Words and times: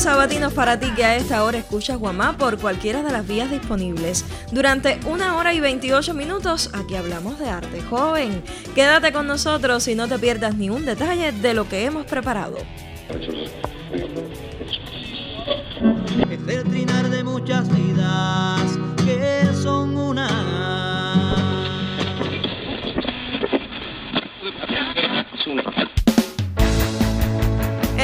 sabatinos 0.00 0.54
para 0.54 0.80
ti 0.80 0.90
que 0.96 1.04
a 1.04 1.16
esta 1.16 1.44
hora 1.44 1.58
escuchas 1.58 1.98
Guamá 1.98 2.36
por 2.36 2.58
cualquiera 2.58 3.02
de 3.02 3.12
las 3.12 3.26
vías 3.26 3.50
disponibles. 3.50 4.24
Durante 4.50 4.98
una 5.06 5.36
hora 5.36 5.52
y 5.52 5.60
28 5.60 6.14
minutos 6.14 6.70
aquí 6.72 6.94
hablamos 6.96 7.38
de 7.38 7.50
arte 7.50 7.82
joven. 7.82 8.42
Quédate 8.74 9.12
con 9.12 9.26
nosotros 9.26 9.86
y 9.88 9.94
no 9.94 10.08
te 10.08 10.18
pierdas 10.18 10.56
ni 10.56 10.70
un 10.70 10.84
detalle 10.84 11.32
de 11.32 11.54
lo 11.54 11.68
que 11.68 11.84
hemos 11.84 12.06
preparado. 12.06 12.56
El 16.50 16.64
trinar 16.64 17.08
de 17.08 17.22
muchas 17.22 17.68
vidas 17.74 18.78
que 19.04 19.48
son 19.54 19.96
una. 19.96 20.50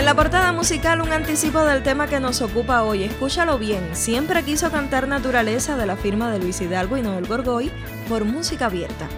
la 0.07 0.15
portada 0.15 0.53
musical 0.53 1.01
un 1.01 1.13
anticipo 1.13 1.65
del 1.65 1.83
tema 1.83 2.07
que 2.07 2.21
nos 2.21 2.41
ocupa 2.41 2.85
hoy. 2.85 3.03
Escúchalo 3.03 3.59
bien. 3.59 3.97
Siempre 3.97 4.45
quiso 4.45 4.71
cantar 4.71 5.09
Naturaleza 5.09 5.77
de 5.77 5.85
la 5.85 5.97
firma 5.97 6.31
de 6.31 6.39
Luis 6.39 6.61
Hidalgo 6.61 6.97
y 6.97 7.03
Noel 7.03 7.27
Gorgoy 7.27 7.73
por 8.09 8.25
música 8.25 8.67
abierta. 8.67 9.09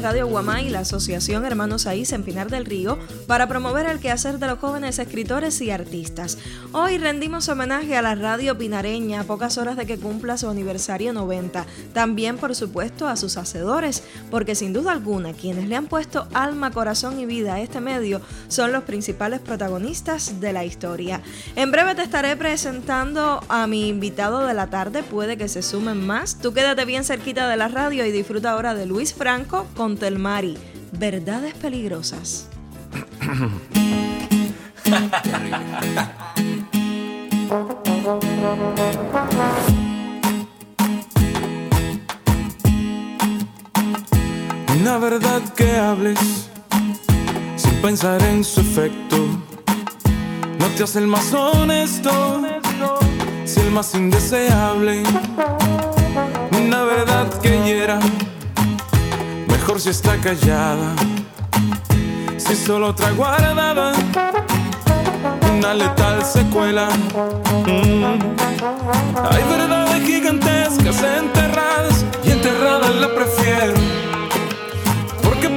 Radio 0.00 0.26
Guamá 0.26 0.62
y 0.62 0.70
la 0.70 0.80
Asociación 0.80 1.44
Hermanos 1.44 1.86
Aís 1.86 2.12
en 2.12 2.22
Pinar 2.22 2.50
del 2.50 2.64
Río 2.64 2.98
para 3.26 3.46
promover 3.48 3.84
el 3.84 4.00
quehacer 4.00 4.38
de 4.38 4.46
los 4.46 4.58
jóvenes 4.58 4.98
escritores 4.98 5.60
y 5.60 5.70
artistas. 5.70 6.38
Hoy 6.72 6.96
rendimos 6.96 7.50
homenaje 7.50 7.96
a 7.96 8.02
la 8.02 8.14
radio 8.14 8.56
pinareña 8.56 9.20
a 9.20 9.24
pocas 9.24 9.58
horas 9.58 9.76
de 9.76 9.84
que 9.84 9.98
cumpla 9.98 10.38
su 10.38 10.48
aniversario 10.48 11.12
90. 11.12 11.66
También, 11.92 12.38
por 12.38 12.54
supuesto, 12.54 13.08
a 13.08 13.16
sus 13.16 13.36
hacedores, 13.36 14.02
porque 14.30 14.54
sin 14.54 14.72
duda 14.72 14.92
alguna 14.92 15.32
quienes 15.32 15.68
le 15.68 15.76
han 15.76 15.86
puesto 15.86 16.26
alma, 16.32 16.70
corazón 16.70 17.18
y 17.18 17.26
vida 17.26 17.54
a 17.54 17.60
este 17.60 17.80
medio 17.80 18.20
son 18.48 18.72
los 18.72 18.84
principales 18.84 19.40
protagonistas 19.40 20.40
de 20.40 20.52
la 20.52 20.64
historia. 20.64 21.20
En 21.56 21.70
breve 21.70 21.94
te 21.94 22.02
estaré 22.02 22.36
presentando 22.36 23.42
a 23.48 23.66
mi 23.66 23.88
invitado 23.88 24.46
de 24.46 24.54
la 24.54 24.68
tarde, 24.68 25.02
puede 25.02 25.36
que 25.36 25.48
se 25.48 25.62
sumen 25.62 26.06
más. 26.06 26.38
Tú 26.38 26.52
quédate 26.52 26.84
bien 26.84 27.04
cerquita 27.04 27.48
de 27.48 27.56
la 27.56 27.68
radio 27.68 28.04
y 28.04 28.12
disfruta 28.12 28.52
ahora 28.52 28.74
de 28.74 28.86
Luis 28.86 29.14
Franco 29.14 29.66
con 29.76 29.96
Telmari. 29.96 30.56
Verdades 30.92 31.54
peligrosas. 31.54 32.48
Una 44.80 44.96
verdad 44.96 45.42
que 45.54 45.76
hables 45.76 46.18
sin 47.56 47.74
pensar 47.82 48.22
en 48.22 48.42
su 48.42 48.60
efecto 48.60 49.16
no 50.58 50.66
te 50.76 50.84
hace 50.84 51.00
el 51.00 51.06
más 51.06 51.32
honesto, 51.34 52.42
si 53.44 53.60
el 53.60 53.70
más 53.70 53.94
indeseable. 53.94 55.02
Una 56.58 56.84
verdad 56.84 57.28
que 57.40 57.62
hiera 57.62 58.00
mejor 59.48 59.80
si 59.80 59.90
está 59.90 60.16
callada, 60.16 60.94
si 62.38 62.56
solo 62.56 62.88
otra 62.88 63.10
guardada. 63.12 63.92
causa 65.70 65.74
letal 65.74 66.24
secuela. 66.24 66.88
Mm. 67.66 68.04
Hay 69.30 69.42
verdades 69.44 70.06
gigantescas 70.06 71.02
enterradas 71.02 72.04
y 72.24 72.30
enterradas 72.30 72.94
la 72.96 73.14
prefiero. 73.14 74.09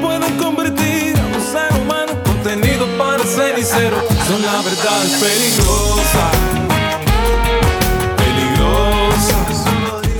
Pueden 0.03 0.37
convertir 0.37 1.15
a 1.17 1.25
un 1.25 1.41
ser 1.41 1.81
humano 1.81 2.11
contenido 2.25 2.85
para 2.97 3.23
cenicero. 3.23 3.95
Son 4.27 4.41
las 4.41 4.65
verdades 4.65 5.11
peligrosas. 5.23 6.31
Peligrosas. 8.17 9.63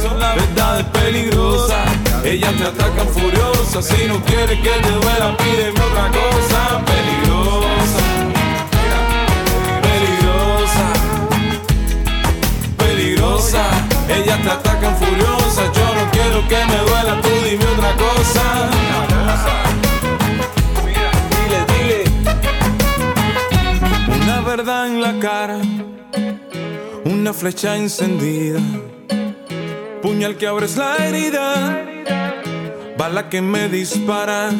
Son 0.01 0.17
las 0.21 0.35
verdades 0.35 0.85
peligrosas. 0.85 1.85
Ellas 2.23 2.53
te 2.57 2.63
atacan 2.63 3.09
furiosa. 3.09 3.81
Si 3.81 4.07
no 4.07 4.23
quieres 4.23 4.57
que 4.61 4.69
te 4.69 4.91
duela, 4.91 5.35
pídeme 5.35 5.81
otra 5.89 6.07
cosa. 6.17 6.59
Peligrosa. 6.85 8.03
Peligrosa. 9.87 10.85
Peligrosa. 12.77 13.63
Ellas 14.07 14.41
te 14.43 14.49
atacan 14.49 14.95
furiosa. 14.95 15.61
Yo 15.75 15.85
no 15.93 16.09
quiero 16.11 16.47
que 16.47 16.65
me 16.71 16.77
duela, 16.89 17.21
En 24.65 25.01
la 25.01 25.19
cara. 25.19 25.59
Una 27.03 27.33
flecha 27.33 27.75
encendida. 27.75 28.61
Puñal 30.01 30.37
que 30.37 30.47
abres 30.47 30.77
la 30.77 30.95
herida. 31.05 31.83
Bala 32.97 33.27
que 33.27 33.41
me 33.41 33.67
disparas. 33.67 34.53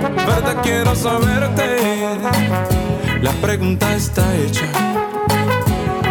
Verdad 0.00 0.56
quiero 0.64 0.96
saberte. 0.96 2.08
La 3.22 3.30
pregunta 3.40 3.94
está 3.94 4.24
hecha. 4.36 4.66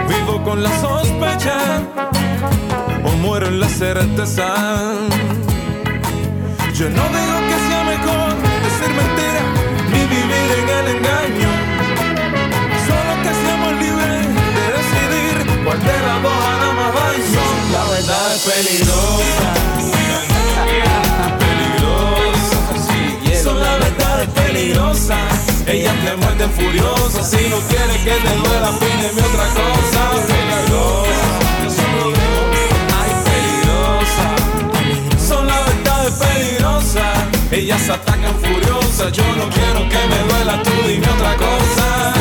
Vivo 0.08 0.42
con 0.46 0.64
la 0.64 0.72
sospecha. 0.80 1.82
O 3.04 3.12
muero 3.18 3.48
en 3.48 3.60
la 3.60 3.68
certeza. 3.68 4.48
Yo 6.74 6.90
no 6.90 7.04
digo 7.18 7.38
que 7.50 7.58
sea 7.68 7.84
mejor 7.84 8.34
decir 8.64 8.92
mentira 9.02 9.42
ni 9.92 10.00
vivir 10.16 10.50
en 10.60 10.70
el 10.70 10.88
engaño. 10.96 11.27
Las 15.86 16.24
dos 16.24 16.34
hará 16.34 16.72
más 16.74 16.94
daño. 16.94 17.42
La 17.72 17.84
verdad 17.86 18.36
es 18.36 18.42
peligrosa. 18.42 19.48
Peligrosa. 21.40 22.58
Son 23.44 23.60
las 23.60 23.80
verdades 23.80 24.28
peligrosas. 24.30 25.68
Ellas 25.68 25.96
te 26.04 26.16
muerden 26.16 26.52
furiosas. 26.52 27.30
Si 27.30 27.50
no 27.50 27.60
quieres 27.70 27.98
que 27.98 28.12
te 28.12 28.36
duela, 28.38 28.72
pídeme 28.80 29.22
otra 29.22 29.48
cosa. 29.60 30.02
Peligrosa. 30.28 31.86
Ay, 33.00 33.12
peligrosa. 33.28 34.26
Son 35.28 35.48
las 35.48 35.66
verdades 35.66 36.14
peligrosas. 36.14 37.18
Ellas 37.52 37.90
atacan 37.90 38.36
furiosas. 38.40 39.12
Yo 39.12 39.24
no 39.36 39.50
quiero 39.50 39.90
que 39.90 40.08
me 40.08 40.20
duela, 40.34 40.64
tú 40.64 40.72
dime 40.88 41.08
otra 41.10 41.36
cosa. 41.36 42.14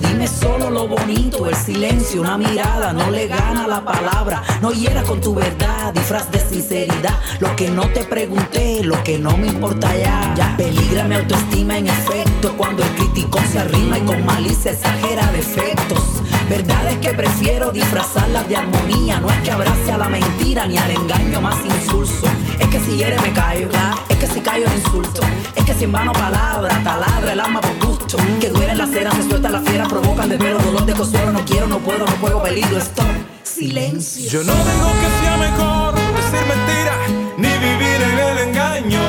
Dime 0.00 0.26
solo 0.26 0.70
lo 0.70 0.88
bonito, 0.88 1.46
el 1.48 1.56
silencio, 1.56 2.20
una 2.20 2.38
mirada, 2.38 2.92
no 2.92 3.10
le 3.10 3.26
gana 3.26 3.66
la 3.66 3.84
palabra, 3.84 4.42
no 4.60 4.72
hieras 4.72 5.04
con 5.04 5.20
tu 5.20 5.34
verdad, 5.34 5.92
disfraz 5.92 6.30
de 6.30 6.40
sinceridad, 6.40 7.18
lo 7.40 7.54
que 7.56 7.70
no 7.70 7.88
te 7.88 8.04
pregunté, 8.04 8.82
lo 8.82 9.02
que 9.04 9.18
no 9.18 9.36
me 9.36 9.48
importa 9.48 9.94
ya, 9.96 10.34
ya 10.36 10.54
peligra 10.56 11.04
mi 11.04 11.16
autoestima 11.16 11.78
en 11.78 11.88
efecto, 11.88 12.54
cuando 12.56 12.82
el 12.82 12.88
crítico 12.90 13.38
se 13.50 13.58
arrima 13.58 13.98
y 13.98 14.02
con 14.02 14.24
malicia 14.24 14.72
exagera 14.72 15.30
defectos, 15.32 16.22
verdades 16.48 16.98
que 16.98 17.10
prefiero 17.10 17.70
disfrazarlas 17.70 18.48
de 18.48 18.56
armonía, 18.56 19.20
no 19.20 19.28
es 19.30 19.38
que 19.42 19.50
abrace 19.50 19.92
a 19.92 19.98
la 19.98 20.08
mentira 20.08 20.66
ni 20.66 20.78
al 20.78 20.90
engaño 20.90 21.40
más 21.40 21.58
insulso, 21.64 22.26
es 22.58 22.68
que 22.68 22.80
si 22.80 22.96
hiere 22.96 23.16
me 23.20 23.28
es 23.28 24.11
que 24.22 24.28
si 24.28 24.40
callo 24.40 24.64
el 24.66 24.74
insulto, 24.74 25.20
es 25.56 25.64
que 25.64 25.74
si 25.74 25.82
en 25.82 25.90
vano 25.90 26.12
palabra, 26.12 26.80
taladra 26.84 27.32
el 27.32 27.40
alma 27.40 27.60
por 27.60 27.88
gusto, 27.88 28.16
que 28.40 28.50
duele 28.50 28.76
la 28.76 28.86
cera, 28.86 29.10
se 29.10 29.28
suelta 29.28 29.50
la 29.50 29.60
fiera, 29.60 29.88
provocan 29.88 30.28
de 30.28 30.38
pelo, 30.38 30.60
dolor 30.60 30.86
de 30.86 30.92
consuelo, 30.92 31.32
no 31.32 31.44
quiero, 31.44 31.66
no 31.66 31.80
puedo, 31.80 32.06
no 32.06 32.14
puedo, 32.20 32.40
peligro, 32.40 32.78
stop, 32.78 33.04
silencio. 33.42 34.30
Yo 34.30 34.44
no 34.44 34.52
digo 34.52 34.88
que 35.00 35.24
sea 35.24 35.36
mejor 35.38 35.94
decir 35.94 36.46
mentira 36.46 36.94
ni 37.36 37.48
vivir 37.66 38.00
en 38.00 38.18
el 38.20 38.38
engaño. 38.48 39.02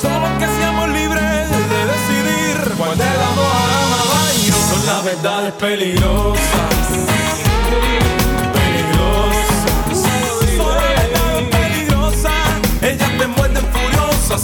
Solo 0.00 0.26
que 0.40 0.46
seamos 0.58 0.88
libres 0.88 1.50
de 1.72 1.80
decidir 1.94 2.74
cuál 2.76 2.98
de 2.98 3.04
dos 3.04 3.38
hará 3.38 4.86
las 4.86 5.04
verdades. 5.04 5.52
Peligrosas. 5.60 7.25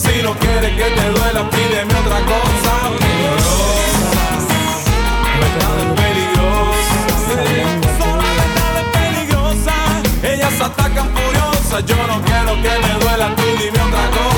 Si 0.03 0.21
no 0.23 0.35
quieres 0.35 0.73
que 0.77 0.91
te 0.97 1.11
duela, 1.11 1.49
pídeme 1.51 1.95
otra 1.95 2.21
cosa. 2.33 2.73
Peligrosas. 2.99 4.43
Verdades 5.41 5.89
peligrosas. 6.01 7.47
Son 7.99 8.19
verdades 8.41 8.87
peligrosas. 8.97 10.25
Ellas 10.25 10.61
atacan 10.61 11.09
furiosas. 11.15 11.85
Yo 11.87 11.97
no 12.07 12.21
quiero 12.23 12.53
que 12.63 12.73
me 12.85 12.93
duela, 13.05 13.27
tú 13.37 13.43
dime 13.59 13.81
otra 13.81 14.11
cosa. 14.11 14.32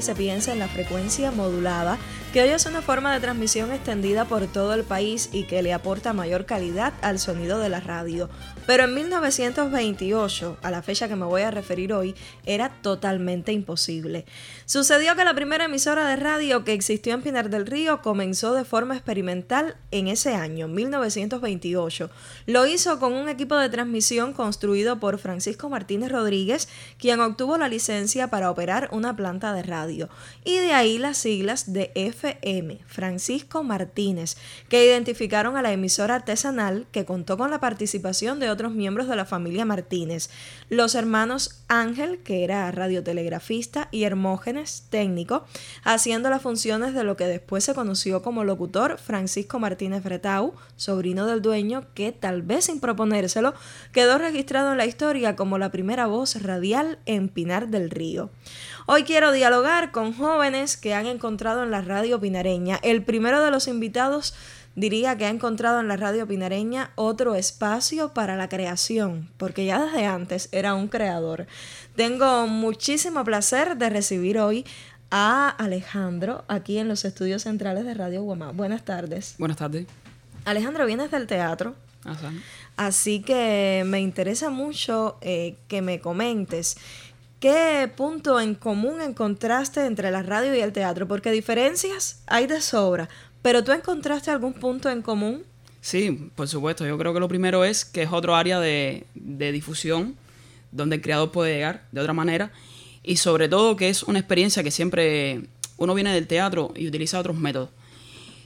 Se 0.00 0.14
piensa 0.14 0.52
en 0.52 0.58
la 0.58 0.68
frecuencia 0.68 1.30
modulada, 1.30 1.98
que 2.32 2.42
hoy 2.42 2.48
es 2.48 2.66
una 2.66 2.82
forma 2.82 3.12
de 3.12 3.20
transmisión 3.20 3.72
extendida 3.72 4.24
por 4.24 4.46
todo 4.46 4.74
el 4.74 4.84
país 4.84 5.28
y 5.32 5.44
que 5.44 5.62
le 5.62 5.72
aporta 5.72 6.12
mayor 6.12 6.46
calidad 6.46 6.92
al 7.02 7.18
sonido 7.18 7.58
de 7.58 7.68
la 7.68 7.80
radio. 7.80 8.28
Pero 8.66 8.84
en 8.84 8.94
1928, 8.94 10.58
a 10.62 10.70
la 10.70 10.82
fecha 10.82 11.08
que 11.08 11.16
me 11.16 11.26
voy 11.26 11.42
a 11.42 11.50
referir 11.50 11.92
hoy, 11.92 12.14
era 12.46 12.70
totalmente 12.70 13.52
imposible. 13.52 14.24
Sucedió 14.64 15.14
que 15.16 15.24
la 15.24 15.34
primera 15.34 15.66
emisora 15.66 16.08
de 16.08 16.16
radio 16.16 16.64
que 16.64 16.72
existió 16.72 17.12
en 17.12 17.22
Pinar 17.22 17.50
del 17.50 17.66
Río 17.66 18.00
comenzó 18.00 18.54
de 18.54 18.64
forma 18.64 18.94
experimental 18.94 19.76
en 19.90 20.08
ese 20.08 20.34
año, 20.34 20.66
1928. 20.68 22.10
Lo 22.46 22.66
hizo 22.66 22.98
con 22.98 23.12
un 23.12 23.28
equipo 23.28 23.56
de 23.56 23.68
transmisión 23.68 24.32
construido 24.32 24.98
por 24.98 25.18
Francisco 25.18 25.68
Martínez 25.68 26.10
Rodríguez, 26.10 26.68
quien 26.98 27.20
obtuvo 27.20 27.58
la 27.58 27.68
licencia 27.68 28.28
para 28.28 28.50
operar 28.50 28.88
una 28.92 29.14
planta 29.14 29.52
de 29.52 29.62
radio. 29.62 30.08
Y 30.44 30.56
de 30.58 30.72
ahí 30.72 30.96
las 30.96 31.18
siglas 31.18 31.72
de 31.72 31.90
FM, 31.94 32.80
Francisco 32.86 33.62
Martínez, 33.62 34.36
que 34.70 34.86
identificaron 34.86 35.58
a 35.58 35.62
la 35.62 35.72
emisora 35.72 36.14
artesanal 36.14 36.86
que 36.92 37.04
contó 37.04 37.36
con 37.36 37.50
la 37.50 37.60
participación 37.60 38.40
de 38.40 38.53
otros 38.54 38.72
miembros 38.72 39.08
de 39.08 39.16
la 39.16 39.26
familia 39.26 39.64
Martínez, 39.64 40.30
los 40.70 40.94
hermanos 40.94 41.62
Ángel, 41.68 42.18
que 42.20 42.44
era 42.44 42.70
radiotelegrafista, 42.70 43.88
y 43.90 44.04
Hermógenes, 44.04 44.86
técnico, 44.90 45.44
haciendo 45.82 46.30
las 46.30 46.42
funciones 46.42 46.94
de 46.94 47.04
lo 47.04 47.16
que 47.16 47.26
después 47.26 47.64
se 47.64 47.74
conoció 47.74 48.22
como 48.22 48.44
locutor 48.44 48.98
Francisco 48.98 49.58
Martínez 49.58 50.02
Fretau, 50.02 50.54
sobrino 50.76 51.26
del 51.26 51.42
dueño, 51.42 51.84
que 51.94 52.12
tal 52.12 52.42
vez 52.42 52.64
sin 52.66 52.80
proponérselo, 52.80 53.54
quedó 53.92 54.18
registrado 54.18 54.72
en 54.72 54.78
la 54.78 54.86
historia 54.86 55.36
como 55.36 55.58
la 55.58 55.70
primera 55.70 56.06
voz 56.06 56.40
radial 56.42 56.98
en 57.06 57.28
Pinar 57.28 57.68
del 57.68 57.90
Río. 57.90 58.30
Hoy 58.86 59.04
quiero 59.04 59.32
dialogar 59.32 59.92
con 59.92 60.12
jóvenes 60.12 60.76
que 60.76 60.94
han 60.94 61.06
encontrado 61.06 61.62
en 61.62 61.70
la 61.70 61.80
radio 61.80 62.20
pinareña. 62.20 62.78
El 62.82 63.02
primero 63.02 63.42
de 63.42 63.50
los 63.50 63.66
invitados 63.66 64.34
diría 64.76 65.16
que 65.16 65.26
ha 65.26 65.30
encontrado 65.30 65.80
en 65.80 65.88
la 65.88 65.96
radio 65.96 66.26
pinareña 66.26 66.90
otro 66.94 67.34
espacio 67.34 68.12
para 68.12 68.36
la 68.36 68.48
creación, 68.48 69.30
porque 69.36 69.64
ya 69.64 69.84
desde 69.84 70.06
antes 70.06 70.48
era 70.52 70.74
un 70.74 70.88
creador. 70.88 71.46
Tengo 71.96 72.46
muchísimo 72.46 73.24
placer 73.24 73.76
de 73.76 73.90
recibir 73.90 74.38
hoy 74.38 74.64
a 75.10 75.48
Alejandro 75.48 76.44
aquí 76.48 76.78
en 76.78 76.88
los 76.88 77.04
estudios 77.04 77.42
centrales 77.42 77.84
de 77.84 77.94
Radio 77.94 78.22
Guamá. 78.22 78.50
Buenas 78.50 78.84
tardes. 78.84 79.36
Buenas 79.38 79.58
tardes. 79.58 79.86
Alejandro, 80.44 80.86
vienes 80.86 81.10
del 81.10 81.26
teatro. 81.26 81.74
Ajá. 82.04 82.32
Así 82.76 83.20
que 83.20 83.84
me 83.86 84.00
interesa 84.00 84.50
mucho 84.50 85.16
eh, 85.20 85.56
que 85.68 85.80
me 85.80 86.00
comentes 86.00 86.76
qué 87.44 87.92
punto 87.94 88.40
en 88.40 88.54
común 88.54 89.02
encontraste 89.02 89.84
entre 89.84 90.10
la 90.10 90.22
radio 90.22 90.54
y 90.54 90.60
el 90.60 90.72
teatro, 90.72 91.06
porque 91.06 91.30
diferencias 91.30 92.22
hay 92.26 92.46
de 92.46 92.62
sobra, 92.62 93.10
pero 93.44 93.62
tú 93.62 93.72
encontraste 93.72 94.30
algún 94.30 94.54
punto 94.54 94.88
en 94.88 95.02
común. 95.02 95.42
Sí, 95.82 96.30
por 96.34 96.48
supuesto. 96.48 96.86
Yo 96.86 96.96
creo 96.96 97.12
que 97.12 97.20
lo 97.20 97.28
primero 97.28 97.62
es 97.62 97.84
que 97.84 98.00
es 98.04 98.10
otro 98.10 98.34
área 98.34 98.58
de, 98.58 99.04
de 99.14 99.52
difusión 99.52 100.16
donde 100.72 100.96
el 100.96 101.02
creador 101.02 101.30
puede 101.30 101.52
llegar 101.52 101.84
de 101.92 102.00
otra 102.00 102.14
manera 102.14 102.52
y 103.02 103.16
sobre 103.16 103.50
todo 103.50 103.76
que 103.76 103.90
es 103.90 104.02
una 104.02 104.18
experiencia 104.18 104.62
que 104.62 104.70
siempre 104.70 105.42
uno 105.76 105.92
viene 105.92 106.14
del 106.14 106.26
teatro 106.26 106.72
y 106.74 106.88
utiliza 106.88 107.18
otros 107.18 107.36
métodos, 107.36 107.68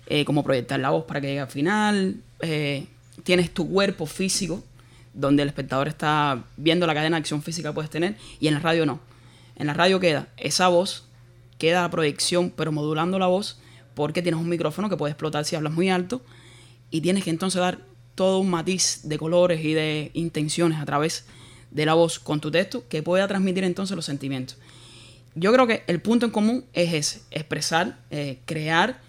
eh, 0.08 0.24
como 0.24 0.42
proyectar 0.42 0.80
la 0.80 0.90
voz 0.90 1.04
para 1.04 1.20
que 1.20 1.28
llegue 1.28 1.40
al 1.42 1.48
final, 1.48 2.16
eh, 2.40 2.88
tienes 3.22 3.54
tu 3.54 3.70
cuerpo 3.70 4.04
físico, 4.04 4.64
donde 5.14 5.44
el 5.44 5.48
espectador 5.48 5.86
está 5.86 6.42
viendo 6.56 6.88
la 6.88 6.94
cadena 6.94 7.18
de 7.18 7.20
acción 7.20 7.40
física 7.40 7.68
que 7.68 7.74
puedes 7.74 7.90
tener, 7.90 8.16
y 8.40 8.48
en 8.48 8.54
la 8.54 8.60
radio 8.60 8.84
no. 8.84 8.98
En 9.54 9.68
la 9.68 9.74
radio 9.74 10.00
queda 10.00 10.26
esa 10.36 10.66
voz, 10.66 11.04
queda 11.56 11.82
la 11.82 11.90
proyección, 11.90 12.50
pero 12.50 12.72
modulando 12.72 13.20
la 13.20 13.28
voz, 13.28 13.60
porque 13.98 14.22
tienes 14.22 14.40
un 14.40 14.48
micrófono 14.48 14.88
que 14.88 14.96
puede 14.96 15.10
explotar 15.10 15.44
si 15.44 15.56
hablas 15.56 15.72
muy 15.72 15.90
alto, 15.90 16.22
y 16.88 17.00
tienes 17.00 17.24
que 17.24 17.30
entonces 17.30 17.60
dar 17.60 17.80
todo 18.14 18.38
un 18.38 18.48
matiz 18.48 19.00
de 19.02 19.18
colores 19.18 19.64
y 19.64 19.74
de 19.74 20.12
intenciones 20.14 20.78
a 20.78 20.84
través 20.84 21.24
de 21.72 21.84
la 21.84 21.94
voz 21.94 22.20
con 22.20 22.40
tu 22.40 22.52
texto 22.52 22.84
que 22.88 23.02
pueda 23.02 23.26
transmitir 23.26 23.64
entonces 23.64 23.96
los 23.96 24.04
sentimientos. 24.04 24.56
Yo 25.34 25.52
creo 25.52 25.66
que 25.66 25.82
el 25.88 26.00
punto 26.00 26.26
en 26.26 26.30
común 26.30 26.64
es 26.74 26.94
ese, 26.94 27.22
expresar, 27.32 27.98
eh, 28.12 28.38
crear 28.44 29.00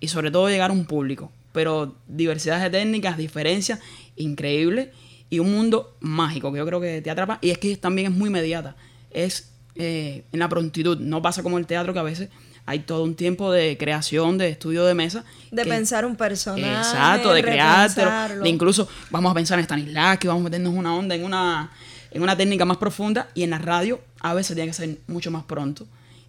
y 0.00 0.08
sobre 0.08 0.30
todo 0.30 0.48
llegar 0.48 0.70
a 0.70 0.72
un 0.72 0.86
público. 0.86 1.30
Pero 1.52 1.94
diversidad 2.08 2.58
de 2.62 2.70
técnicas, 2.70 3.18
diferencias 3.18 3.80
increíbles 4.16 4.88
y 5.28 5.40
un 5.40 5.52
mundo 5.52 5.94
mágico 6.00 6.50
que 6.52 6.58
yo 6.58 6.64
creo 6.64 6.80
que 6.80 7.02
te 7.02 7.10
atrapa. 7.10 7.38
Y 7.42 7.50
es 7.50 7.58
que 7.58 7.76
también 7.76 8.10
es 8.10 8.16
muy 8.16 8.28
inmediata. 8.28 8.76
Es 9.10 9.52
eh, 9.74 10.24
en 10.32 10.38
la 10.38 10.48
prontitud. 10.48 10.98
No 11.00 11.20
pasa 11.20 11.42
como 11.42 11.58
el 11.58 11.66
teatro 11.66 11.92
que 11.92 11.98
a 11.98 12.02
veces 12.02 12.30
hay 12.66 12.80
todo 12.80 13.02
un 13.02 13.14
tiempo 13.14 13.50
de 13.50 13.76
creación, 13.78 14.38
de 14.38 14.48
estudio 14.48 14.84
de 14.84 14.94
mesa. 14.94 15.24
De 15.50 15.62
que- 15.62 15.68
pensar 15.68 16.04
un 16.04 16.16
personaje. 16.16 16.72
Exacto, 16.72 17.32
de 17.32 17.42
creártelo. 17.42 18.10
De 18.42 18.48
incluso 18.48 18.88
vamos 19.10 19.30
a 19.30 19.34
pensar 19.34 19.58
en 19.58 19.64
Stanislavski, 19.64 20.28
vamos 20.28 20.42
a 20.42 20.44
meternos 20.44 20.72
una 20.74 20.94
onda, 20.94 21.14
en 21.14 21.24
una, 21.24 21.70
en 22.10 22.22
una 22.22 22.36
técnica 22.36 22.64
más 22.64 22.76
profunda. 22.76 23.28
Y 23.34 23.42
en 23.42 23.50
la 23.50 23.58
radio 23.58 24.00
a 24.20 24.34
veces 24.34 24.54
tiene 24.54 24.68
que 24.70 24.74
ser 24.74 24.98
mucho 25.06 25.30
más 25.30 25.44
pronto. 25.44 25.86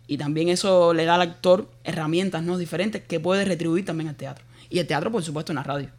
Y 0.08 0.18
también 0.18 0.50
eso 0.50 0.94
le 0.94 1.06
da 1.06 1.16
al 1.16 1.22
actor 1.22 1.70
herramientas 1.84 2.44
¿no? 2.44 2.58
diferentes 2.58 3.02
que 3.04 3.20
puede 3.20 3.46
retribuir 3.46 3.86
también 3.86 4.10
al 4.10 4.16
teatro. 4.16 4.44
Y 4.70 4.80
el 4.80 4.88
teatro, 4.88 5.12
por 5.12 5.24
supuesto, 5.24 5.52
en 5.52 5.58
la 5.58 5.64
radio. 5.64 5.90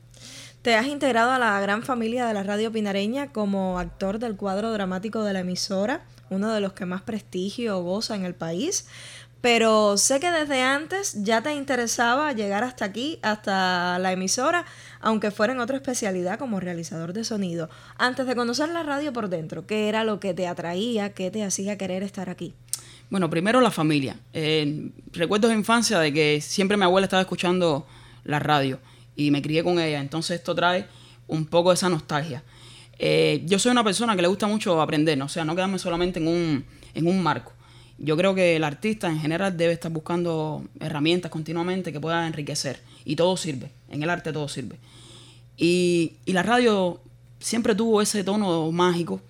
Te 0.62 0.74
has 0.74 0.86
integrado 0.86 1.30
a 1.30 1.38
la 1.38 1.60
gran 1.60 1.82
familia 1.82 2.26
de 2.26 2.34
la 2.34 2.42
radio 2.42 2.72
pinareña 2.72 3.32
como 3.32 3.78
actor 3.78 4.18
del 4.18 4.34
cuadro 4.36 4.72
dramático 4.72 5.22
de 5.22 5.32
la 5.32 5.40
emisora, 5.40 6.04
uno 6.30 6.52
de 6.52 6.60
los 6.60 6.72
que 6.72 6.86
más 6.86 7.02
prestigio 7.02 7.80
goza 7.82 8.16
en 8.16 8.24
el 8.24 8.34
país. 8.34 8.86
Pero 9.44 9.98
sé 9.98 10.20
que 10.20 10.30
desde 10.30 10.62
antes 10.62 11.22
ya 11.22 11.42
te 11.42 11.54
interesaba 11.54 12.32
llegar 12.32 12.64
hasta 12.64 12.86
aquí, 12.86 13.18
hasta 13.20 13.98
la 13.98 14.10
emisora, 14.10 14.64
aunque 15.02 15.30
fuera 15.30 15.52
en 15.52 15.60
otra 15.60 15.76
especialidad 15.76 16.38
como 16.38 16.60
realizador 16.60 17.12
de 17.12 17.24
sonido. 17.24 17.68
Antes 17.98 18.26
de 18.26 18.34
conocer 18.34 18.70
la 18.70 18.82
radio 18.84 19.12
por 19.12 19.28
dentro, 19.28 19.66
¿qué 19.66 19.90
era 19.90 20.02
lo 20.02 20.18
que 20.18 20.32
te 20.32 20.46
atraía, 20.46 21.12
qué 21.12 21.30
te 21.30 21.44
hacía 21.44 21.76
querer 21.76 22.02
estar 22.02 22.30
aquí? 22.30 22.54
Bueno, 23.10 23.28
primero 23.28 23.60
la 23.60 23.70
familia. 23.70 24.16
Eh, 24.32 24.88
recuerdos 25.12 25.50
de 25.50 25.58
infancia 25.58 25.98
de 25.98 26.10
que 26.10 26.40
siempre 26.40 26.78
mi 26.78 26.84
abuela 26.84 27.04
estaba 27.04 27.20
escuchando 27.20 27.86
la 28.24 28.38
radio 28.38 28.80
y 29.14 29.30
me 29.30 29.42
crié 29.42 29.62
con 29.62 29.78
ella. 29.78 30.00
Entonces 30.00 30.38
esto 30.38 30.54
trae 30.54 30.86
un 31.26 31.44
poco 31.44 31.70
esa 31.70 31.90
nostalgia. 31.90 32.42
Eh, 32.98 33.42
yo 33.44 33.58
soy 33.58 33.72
una 33.72 33.84
persona 33.84 34.16
que 34.16 34.22
le 34.22 34.28
gusta 34.28 34.46
mucho 34.46 34.80
aprender, 34.80 35.18
¿no? 35.18 35.26
o 35.26 35.28
sea, 35.28 35.44
no 35.44 35.54
quedarme 35.54 35.78
solamente 35.78 36.18
en 36.18 36.28
un, 36.28 36.64
en 36.94 37.06
un 37.06 37.22
marco. 37.22 37.52
Yo 37.98 38.16
creo 38.16 38.34
que 38.34 38.56
el 38.56 38.64
artista 38.64 39.08
en 39.08 39.20
general 39.20 39.56
debe 39.56 39.72
estar 39.72 39.90
buscando 39.90 40.64
herramientas 40.80 41.30
continuamente 41.30 41.92
que 41.92 42.00
puedan 42.00 42.26
enriquecer. 42.26 42.80
Y 43.04 43.16
todo 43.16 43.36
sirve. 43.36 43.70
En 43.88 44.02
el 44.02 44.10
arte 44.10 44.32
todo 44.32 44.48
sirve. 44.48 44.78
Y, 45.56 46.14
y 46.24 46.32
la 46.32 46.42
radio 46.42 47.00
siempre 47.38 47.74
tuvo 47.74 48.02
ese 48.02 48.24
tono 48.24 48.72
mágico 48.72 49.20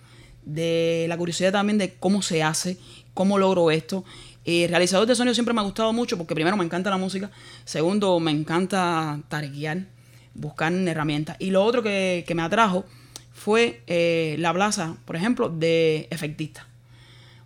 de 0.44 1.06
la 1.08 1.16
curiosidad 1.16 1.52
también 1.52 1.78
de 1.78 1.94
cómo 1.94 2.22
se 2.22 2.42
hace, 2.42 2.78
cómo 3.12 3.38
logro 3.38 3.70
esto. 3.70 4.04
Eh, 4.44 4.66
realizador 4.68 5.06
de 5.06 5.14
sonido 5.14 5.34
siempre 5.34 5.54
me 5.54 5.60
ha 5.60 5.64
gustado 5.64 5.92
mucho 5.92 6.18
porque 6.18 6.34
primero 6.34 6.56
me 6.56 6.64
encanta 6.64 6.90
la 6.90 6.98
música, 6.98 7.30
segundo 7.64 8.20
me 8.20 8.30
encanta 8.30 9.20
tarequear, 9.28 9.86
buscar 10.34 10.72
herramientas. 10.72 11.36
Y 11.38 11.50
lo 11.50 11.64
otro 11.64 11.82
que, 11.82 12.24
que 12.26 12.34
me 12.34 12.42
atrajo 12.42 12.84
fue 13.32 13.82
eh, 13.86 14.36
la 14.38 14.52
plaza, 14.52 14.96
por 15.04 15.16
ejemplo, 15.16 15.48
de 15.48 16.06
efectista. 16.10 16.66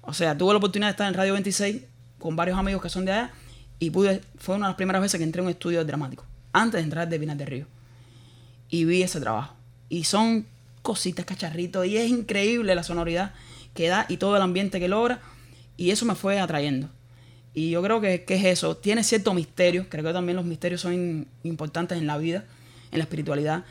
O 0.09 0.15
sea, 0.15 0.39
tuve 0.39 0.55
la 0.55 0.57
oportunidad 0.57 0.89
de 0.89 0.93
estar 0.93 1.07
en 1.07 1.13
Radio 1.13 1.35
26 1.35 1.83
con 2.19 2.35
varios 2.35 2.59
amigos 2.59 2.81
que 2.81 2.89
son 2.89 3.05
de 3.05 3.13
allá 3.13 3.31
y 3.79 3.91
pude, 3.91 4.23
fue 4.39 4.55
una 4.55 4.65
de 4.65 4.71
las 4.71 4.77
primeras 4.77 5.03
veces 5.03 5.19
que 5.19 5.25
entré 5.25 5.41
a 5.41 5.45
un 5.45 5.51
estudio 5.51 5.85
dramático, 5.85 6.25
antes 6.51 6.81
de 6.81 6.85
entrar 6.85 7.07
de 7.11 7.21
Pinar 7.21 7.37
del 7.37 7.47
Río. 7.47 7.67
Y 8.71 8.87
vi 8.87 9.03
ese 9.03 9.21
trabajo. 9.21 9.55
Y 9.91 10.05
son 10.05 10.47
cositas, 10.81 11.27
cacharritos, 11.27 11.85
y 11.85 11.99
es 11.99 12.09
increíble 12.09 12.75
la 12.75 12.85
sonoridad 12.85 13.35
que 13.75 13.89
da 13.89 14.07
y 14.09 14.17
todo 14.17 14.35
el 14.35 14.41
ambiente 14.41 14.81
que 14.81 14.89
logra. 14.89 15.21
Y 15.77 15.91
eso 15.91 16.07
me 16.07 16.15
fue 16.15 16.41
atrayendo. 16.41 16.89
Y 17.53 17.69
yo 17.69 17.83
creo 17.83 18.01
que, 18.01 18.25
que 18.25 18.37
es 18.37 18.45
eso. 18.47 18.79
Tiene 18.79 19.05
cierto 19.05 19.35
misterio. 19.35 19.91
Creo 19.91 20.05
que 20.05 20.13
también 20.15 20.37
los 20.37 20.47
misterios 20.47 20.81
son 20.81 21.29
importantes 21.43 21.99
en 21.99 22.07
la 22.07 22.17
vida, 22.17 22.47
en 22.93 22.99
la 22.99 23.05
espiritualidad. 23.05 23.65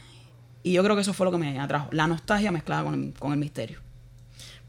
Y 0.61 0.73
yo 0.73 0.83
creo 0.83 0.95
que 0.95 1.01
eso 1.01 1.15
fue 1.15 1.25
lo 1.25 1.31
que 1.31 1.39
me 1.39 1.59
atrajo. 1.59 1.89
La 1.91 2.05
nostalgia 2.05 2.51
mezclada 2.51 2.83
con 2.83 3.11
con 3.13 3.31
el 3.31 3.39
misterio. 3.39 3.86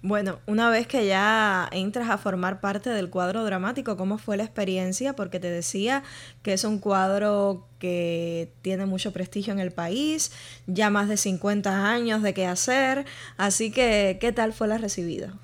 Bueno, 0.00 0.38
una 0.46 0.70
vez 0.70 0.86
que 0.86 1.06
ya 1.06 1.68
entras 1.72 2.08
a 2.08 2.18
formar 2.18 2.60
parte 2.60 2.90
del 2.90 3.10
cuadro 3.10 3.44
dramático, 3.44 3.96
¿cómo 3.96 4.16
fue 4.16 4.36
la 4.36 4.44
experiencia? 4.44 5.14
Porque 5.14 5.40
te 5.40 5.50
decía 5.50 6.04
que 6.42 6.52
es 6.52 6.62
un 6.62 6.78
cuadro 6.78 7.66
que 7.80 8.52
tiene 8.62 8.86
mucho 8.86 9.12
prestigio 9.12 9.52
en 9.52 9.58
el 9.58 9.72
país, 9.72 10.30
ya 10.68 10.88
más 10.90 11.08
de 11.08 11.16
50 11.16 11.90
años 11.90 12.22
de 12.22 12.32
qué 12.32 12.46
hacer, 12.46 13.06
así 13.36 13.72
que 13.72 14.18
¿qué 14.20 14.30
tal 14.30 14.52
fue 14.52 14.68
la 14.68 14.78
recibida? 14.78 15.34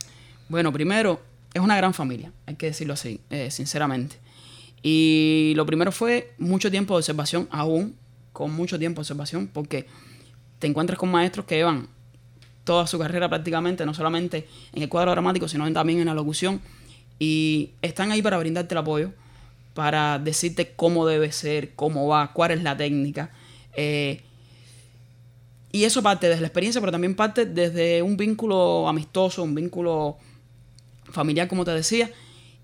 Bueno, 0.49 0.73
primero, 0.73 1.21
es 1.53 1.61
una 1.61 1.77
gran 1.77 1.93
familia, 1.93 2.31
hay 2.47 2.55
que 2.55 2.67
decirlo 2.67 2.95
así, 2.95 3.21
eh, 3.31 3.51
sinceramente. 3.51 4.21
Y 4.83 5.55
lo 5.57 5.67
primero 5.67 5.91
fue 5.91 6.33
mucho 6.39 6.71
tiempo 6.71 6.95
de 6.95 6.99
observación, 6.99 7.49
aún 7.51 7.97
con 8.33 8.53
mucho 8.55 8.79
tiempo 8.79 9.01
de 9.01 9.03
observación, 9.03 9.49
porque 9.49 9.87
te 10.61 10.69
encuentras 10.69 10.97
con 10.97 11.11
maestros 11.11 11.45
que 11.47 11.57
llevan 11.57 11.89
toda 12.65 12.87
su 12.87 12.99
carrera 12.99 13.29
prácticamente, 13.29 13.87
no 13.87 13.95
solamente 13.95 14.49
en 14.73 14.83
el 14.83 14.89
cuadro 14.89 15.13
dramático, 15.13 15.49
sino 15.49 15.71
también 15.73 16.01
en 16.01 16.07
la 16.07 16.15
locución, 16.15 16.61
y 17.19 17.71
están 17.83 18.11
ahí 18.11 18.23
para 18.23 18.39
brindarte 18.39 18.75
el 18.75 18.79
apoyo, 18.79 19.13
para 19.75 20.19
decirte 20.19 20.73
cómo 20.75 21.07
debe 21.07 21.31
ser, 21.33 21.75
cómo 21.75 22.09
va, 22.09 22.33
cuál 22.33 22.53
es 22.53 22.63
la 22.63 22.77
técnica. 22.77 23.31
eh, 23.77 24.23
y 25.75 25.83
eso 25.83 26.05
parte 26.05 26.29
desde 26.29 26.41
la 26.41 26.47
experiencia, 26.47 26.81
pero 26.81 26.93
también 26.93 27.17
parte 27.17 27.47
desde 27.47 28.01
un 28.01 28.17
vínculo 28.17 28.89
amistoso, 28.89 29.43
un 29.43 29.57
vínculo 29.57 30.19
familiar, 31.11 31.49
como 31.49 31.65
te 31.65 31.73
decía, 31.73 32.13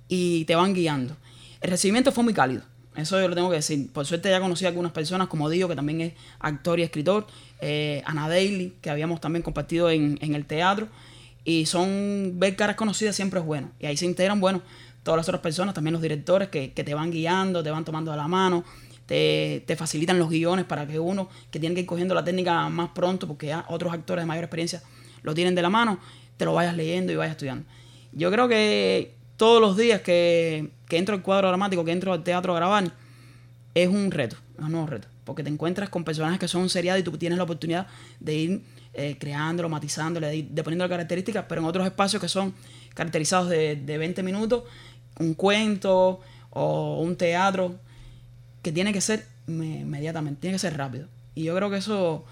y 0.06 0.44
te 0.44 0.54
van 0.54 0.74
guiando. 0.74 1.16
El 1.60 1.70
recibimiento 1.70 2.12
fue 2.12 2.22
muy 2.22 2.32
cálido, 2.32 2.62
eso 2.96 3.20
yo 3.20 3.28
lo 3.28 3.34
tengo 3.34 3.50
que 3.50 3.56
decir. 3.56 3.90
Por 3.92 4.04
suerte 4.06 4.30
ya 4.30 4.40
conocí 4.40 4.64
a 4.64 4.68
algunas 4.68 4.92
personas, 4.92 5.28
como 5.28 5.48
Dio, 5.48 5.68
que 5.68 5.76
también 5.76 6.00
es 6.00 6.12
actor 6.40 6.80
y 6.80 6.82
escritor, 6.82 7.26
eh, 7.60 8.02
Ana 8.04 8.28
Daly, 8.28 8.74
que 8.80 8.90
habíamos 8.90 9.20
también 9.20 9.42
compartido 9.42 9.90
en, 9.90 10.18
el 10.20 10.44
teatro, 10.44 10.88
y 11.44 11.66
son, 11.66 12.34
ver 12.34 12.56
caras 12.56 12.76
conocidas 12.76 13.14
siempre 13.14 13.40
es 13.40 13.46
bueno. 13.46 13.70
Y 13.78 13.86
ahí 13.86 13.96
se 13.96 14.06
integran, 14.06 14.40
bueno, 14.40 14.62
todas 15.02 15.18
las 15.18 15.28
otras 15.28 15.40
personas, 15.40 15.74
también 15.74 15.92
los 15.92 16.02
directores 16.02 16.48
que, 16.48 16.68
te 16.68 16.94
van 16.94 17.10
guiando, 17.10 17.62
te 17.62 17.70
van 17.70 17.84
tomando 17.84 18.10
de 18.10 18.16
la 18.16 18.28
mano, 18.28 18.64
te, 19.06 19.64
facilitan 19.76 20.18
los 20.18 20.28
guiones 20.28 20.64
para 20.64 20.86
que 20.86 20.98
uno 20.98 21.28
que 21.50 21.58
tiene 21.60 21.74
que 21.74 21.82
ir 21.82 21.86
cogiendo 21.86 22.14
la 22.14 22.24
técnica 22.24 22.68
más 22.68 22.90
pronto, 22.90 23.26
porque 23.28 23.56
otros 23.68 23.92
actores 23.92 24.22
de 24.22 24.26
mayor 24.26 24.44
experiencia 24.44 24.82
lo 25.22 25.34
tienen 25.34 25.54
de 25.54 25.62
la 25.62 25.70
mano, 25.70 25.98
te 26.36 26.44
lo 26.44 26.54
vayas 26.54 26.76
leyendo 26.76 27.12
y 27.12 27.16
vayas 27.16 27.32
estudiando. 27.32 27.64
Yo 28.12 28.30
creo 28.32 28.48
que 28.48 29.14
todos 29.40 29.58
los 29.58 29.74
días 29.74 30.02
que, 30.02 30.68
que 30.86 30.98
entro 30.98 31.14
al 31.14 31.22
cuadro 31.22 31.48
dramático, 31.48 31.82
que 31.82 31.92
entro 31.92 32.12
al 32.12 32.22
teatro 32.22 32.52
a 32.52 32.56
grabar, 32.56 32.92
es 33.74 33.88
un 33.88 34.10
reto, 34.10 34.36
es 34.58 34.64
un 34.66 34.72
nuevo 34.72 34.86
reto. 34.86 35.08
Porque 35.24 35.42
te 35.42 35.48
encuentras 35.48 35.88
con 35.88 36.04
personajes 36.04 36.38
que 36.38 36.46
son 36.46 36.68
seriados 36.68 37.00
y 37.00 37.04
tú 37.04 37.16
tienes 37.16 37.38
la 37.38 37.44
oportunidad 37.44 37.86
de 38.20 38.34
ir 38.34 38.62
eh, 38.92 39.16
creándolo, 39.18 39.70
matizándole, 39.70 40.26
de, 40.26 40.36
ir- 40.36 40.48
de 40.50 40.62
poniendo 40.62 40.86
características, 40.90 41.46
pero 41.48 41.62
en 41.62 41.66
otros 41.68 41.86
espacios 41.86 42.20
que 42.20 42.28
son 42.28 42.52
caracterizados 42.92 43.48
de, 43.48 43.76
de 43.76 43.96
20 43.96 44.22
minutos, 44.22 44.64
un 45.18 45.32
cuento 45.32 46.20
o 46.50 47.00
un 47.00 47.16
teatro 47.16 47.76
que 48.60 48.72
tiene 48.72 48.92
que 48.92 49.00
ser 49.00 49.24
me- 49.46 49.80
inmediatamente, 49.80 50.38
tiene 50.42 50.56
que 50.56 50.58
ser 50.58 50.76
rápido. 50.76 51.06
Y 51.34 51.44
yo 51.44 51.56
creo 51.56 51.70
que 51.70 51.78
eso 51.78 52.26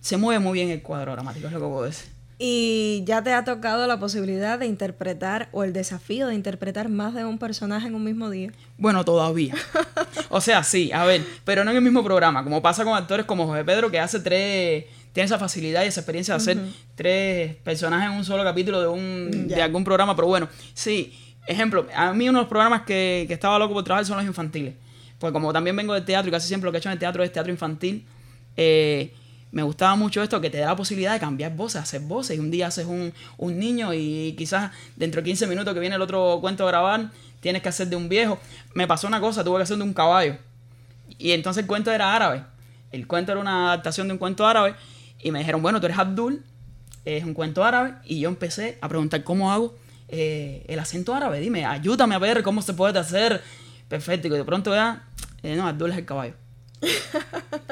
se 0.00 0.18
mueve 0.18 0.40
muy 0.40 0.52
bien 0.58 0.68
el 0.68 0.82
cuadro 0.82 1.12
dramático, 1.12 1.46
es 1.46 1.52
lo 1.54 1.60
que 1.60 1.66
puedo 1.66 1.84
decir. 1.84 2.10
Y 2.38 3.02
ya 3.06 3.22
te 3.22 3.32
ha 3.32 3.44
tocado 3.44 3.86
la 3.86 3.98
posibilidad 3.98 4.58
de 4.58 4.66
interpretar 4.66 5.48
o 5.52 5.64
el 5.64 5.72
desafío 5.72 6.26
de 6.26 6.34
interpretar 6.34 6.90
más 6.90 7.14
de 7.14 7.24
un 7.24 7.38
personaje 7.38 7.86
en 7.86 7.94
un 7.94 8.04
mismo 8.04 8.28
día. 8.28 8.52
Bueno, 8.76 9.04
todavía. 9.04 9.54
O 10.28 10.40
sea, 10.40 10.62
sí, 10.62 10.90
a 10.92 11.04
ver, 11.04 11.22
pero 11.44 11.64
no 11.64 11.70
en 11.70 11.78
el 11.78 11.82
mismo 11.82 12.02
programa, 12.04 12.44
como 12.44 12.60
pasa 12.60 12.84
con 12.84 12.94
actores 12.94 13.24
como 13.24 13.46
José 13.46 13.64
Pedro, 13.64 13.90
que 13.90 13.98
hace 13.98 14.20
tres, 14.20 14.84
tiene 15.12 15.24
esa 15.24 15.38
facilidad 15.38 15.84
y 15.84 15.86
esa 15.86 16.00
experiencia 16.00 16.34
de 16.34 16.38
hacer 16.38 16.58
tres 16.94 17.54
personajes 17.56 18.10
en 18.10 18.16
un 18.16 18.24
solo 18.24 18.44
capítulo 18.44 18.80
de, 18.80 18.88
un, 18.88 19.48
de 19.48 19.62
algún 19.62 19.84
programa, 19.84 20.14
pero 20.14 20.28
bueno, 20.28 20.48
sí, 20.74 21.14
ejemplo, 21.46 21.86
a 21.94 22.12
mí 22.12 22.28
uno 22.28 22.38
de 22.38 22.42
los 22.42 22.48
programas 22.48 22.82
que, 22.82 23.24
que 23.28 23.34
estaba 23.34 23.58
loco 23.58 23.72
por 23.72 23.84
trabajar 23.84 24.04
son 24.04 24.18
los 24.18 24.26
infantiles, 24.26 24.74
pues 25.18 25.32
como 25.32 25.52
también 25.52 25.76
vengo 25.76 25.94
del 25.94 26.04
teatro 26.04 26.28
y 26.28 26.32
casi 26.32 26.48
siempre 26.48 26.66
lo 26.66 26.72
que 26.72 26.78
he 26.78 26.80
hecho 26.80 26.88
en 26.88 26.94
el 26.94 26.98
teatro 26.98 27.22
es 27.22 27.32
teatro 27.32 27.52
infantil, 27.52 28.04
eh, 28.56 29.14
me 29.52 29.62
gustaba 29.62 29.96
mucho 29.96 30.22
esto 30.22 30.40
que 30.40 30.50
te 30.50 30.58
da 30.58 30.66
la 30.66 30.76
posibilidad 30.76 31.12
de 31.12 31.20
cambiar 31.20 31.54
voces, 31.54 31.80
hacer 31.80 32.00
voces. 32.02 32.36
Y 32.36 32.40
un 32.40 32.50
día 32.50 32.66
haces 32.66 32.86
un, 32.86 33.12
un 33.38 33.58
niño 33.58 33.94
y 33.94 34.34
quizás 34.36 34.72
dentro 34.96 35.22
de 35.22 35.24
15 35.24 35.46
minutos 35.46 35.72
que 35.72 35.80
viene 35.80 35.96
el 35.96 36.02
otro 36.02 36.38
cuento 36.40 36.64
a 36.64 36.68
grabar, 36.68 37.10
tienes 37.40 37.62
que 37.62 37.68
hacer 37.68 37.88
de 37.88 37.96
un 37.96 38.08
viejo. 38.08 38.38
Me 38.74 38.86
pasó 38.86 39.06
una 39.06 39.20
cosa, 39.20 39.44
tuve 39.44 39.58
que 39.58 39.62
hacer 39.62 39.76
de 39.76 39.82
un 39.84 39.94
caballo. 39.94 40.36
Y 41.18 41.32
entonces 41.32 41.62
el 41.62 41.66
cuento 41.66 41.90
era 41.90 42.14
árabe. 42.14 42.44
El 42.92 43.06
cuento 43.06 43.32
era 43.32 43.40
una 43.40 43.68
adaptación 43.68 44.08
de 44.08 44.14
un 44.14 44.18
cuento 44.18 44.46
árabe. 44.46 44.74
Y 45.22 45.30
me 45.30 45.38
dijeron, 45.38 45.62
bueno, 45.62 45.80
tú 45.80 45.86
eres 45.86 45.98
Abdul, 45.98 46.44
es 47.04 47.24
un 47.24 47.34
cuento 47.34 47.64
árabe. 47.64 47.94
Y 48.04 48.20
yo 48.20 48.28
empecé 48.28 48.78
a 48.80 48.88
preguntar 48.88 49.24
cómo 49.24 49.52
hago 49.52 49.74
eh, 50.08 50.64
el 50.68 50.78
acento 50.78 51.14
árabe. 51.14 51.40
Dime, 51.40 51.64
ayúdame 51.64 52.14
a 52.14 52.18
ver 52.18 52.42
cómo 52.42 52.62
se 52.62 52.74
puede 52.74 52.98
hacer. 52.98 53.42
Perfecto. 53.88 54.28
Y 54.28 54.30
de 54.30 54.44
pronto 54.44 54.74
ya, 54.74 55.08
eh, 55.42 55.56
no, 55.56 55.66
Abdul 55.66 55.90
es 55.90 55.98
el 55.98 56.04
caballo. 56.04 56.34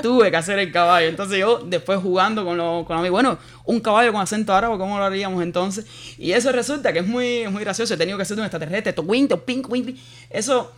Tuve 0.03 0.31
que 0.31 0.37
hacer 0.37 0.59
el 0.59 0.73
caballo. 0.73 1.09
Entonces 1.09 1.39
yo, 1.39 1.59
después 1.59 2.01
jugando 2.01 2.45
con 2.45 2.57
los 2.57 2.87
con 2.87 2.99
amigos, 2.99 3.13
bueno, 3.13 3.39
un 3.65 3.81
caballo 3.81 4.13
con 4.13 4.21
acento 4.21 4.55
árabe, 4.55 4.79
¿cómo 4.79 4.99
lo 4.99 5.05
haríamos 5.05 5.43
entonces? 5.43 5.87
Y 6.19 6.33
eso 6.33 6.53
resulta 6.53 6.93
que 6.93 7.01
es 7.01 7.07
muy, 7.07 7.47
muy 7.49 7.63
gracioso. 7.63 7.95
He 7.95 7.97
tenido 7.97 8.17
que 8.17 8.23
hacer 8.23 8.39
un 8.39 8.45
extraterrestre, 8.45 8.93
to 8.93 9.03
win, 9.03 9.29
to 9.29 9.45
pink, 9.45 9.69
win, 9.71 9.85
pink. 9.85 9.99
Eso, 10.31 10.73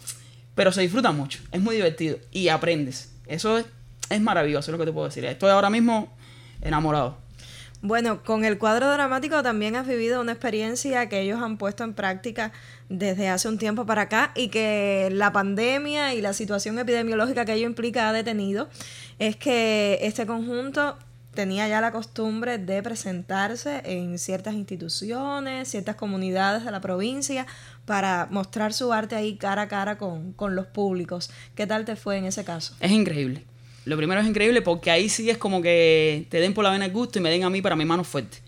pero 0.54 0.72
se 0.72 0.82
disfruta 0.82 1.12
mucho. 1.12 1.40
Es 1.52 1.60
muy 1.60 1.76
divertido. 1.76 2.18
Y 2.30 2.48
aprendes. 2.48 3.12
Eso 3.26 3.58
es, 3.58 3.66
es 4.10 4.20
maravilloso, 4.20 4.70
es 4.70 4.72
lo 4.72 4.78
que 4.78 4.86
te 4.86 4.92
puedo 4.92 5.06
decir. 5.06 5.24
Estoy 5.24 5.50
ahora 5.50 5.70
mismo 5.70 6.16
enamorado. 6.60 7.26
Bueno, 7.82 8.22
con 8.24 8.44
el 8.44 8.58
cuadro 8.58 8.90
dramático 8.90 9.42
también 9.42 9.76
has 9.76 9.86
vivido 9.86 10.20
una 10.20 10.32
experiencia 10.32 11.08
que 11.08 11.20
ellos 11.20 11.40
han 11.40 11.58
puesto 11.58 11.84
en 11.84 11.94
práctica 11.94 12.52
desde 12.88 13.28
hace 13.28 13.48
un 13.48 13.58
tiempo 13.58 13.86
para 13.86 14.02
acá 14.02 14.32
y 14.34 14.48
que 14.48 15.08
la 15.12 15.32
pandemia 15.32 16.14
y 16.14 16.20
la 16.20 16.32
situación 16.32 16.78
epidemiológica 16.78 17.44
que 17.44 17.54
ello 17.54 17.66
implica 17.66 18.08
ha 18.08 18.12
detenido. 18.12 18.68
Es 19.18 19.36
que 19.36 19.98
este 20.02 20.26
conjunto 20.26 20.96
tenía 21.36 21.68
ya 21.68 21.80
la 21.80 21.92
costumbre 21.92 22.58
de 22.58 22.82
presentarse 22.82 23.82
en 23.84 24.18
ciertas 24.18 24.54
instituciones, 24.54 25.68
ciertas 25.68 25.96
comunidades 25.96 26.64
de 26.64 26.70
la 26.70 26.80
provincia 26.80 27.46
para 27.84 28.26
mostrar 28.30 28.72
su 28.72 28.92
arte 28.92 29.14
ahí 29.14 29.36
cara 29.36 29.62
a 29.62 29.68
cara 29.68 29.98
con, 29.98 30.32
con 30.32 30.56
los 30.56 30.66
públicos. 30.66 31.30
¿Qué 31.54 31.66
tal 31.66 31.84
te 31.84 31.94
fue 31.94 32.16
en 32.16 32.24
ese 32.24 32.44
caso? 32.44 32.74
Es 32.80 32.90
increíble. 32.90 33.44
Lo 33.84 33.96
primero 33.96 34.20
es 34.20 34.26
increíble 34.26 34.62
porque 34.62 34.90
ahí 34.90 35.08
sí 35.08 35.30
es 35.30 35.38
como 35.38 35.62
que 35.62 36.26
te 36.28 36.40
den 36.40 36.54
por 36.54 36.64
la 36.64 36.70
vena 36.70 36.86
el 36.86 36.92
gusto 36.92 37.20
y 37.20 37.22
me 37.22 37.30
den 37.30 37.44
a 37.44 37.50
mí 37.50 37.62
para 37.62 37.76
mi 37.76 37.84
mano 37.84 38.02
fuerte. 38.02 38.38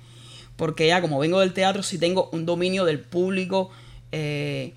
Porque 0.57 0.88
ya 0.88 1.00
como 1.00 1.21
vengo 1.21 1.38
del 1.38 1.52
teatro 1.52 1.85
sí 1.85 1.99
tengo 1.99 2.28
un 2.33 2.45
dominio 2.45 2.85
del 2.85 2.99
público 2.99 3.71
eh, 4.12 4.74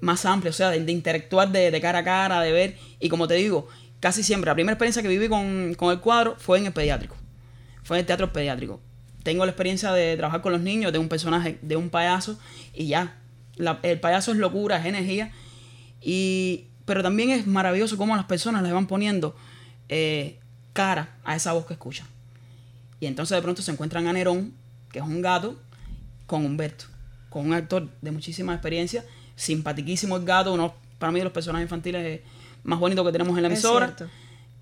más 0.00 0.24
amplio, 0.24 0.50
o 0.50 0.54
sea, 0.54 0.70
de, 0.70 0.80
de 0.84 0.92
interactuar 0.92 1.50
de, 1.50 1.80
cara 1.80 2.00
a 2.00 2.04
cara, 2.04 2.40
de 2.40 2.52
ver. 2.52 2.76
Y 2.98 3.08
como 3.08 3.28
te 3.28 3.34
digo, 3.34 3.68
casi 4.00 4.22
siempre, 4.22 4.50
la 4.50 4.54
primera 4.54 4.74
experiencia 4.74 5.02
que 5.02 5.08
viví 5.08 5.28
con, 5.28 5.74
con 5.74 5.92
el 5.92 6.00
cuadro 6.00 6.36
fue 6.38 6.58
en 6.58 6.66
el 6.66 6.72
pediátrico. 6.72 7.16
Fue 7.82 7.96
en 7.96 8.00
el 8.00 8.06
teatro 8.06 8.32
pediátrico. 8.32 8.80
Tengo 9.22 9.44
la 9.44 9.50
experiencia 9.50 9.92
de 9.92 10.16
trabajar 10.16 10.40
con 10.40 10.52
los 10.52 10.60
niños, 10.60 10.92
de 10.92 10.98
un 10.98 11.08
personaje, 11.08 11.58
de 11.62 11.76
un 11.76 11.90
payaso, 11.90 12.38
y 12.72 12.86
ya. 12.86 13.16
El 13.82 14.00
payaso 14.00 14.32
es 14.32 14.38
locura, 14.38 14.78
es 14.78 14.86
energía. 14.86 15.32
Y, 16.00 16.68
pero 16.86 17.02
también 17.02 17.30
es 17.30 17.46
maravilloso 17.46 17.98
cómo 17.98 18.16
las 18.16 18.24
personas 18.24 18.62
le 18.62 18.72
van 18.72 18.86
poniendo 18.86 19.36
eh, 19.88 20.38
cara 20.72 21.18
a 21.24 21.36
esa 21.36 21.52
voz 21.52 21.66
que 21.66 21.74
escuchan. 21.74 22.06
Y 23.00 23.06
entonces 23.06 23.36
de 23.36 23.42
pronto 23.42 23.60
se 23.60 23.70
encuentran 23.70 24.06
a 24.06 24.12
Nerón, 24.12 24.54
que 24.90 24.98
es 24.98 25.04
un 25.04 25.20
gato, 25.20 25.58
con 26.26 26.44
Humberto, 26.44 26.86
con 27.30 27.46
un 27.46 27.54
actor 27.54 27.88
de 28.02 28.10
muchísima 28.10 28.52
experiencia, 28.52 29.04
simpatiquísimo 29.36 30.16
el 30.16 30.24
gato, 30.24 30.52
uno 30.52 30.74
para 30.98 31.12
mí 31.12 31.20
de 31.20 31.24
los 31.24 31.32
personajes 31.32 31.64
infantiles 31.64 32.20
más 32.62 32.78
bonitos 32.78 33.06
que 33.06 33.12
tenemos 33.12 33.34
en 33.36 33.42
la 33.42 33.48
emisora. 33.48 33.96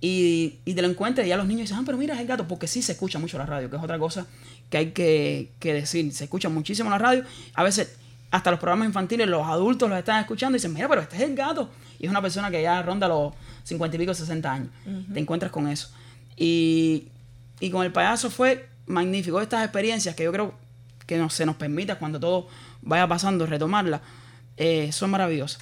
Y, 0.00 0.58
y 0.64 0.74
te 0.74 0.82
lo 0.82 0.88
encuentras 0.88 1.26
y 1.26 1.30
ya 1.30 1.36
los 1.36 1.46
niños 1.46 1.62
dicen, 1.62 1.78
ah, 1.78 1.82
pero 1.84 1.98
mira, 1.98 2.14
es 2.14 2.20
el 2.20 2.26
gato, 2.28 2.46
porque 2.46 2.68
sí 2.68 2.82
se 2.82 2.92
escucha 2.92 3.18
mucho 3.18 3.36
la 3.36 3.46
radio, 3.46 3.68
que 3.68 3.76
es 3.76 3.82
otra 3.82 3.98
cosa 3.98 4.28
que 4.70 4.76
hay 4.76 4.90
que, 4.92 5.50
que 5.58 5.74
decir. 5.74 6.12
Se 6.12 6.24
escucha 6.24 6.48
muchísimo 6.48 6.88
la 6.88 6.98
radio. 6.98 7.24
A 7.54 7.64
veces, 7.64 7.96
hasta 8.30 8.52
los 8.52 8.60
programas 8.60 8.86
infantiles, 8.86 9.26
los 9.26 9.44
adultos 9.46 9.88
los 9.88 9.98
están 9.98 10.20
escuchando 10.20 10.56
y 10.56 10.58
dicen, 10.58 10.72
mira, 10.72 10.88
pero 10.88 11.00
este 11.00 11.16
es 11.16 11.22
el 11.22 11.34
gato. 11.34 11.68
Y 11.98 12.04
es 12.04 12.10
una 12.10 12.22
persona 12.22 12.48
que 12.50 12.62
ya 12.62 12.80
ronda 12.82 13.08
los 13.08 13.32
50 13.64 13.96
y 13.96 13.98
pico, 13.98 14.14
60 14.14 14.52
años. 14.52 14.68
Te 15.12 15.18
encuentras 15.18 15.50
con 15.50 15.66
eso. 15.66 15.90
Y, 16.36 17.08
y 17.58 17.70
con 17.70 17.84
el 17.84 17.90
payaso 17.90 18.30
fue 18.30 18.68
magnífico. 18.86 19.40
Estas 19.40 19.64
experiencias 19.64 20.14
que 20.14 20.22
yo 20.22 20.30
creo 20.30 20.54
que 21.08 21.16
nos, 21.16 21.32
se 21.32 21.46
nos 21.46 21.56
permita 21.56 21.98
cuando 21.98 22.20
todo 22.20 22.48
vaya 22.82 23.08
pasando, 23.08 23.46
retomarlas, 23.46 24.02
eh, 24.58 24.92
son 24.92 25.10
maravillosas. 25.10 25.60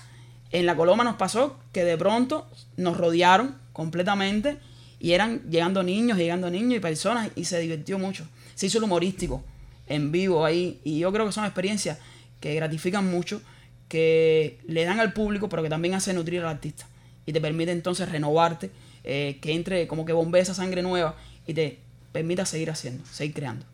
En 0.50 0.66
la 0.66 0.74
Coloma 0.74 1.04
nos 1.04 1.14
pasó 1.14 1.56
que 1.72 1.84
de 1.84 1.96
pronto 1.96 2.48
nos 2.76 2.96
rodearon 2.96 3.56
completamente 3.72 4.58
y 4.98 5.12
eran 5.12 5.48
llegando 5.48 5.84
niños, 5.84 6.18
llegando 6.18 6.50
niños 6.50 6.78
y 6.78 6.80
personas 6.80 7.30
y 7.36 7.44
se 7.44 7.60
divirtió 7.60 7.96
mucho. 7.98 8.26
Se 8.56 8.66
hizo 8.66 8.78
el 8.78 8.84
humorístico 8.84 9.44
en 9.86 10.10
vivo 10.10 10.44
ahí 10.44 10.80
y 10.82 10.98
yo 10.98 11.12
creo 11.12 11.26
que 11.26 11.32
son 11.32 11.44
experiencias 11.44 11.98
que 12.40 12.54
gratifican 12.56 13.08
mucho, 13.08 13.40
que 13.88 14.58
le 14.66 14.84
dan 14.84 14.98
al 14.98 15.12
público, 15.12 15.48
pero 15.48 15.62
que 15.62 15.68
también 15.68 15.94
hace 15.94 16.12
nutrir 16.12 16.40
al 16.40 16.48
artista 16.48 16.86
y 17.24 17.32
te 17.32 17.40
permite 17.40 17.70
entonces 17.70 18.10
renovarte, 18.10 18.72
eh, 19.04 19.38
que 19.40 19.52
entre 19.52 19.86
como 19.86 20.04
que 20.04 20.12
bombee 20.12 20.40
esa 20.40 20.54
sangre 20.54 20.82
nueva 20.82 21.14
y 21.46 21.54
te 21.54 21.78
permita 22.10 22.44
seguir 22.46 22.70
haciendo, 22.70 23.04
seguir 23.06 23.34
creando. 23.34 23.64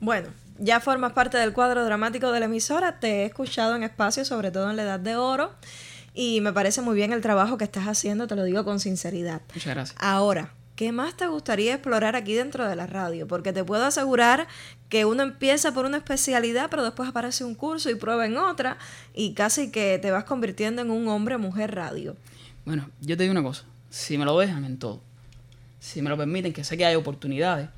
Bueno, 0.00 0.28
ya 0.58 0.80
formas 0.80 1.12
parte 1.12 1.38
del 1.38 1.52
cuadro 1.52 1.84
dramático 1.84 2.32
de 2.32 2.40
la 2.40 2.46
emisora, 2.46 3.00
te 3.00 3.22
he 3.22 3.24
escuchado 3.24 3.76
en 3.76 3.82
espacios, 3.82 4.28
sobre 4.28 4.50
todo 4.50 4.70
en 4.70 4.76
la 4.76 4.82
Edad 4.82 5.00
de 5.00 5.16
Oro, 5.16 5.52
y 6.14 6.40
me 6.40 6.52
parece 6.52 6.82
muy 6.82 6.96
bien 6.96 7.12
el 7.12 7.20
trabajo 7.20 7.58
que 7.58 7.64
estás 7.64 7.86
haciendo, 7.86 8.26
te 8.26 8.36
lo 8.36 8.44
digo 8.44 8.64
con 8.64 8.80
sinceridad. 8.80 9.40
Muchas 9.54 9.74
gracias. 9.74 9.98
Ahora, 10.00 10.52
¿qué 10.74 10.90
más 10.90 11.16
te 11.16 11.26
gustaría 11.26 11.74
explorar 11.74 12.16
aquí 12.16 12.34
dentro 12.34 12.68
de 12.68 12.74
la 12.74 12.86
radio? 12.86 13.28
Porque 13.28 13.52
te 13.52 13.62
puedo 13.62 13.84
asegurar 13.84 14.48
que 14.88 15.04
uno 15.04 15.22
empieza 15.22 15.72
por 15.72 15.84
una 15.84 15.98
especialidad, 15.98 16.68
pero 16.70 16.82
después 16.82 17.08
aparece 17.08 17.44
un 17.44 17.54
curso 17.54 17.90
y 17.90 17.94
prueba 17.94 18.26
en 18.26 18.36
otra, 18.36 18.78
y 19.14 19.34
casi 19.34 19.70
que 19.70 19.98
te 20.00 20.10
vas 20.10 20.24
convirtiendo 20.24 20.82
en 20.82 20.90
un 20.90 21.08
hombre-mujer 21.08 21.74
radio. 21.74 22.16
Bueno, 22.64 22.90
yo 23.00 23.16
te 23.16 23.22
digo 23.22 23.32
una 23.32 23.42
cosa, 23.42 23.64
si 23.90 24.18
me 24.18 24.24
lo 24.24 24.38
dejan 24.38 24.64
en 24.64 24.78
todo, 24.78 25.00
si 25.78 26.02
me 26.02 26.10
lo 26.10 26.16
permiten, 26.16 26.52
que 26.52 26.64
sé 26.64 26.76
que 26.76 26.84
hay 26.84 26.96
oportunidades 26.96 27.68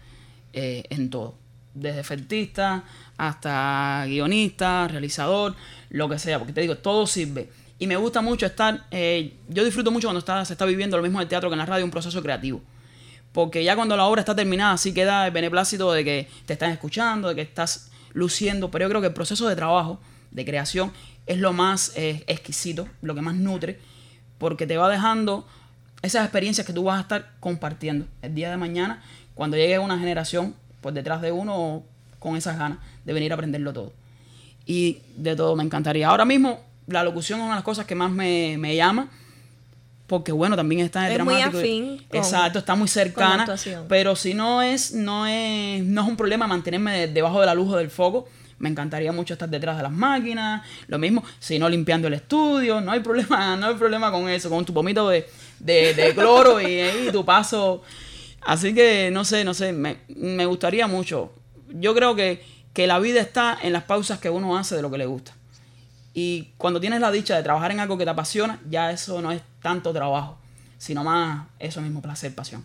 eh, 0.52 0.84
en 0.90 1.10
todo, 1.10 1.34
desde 1.74 2.00
efectista 2.00 2.84
hasta 3.16 4.04
guionista, 4.06 4.88
realizador, 4.88 5.54
lo 5.90 6.08
que 6.08 6.18
sea, 6.18 6.38
porque 6.38 6.52
te 6.52 6.60
digo, 6.62 6.76
todo 6.76 7.06
sirve. 7.06 7.50
Y 7.78 7.86
me 7.86 7.96
gusta 7.96 8.20
mucho 8.20 8.46
estar, 8.46 8.86
eh, 8.90 9.34
yo 9.48 9.64
disfruto 9.64 9.90
mucho 9.90 10.08
cuando 10.08 10.44
se 10.44 10.52
está 10.52 10.64
viviendo 10.66 10.96
lo 10.96 11.02
mismo 11.02 11.18
en 11.18 11.22
el 11.22 11.28
teatro 11.28 11.48
que 11.48 11.54
en 11.54 11.58
la 11.58 11.66
radio, 11.66 11.84
un 11.84 11.90
proceso 11.90 12.22
creativo. 12.22 12.60
Porque 13.32 13.62
ya 13.62 13.76
cuando 13.76 13.96
la 13.96 14.04
obra 14.06 14.20
está 14.20 14.34
terminada, 14.34 14.76
sí 14.76 14.92
queda 14.92 15.26
el 15.26 15.32
beneplácito 15.32 15.92
de 15.92 16.04
que 16.04 16.28
te 16.46 16.54
están 16.54 16.72
escuchando, 16.72 17.28
de 17.28 17.34
que 17.36 17.42
estás 17.42 17.90
luciendo, 18.12 18.70
pero 18.70 18.84
yo 18.84 18.88
creo 18.88 19.00
que 19.00 19.06
el 19.08 19.14
proceso 19.14 19.48
de 19.48 19.56
trabajo, 19.56 20.00
de 20.30 20.44
creación, 20.44 20.92
es 21.26 21.38
lo 21.38 21.52
más 21.52 21.92
eh, 21.96 22.24
exquisito, 22.26 22.88
lo 23.02 23.14
que 23.14 23.22
más 23.22 23.34
nutre, 23.34 23.78
porque 24.38 24.66
te 24.66 24.76
va 24.76 24.88
dejando 24.88 25.46
esas 26.02 26.24
experiencias 26.24 26.66
que 26.66 26.72
tú 26.72 26.84
vas 26.84 26.98
a 26.98 27.02
estar 27.02 27.32
compartiendo 27.40 28.06
el 28.22 28.34
día 28.34 28.50
de 28.50 28.56
mañana, 28.56 29.02
cuando 29.34 29.56
llegue 29.56 29.78
una 29.78 29.98
generación 29.98 30.54
por 30.80 30.92
detrás 30.92 31.20
de 31.22 31.32
uno 31.32 31.82
con 32.18 32.36
esas 32.36 32.58
ganas 32.58 32.78
de 33.04 33.12
venir 33.12 33.32
a 33.32 33.34
aprenderlo 33.34 33.72
todo. 33.72 33.92
Y 34.66 34.98
de 35.16 35.34
todo 35.36 35.56
me 35.56 35.64
encantaría. 35.64 36.08
Ahora 36.08 36.24
mismo, 36.24 36.60
la 36.86 37.02
locución 37.02 37.38
es 37.40 37.44
una 37.44 37.54
de 37.54 37.58
las 37.58 37.64
cosas 37.64 37.86
que 37.86 37.94
más 37.94 38.10
me, 38.10 38.56
me 38.58 38.76
llama, 38.76 39.08
porque 40.06 40.32
bueno, 40.32 40.56
también 40.56 40.80
está 40.84 41.06
en 41.06 41.20
Es 41.20 41.24
muy 41.24 41.34
dramático. 41.34 41.58
afín 41.60 41.98
con- 42.08 42.18
Exacto, 42.18 42.58
está 42.58 42.74
muy 42.74 42.88
cercana. 42.88 43.44
Pero 43.88 44.16
si 44.16 44.34
no 44.34 44.60
es, 44.60 44.92
no 44.92 45.26
es, 45.26 45.82
no 45.84 46.02
es 46.02 46.08
un 46.08 46.16
problema 46.16 46.46
mantenerme 46.46 46.92
de- 47.00 47.08
debajo 47.08 47.40
de 47.40 47.46
la 47.46 47.54
luz 47.54 47.72
o 47.72 47.76
del 47.76 47.90
foco. 47.90 48.28
Me 48.58 48.68
encantaría 48.68 49.10
mucho 49.12 49.32
estar 49.34 49.48
detrás 49.48 49.76
de 49.78 49.82
las 49.84 49.92
máquinas. 49.92 50.62
Lo 50.88 50.98
mismo, 50.98 51.24
si 51.38 51.58
no 51.58 51.68
limpiando 51.68 52.08
el 52.08 52.14
estudio, 52.14 52.80
no 52.80 52.92
hay 52.92 53.00
problema, 53.00 53.56
no 53.56 53.68
hay 53.68 53.74
problema 53.76 54.10
con 54.12 54.28
eso, 54.28 54.50
con 54.50 54.64
tu 54.64 54.74
pomito 54.74 55.08
de, 55.08 55.26
de, 55.60 55.94
de 55.94 56.14
cloro 56.14 56.60
y, 56.60 56.80
y 56.80 57.10
tu 57.12 57.24
paso. 57.24 57.82
Así 58.42 58.74
que 58.74 59.10
no 59.10 59.24
sé, 59.24 59.44
no 59.44 59.54
sé, 59.54 59.72
me, 59.72 60.46
gustaría 60.46 60.86
mucho. 60.86 61.32
Yo 61.68 61.94
creo 61.94 62.14
que, 62.14 62.44
que 62.72 62.86
la 62.86 62.98
vida 62.98 63.20
está 63.20 63.58
en 63.62 63.72
las 63.72 63.84
pausas 63.84 64.18
que 64.18 64.30
uno 64.30 64.56
hace 64.56 64.76
de 64.76 64.82
lo 64.82 64.90
que 64.90 64.98
le 64.98 65.06
gusta. 65.06 65.34
Y 66.14 66.52
cuando 66.56 66.80
tienes 66.80 67.00
la 67.00 67.10
dicha 67.10 67.36
de 67.36 67.42
trabajar 67.42 67.70
en 67.70 67.80
algo 67.80 67.96
que 67.96 68.04
te 68.04 68.10
apasiona, 68.10 68.60
ya 68.68 68.90
eso 68.90 69.22
no 69.22 69.30
es 69.30 69.42
tanto 69.62 69.92
trabajo. 69.92 70.38
sino 70.78 71.04
más 71.04 71.46
eso 71.58 71.80
mismo, 71.82 72.00
placer, 72.00 72.34
pasión. 72.34 72.64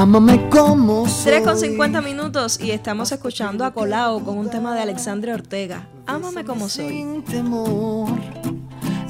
Ámame 0.00 0.48
como 0.48 1.06
soy. 1.06 1.32
3 1.32 1.42
con 1.42 1.58
50 1.58 2.00
minutos 2.00 2.58
y 2.58 2.70
estamos 2.70 3.12
escuchando 3.12 3.66
a 3.66 3.74
Colao 3.74 4.24
con 4.24 4.38
un 4.38 4.48
tema 4.48 4.74
de 4.74 4.80
Alexandre 4.80 5.34
Ortega. 5.34 5.86
Ámame 6.06 6.42
como 6.42 6.70
soy. 6.70 6.88
Sin 6.88 7.22
temor. 7.22 8.08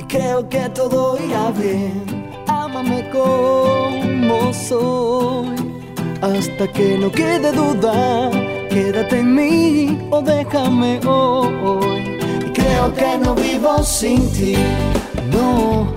Y 0.01 0.03
creo 0.03 0.49
que 0.49 0.69
todo 0.71 1.17
irá 1.25 1.53
bien. 1.53 2.33
Ámame 2.49 3.09
como 3.11 4.53
soy. 4.53 5.55
Hasta 6.23 6.67
que 6.73 6.99
no 6.99 7.13
quede 7.13 7.53
duda. 7.53 8.29
Quédate 8.69 9.21
en 9.21 9.33
mí 9.33 10.09
o 10.11 10.21
déjame 10.21 10.99
hoy. 11.07 12.19
Y 12.49 12.51
creo 12.51 12.93
que 12.93 13.17
no 13.17 13.37
vivo 13.37 13.81
sin 13.85 14.29
ti. 14.33 14.57
No, 15.31 15.95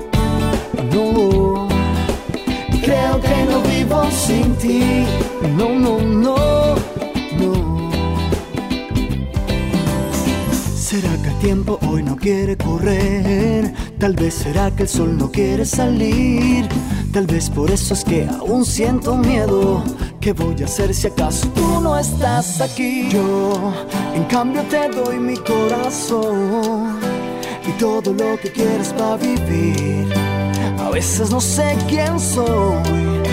no. 0.94 1.43
Creo 2.94 3.20
que 3.20 3.46
no 3.50 3.62
vivo 3.64 4.04
sin 4.12 4.56
ti. 4.58 5.06
No, 5.58 5.70
no, 5.70 6.00
no, 6.00 6.76
no. 7.40 7.90
¿Será 10.76 11.10
que 11.24 11.30
el 11.30 11.40
tiempo 11.40 11.80
hoy 11.90 12.04
no 12.04 12.16
quiere 12.16 12.56
correr? 12.56 13.74
Tal 13.98 14.14
vez 14.14 14.36
será 14.36 14.70
que 14.70 14.84
el 14.84 14.90
sol 14.90 15.18
no 15.18 15.32
quiere 15.32 15.66
salir. 15.66 16.70
Tal 17.12 17.26
vez 17.26 17.50
por 17.50 17.72
eso 17.72 17.96
es 17.96 18.04
que 18.04 18.28
aún 18.28 18.64
siento 18.64 19.18
miedo. 19.18 19.84
¿Qué 20.22 20.34
voy 20.34 20.62
a 20.62 20.66
hacer 20.66 20.94
si 20.94 21.08
acaso 21.08 21.48
tú 21.48 21.82
no 21.82 21.98
estás 21.98 22.62
aquí? 22.62 23.10
Yo, 23.10 23.74
en 24.14 24.26
cambio, 24.26 24.62
te 24.70 24.88
doy 24.90 25.18
mi 25.18 25.36
corazón 25.38 27.00
y 27.68 27.72
todo 27.80 28.14
lo 28.14 28.40
que 28.40 28.52
quieras 28.52 28.94
para 28.94 29.18
vivir. 29.18 30.33
A 30.84 30.90
veces 30.90 31.32
no 31.32 31.40
sé 31.40 31.78
quién 31.88 32.20
soy, 32.20 33.24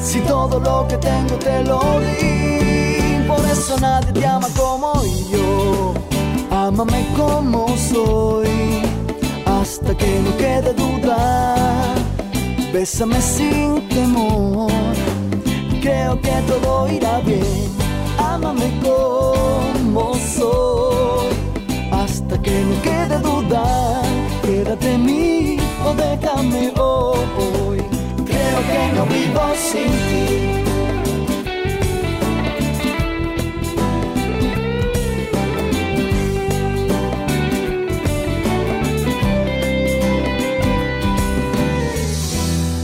si 0.00 0.18
todo 0.20 0.58
lo 0.58 0.86
que 0.88 0.96
tengo 0.96 1.36
te 1.36 1.62
lo 1.62 1.80
di. 2.00 3.24
Por 3.28 3.44
eso 3.46 3.78
nadie 3.80 4.12
te 4.12 4.26
ama 4.26 4.48
como 4.56 5.02
yo. 5.30 5.94
Ámame 6.50 7.06
como 7.16 7.68
soy, 7.76 8.82
hasta 9.46 9.96
que 9.96 10.20
no 10.24 10.36
quede 10.36 10.74
duda. 10.74 11.54
Bésame 12.72 13.20
sin 13.22 13.88
temor, 13.88 14.70
creo 15.80 16.20
que 16.20 16.32
todo 16.48 16.88
irá 16.88 17.20
bien. 17.20 17.70
Ámame 18.18 18.68
como 18.82 20.12
soy, 20.14 21.28
hasta 21.92 22.42
que 22.42 22.64
no 22.64 22.82
quede 22.82 23.18
duda. 23.20 24.02
Quédate 24.42 24.92
en 24.92 25.06
mí 25.06 25.65
o 25.86 25.94
déjame 25.94 26.72
hoy. 26.78 27.80
Creo 28.28 28.60
que 28.70 28.80
no 28.94 29.04
vivo 29.06 29.44
sin 29.68 29.92
ti. 30.08 30.26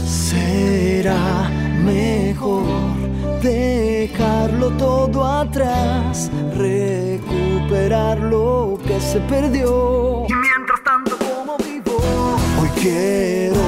Será 0.05 1.49
mejor 1.83 2.63
dejarlo 3.41 4.69
todo 4.77 5.25
atrás, 5.25 6.31
recuperar 6.55 8.19
lo 8.19 8.77
que 8.85 8.99
se 8.99 9.19
perdió. 9.21 10.25
Quiero 12.83 13.63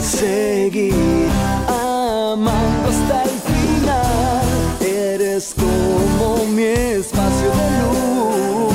seguir 0.00 1.28
amando 1.68 2.88
hasta 2.88 3.22
el 3.24 3.36
final. 3.50 4.42
Eres 4.80 5.54
como 5.54 6.46
mi 6.46 6.62
espacio 6.62 7.50
de 7.60 7.68
luz, 7.80 8.72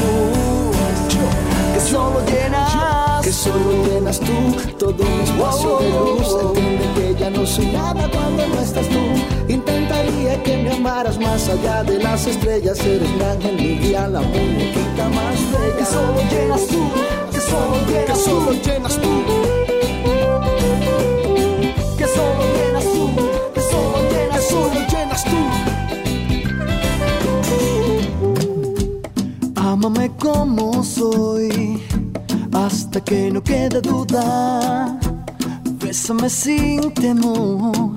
que 1.73 1.79
solo 1.79 2.21
llenas, 2.27 3.25
que 3.25 3.31
solo 3.31 3.83
llenas 3.87 4.19
tú 4.19 4.35
todo 4.77 5.03
mi 5.03 5.23
espacio 5.23 5.79
de 5.79 5.89
luz. 5.89 6.27
Entiende 6.39 6.85
que 6.95 7.19
ya 7.19 7.29
no 7.31 7.45
soy 7.47 7.67
nada 7.67 8.07
cuando 8.11 8.47
no 8.47 8.61
estás 8.61 8.87
tú. 8.89 9.03
Intentaría 9.47 10.43
que 10.43 10.57
me 10.57 10.71
amaras 10.71 11.17
más 11.19 11.49
allá 11.49 11.83
de 11.83 11.97
las 11.97 12.27
estrellas. 12.27 12.79
Eres 12.85 13.09
mi 13.09 13.23
ángel, 13.23 13.55
mi 13.55 13.79
guía, 13.79 14.07
la 14.07 14.21
muñequita 14.21 15.09
más 15.09 15.35
bella. 15.51 15.77
Que 15.79 15.85
solo 15.85 16.21
llenas 16.29 16.67
tú, 16.67 16.81
que 17.31 17.39
solo 17.39 17.75
llenas, 17.87 18.05
que 18.05 18.15
solo 18.23 18.51
llenas 18.51 19.01
tú. 19.01 19.48
Ámame 29.71 30.09
como 30.17 30.83
soy, 30.83 31.79
hasta 32.51 32.99
que 33.01 33.29
no 33.29 33.39
quede 33.43 33.79
duda. 33.81 34.97
Bésame 35.79 36.27
sin 36.27 36.91
temor, 36.95 37.95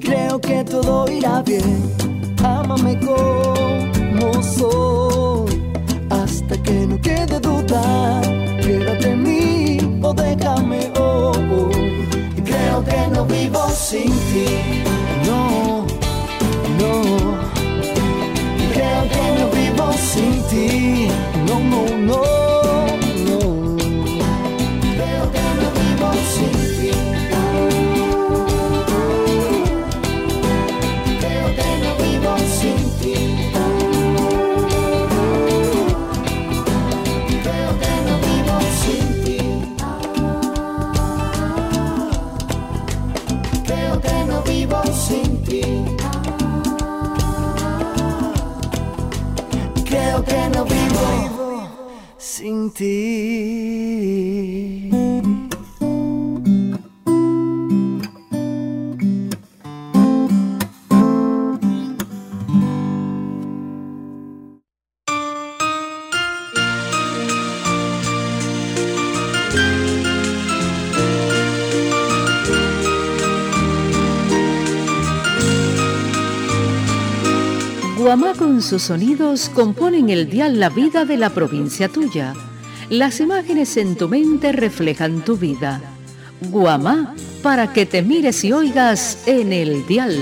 creo 0.00 0.40
que 0.40 0.64
todo 0.64 1.08
irá 1.08 1.40
bien. 1.42 1.94
Ámame 2.42 2.98
como 2.98 4.42
soy, 4.42 5.62
hasta 6.10 6.60
que 6.60 6.84
no 6.88 7.00
quede 7.00 7.38
duda. 7.38 8.20
Quédate 8.60 9.12
en 9.12 9.22
mí 9.22 10.00
o 10.02 10.12
déjame 10.12 10.90
hoy. 10.98 12.08
Creo 12.44 12.84
que 12.84 13.06
no 13.14 13.24
vivo 13.24 13.68
sin 13.68 14.10
ti. 14.10 14.82
No, 15.28 15.86
no. 16.80 16.92
Creo 18.74 19.02
que 19.12 19.24
no 19.38 19.46
vivo 19.50 19.92
sin 19.92 20.32
ti. 20.32 20.41
No, 20.52 21.31
Guamá 77.98 78.34
con 78.34 78.60
sus 78.62 78.82
sonidos 78.82 79.48
componen 79.50 80.10
el 80.10 80.28
dial 80.28 80.58
La 80.58 80.68
Vida 80.68 81.04
de 81.04 81.16
la 81.16 81.30
provincia 81.30 81.88
tuya. 81.88 82.34
Las 82.88 83.20
imágenes 83.20 83.76
en 83.76 83.96
tu 83.96 84.08
mente 84.08 84.52
reflejan 84.52 85.24
tu 85.24 85.36
vida. 85.36 85.80
Guamá, 86.50 87.14
para 87.42 87.72
que 87.72 87.86
te 87.86 88.02
mires 88.02 88.44
y 88.44 88.52
oigas 88.52 89.22
en 89.26 89.52
el 89.52 89.86
dial. 89.86 90.18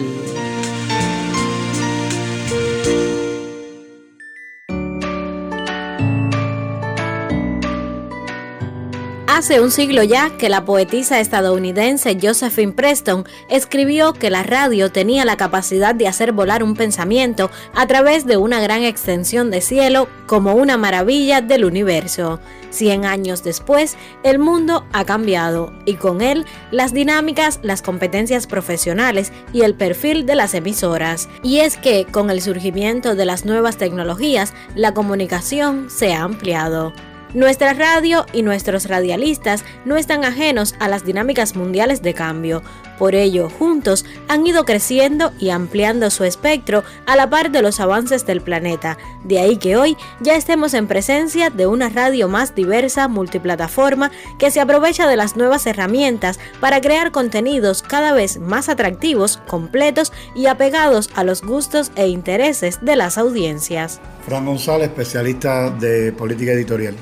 Hace 9.41 9.59
un 9.59 9.71
siglo 9.71 10.03
ya 10.03 10.37
que 10.37 10.51
la 10.51 10.67
poetisa 10.67 11.19
estadounidense 11.19 12.19
Josephine 12.21 12.73
Preston 12.73 13.25
escribió 13.49 14.13
que 14.13 14.29
la 14.29 14.43
radio 14.43 14.93
tenía 14.93 15.25
la 15.25 15.39
capacidad 15.39 15.95
de 15.95 16.07
hacer 16.07 16.33
volar 16.33 16.63
un 16.63 16.77
pensamiento 16.77 17.51
a 17.75 17.87
través 17.87 18.27
de 18.27 18.37
una 18.37 18.61
gran 18.61 18.83
extensión 18.83 19.51
de 19.51 19.63
cielo 19.63 20.09
como 20.27 20.53
una 20.53 20.77
maravilla 20.77 21.41
del 21.41 21.65
universo. 21.65 22.39
Cien 22.69 23.07
años 23.07 23.43
después, 23.43 23.97
el 24.25 24.39
mundo 24.39 24.85
ha 24.93 25.07
cambiado 25.07 25.73
y 25.87 25.95
con 25.95 26.21
él 26.21 26.45
las 26.71 26.93
dinámicas, 26.93 27.61
las 27.63 27.81
competencias 27.81 28.47
profesionales 28.47 29.33
y 29.55 29.63
el 29.63 29.75
perfil 29.75 30.27
de 30.27 30.35
las 30.35 30.53
emisoras. 30.53 31.31
Y 31.43 31.61
es 31.61 31.79
que 31.79 32.05
con 32.05 32.29
el 32.29 32.43
surgimiento 32.43 33.15
de 33.15 33.25
las 33.25 33.47
nuevas 33.47 33.79
tecnologías, 33.79 34.53
la 34.75 34.93
comunicación 34.93 35.89
se 35.89 36.13
ha 36.13 36.25
ampliado. 36.25 36.93
Nuestra 37.33 37.75
radio 37.75 38.27
y 38.33 38.43
nuestros 38.43 38.87
radialistas 38.87 39.65
no 39.85 39.97
están 39.97 40.25
ajenos 40.25 40.75
a 40.81 40.89
las 40.89 41.05
dinámicas 41.05 41.55
mundiales 41.55 42.03
de 42.03 42.13
cambio. 42.13 42.61
Por 42.99 43.15
ello, 43.15 43.49
juntos 43.49 44.05
han 44.27 44.45
ido 44.45 44.65
creciendo 44.65 45.31
y 45.39 45.51
ampliando 45.51 46.11
su 46.11 46.25
espectro 46.25 46.83
a 47.07 47.15
la 47.15 47.31
par 47.31 47.53
de 47.53 47.63
los 47.63 47.79
avances 47.79 48.27
del 48.27 48.41
planeta. 48.41 48.99
De 49.23 49.39
ahí 49.39 49.59
que 49.59 49.77
hoy 49.77 49.97
ya 50.21 50.35
estemos 50.35 50.75
en 50.75 50.89
presencia 50.89 51.51
de 51.51 51.69
una 51.69 51.89
radio 51.89 52.27
más 52.27 52.57
diversa, 52.57 53.07
multiplataforma, 53.07 54.11
que 54.41 54.51
se 54.51 54.61
aprovecha 54.61 55.07
de 55.07 55.17
las 55.17 55.37
nuevas 55.37 55.67
herramientas 55.69 56.41
para 56.59 56.81
crear 56.81 57.13
contenidos 57.13 57.83
cada 57.83 58.13
vez 58.13 58.41
más 58.41 58.69
atractivos, 58.69 59.37
completos 59.47 60.13
y 60.35 60.47
apegados 60.47 61.11
a 61.15 61.23
los 61.23 61.43
gustos 61.43 61.93
e 61.95 62.09
intereses 62.09 62.81
de 62.83 62.97
las 62.97 63.19
audiencias. 63.19 64.01
Fran 64.27 64.47
González, 64.47 64.89
especialista 64.89 65.71
de 65.71 66.13
política 66.13 66.53
editorial. 66.53 66.97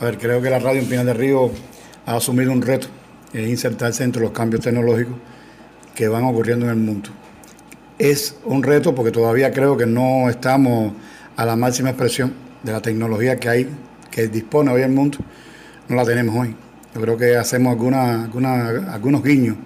A 0.00 0.06
ver, 0.06 0.16
creo 0.16 0.40
que 0.40 0.48
la 0.48 0.58
radio 0.58 0.80
en 0.80 0.86
Pinar 0.88 1.04
del 1.04 1.14
Río 1.14 1.50
ha 2.06 2.16
asumido 2.16 2.52
un 2.52 2.62
reto, 2.62 2.86
es 3.34 3.46
insertarse 3.46 4.02
entre 4.02 4.22
los 4.22 4.30
cambios 4.30 4.62
tecnológicos 4.62 5.16
que 5.94 6.08
van 6.08 6.24
ocurriendo 6.24 6.64
en 6.64 6.70
el 6.70 6.78
mundo. 6.78 7.10
Es 7.98 8.34
un 8.46 8.62
reto 8.62 8.94
porque 8.94 9.10
todavía 9.10 9.52
creo 9.52 9.76
que 9.76 9.84
no 9.84 10.30
estamos 10.30 10.94
a 11.36 11.44
la 11.44 11.54
máxima 11.54 11.90
expresión 11.90 12.32
de 12.62 12.72
la 12.72 12.80
tecnología 12.80 13.38
que 13.38 13.50
hay, 13.50 13.68
que 14.10 14.28
dispone 14.28 14.70
hoy 14.70 14.80
el 14.80 14.90
mundo, 14.90 15.18
no 15.90 15.96
la 15.96 16.06
tenemos 16.06 16.34
hoy. 16.34 16.56
Yo 16.94 17.00
creo 17.02 17.18
que 17.18 17.36
hacemos 17.36 17.70
alguna, 17.70 18.24
algunos 18.90 19.22
guiños 19.22 19.56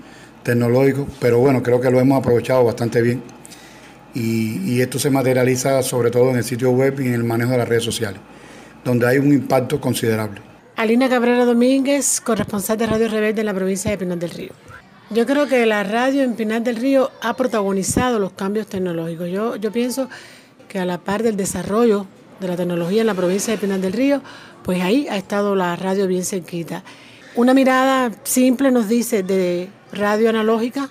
tecnológicos, 0.42 1.06
pero 1.20 1.38
bueno, 1.38 1.62
creo 1.62 1.80
que 1.80 1.92
lo 1.92 2.00
hemos 2.00 2.18
aprovechado 2.18 2.64
bastante 2.64 3.02
bien. 3.02 3.22
Y 4.14 4.80
esto 4.80 4.98
se 4.98 5.10
materializa 5.10 5.80
sobre 5.84 6.10
todo 6.10 6.30
en 6.30 6.38
el 6.38 6.44
sitio 6.44 6.72
web 6.72 6.98
y 6.98 7.06
en 7.06 7.14
el 7.14 7.22
manejo 7.22 7.52
de 7.52 7.58
las 7.58 7.68
redes 7.68 7.84
sociales 7.84 8.20
donde 8.84 9.06
hay 9.06 9.18
un 9.18 9.32
impacto 9.32 9.80
considerable. 9.80 10.40
Alina 10.76 11.08
Cabrera 11.08 11.44
Domínguez, 11.44 12.20
corresponsal 12.20 12.76
de 12.76 12.86
Radio 12.86 13.08
Rebelde 13.08 13.40
en 13.40 13.46
la 13.46 13.54
provincia 13.54 13.90
de 13.90 13.98
Pinar 13.98 14.18
del 14.18 14.30
Río. 14.30 14.52
Yo 15.10 15.26
creo 15.26 15.46
que 15.46 15.64
la 15.66 15.84
radio 15.84 16.22
en 16.22 16.34
Pinar 16.34 16.62
del 16.62 16.76
Río 16.76 17.10
ha 17.22 17.34
protagonizado 17.34 18.18
los 18.18 18.32
cambios 18.32 18.66
tecnológicos. 18.66 19.30
Yo, 19.30 19.56
yo 19.56 19.70
pienso 19.70 20.08
que 20.68 20.78
a 20.78 20.84
la 20.84 20.98
par 20.98 21.22
del 21.22 21.36
desarrollo 21.36 22.06
de 22.40 22.48
la 22.48 22.56
tecnología 22.56 23.02
en 23.02 23.06
la 23.06 23.14
provincia 23.14 23.52
de 23.52 23.58
Pinar 23.58 23.80
del 23.80 23.92
Río, 23.92 24.22
pues 24.62 24.82
ahí 24.82 25.06
ha 25.08 25.16
estado 25.16 25.54
la 25.54 25.76
radio 25.76 26.06
bien 26.06 26.24
cerquita. 26.24 26.82
Una 27.36 27.54
mirada 27.54 28.10
simple 28.24 28.70
nos 28.70 28.88
dice 28.88 29.22
de 29.22 29.68
radio 29.92 30.30
analógica 30.30 30.90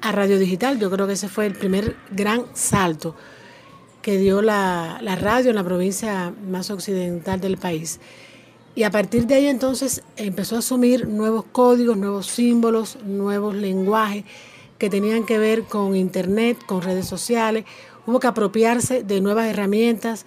a 0.00 0.12
radio 0.12 0.38
digital. 0.38 0.78
Yo 0.78 0.90
creo 0.90 1.06
que 1.06 1.12
ese 1.12 1.28
fue 1.28 1.46
el 1.46 1.54
primer 1.54 1.96
gran 2.10 2.46
salto 2.54 3.14
que 4.04 4.18
dio 4.18 4.42
la, 4.42 5.00
radio 5.18 5.48
en 5.48 5.56
la 5.56 5.64
provincia 5.64 6.34
más 6.46 6.70
occidental 6.70 7.40
del 7.40 7.56
país. 7.56 8.00
Y 8.74 8.82
a 8.82 8.90
partir 8.90 9.26
de 9.26 9.36
ahí 9.36 9.46
entonces 9.46 10.02
empezó 10.18 10.56
a 10.56 10.58
asumir 10.58 11.08
nuevos 11.08 11.46
códigos, 11.50 11.96
nuevos 11.96 12.26
símbolos, 12.26 12.98
nuevos 13.02 13.54
lenguajes 13.54 14.24
que 14.76 14.90
tenían 14.90 15.24
que 15.24 15.38
ver 15.38 15.62
con 15.62 15.96
Internet, 15.96 16.58
con 16.66 16.82
redes 16.82 17.06
sociales. 17.06 17.64
Hubo 18.06 18.20
que 18.20 18.26
apropiarse 18.26 19.02
de 19.02 19.22
nuevas 19.22 19.46
herramientas. 19.46 20.26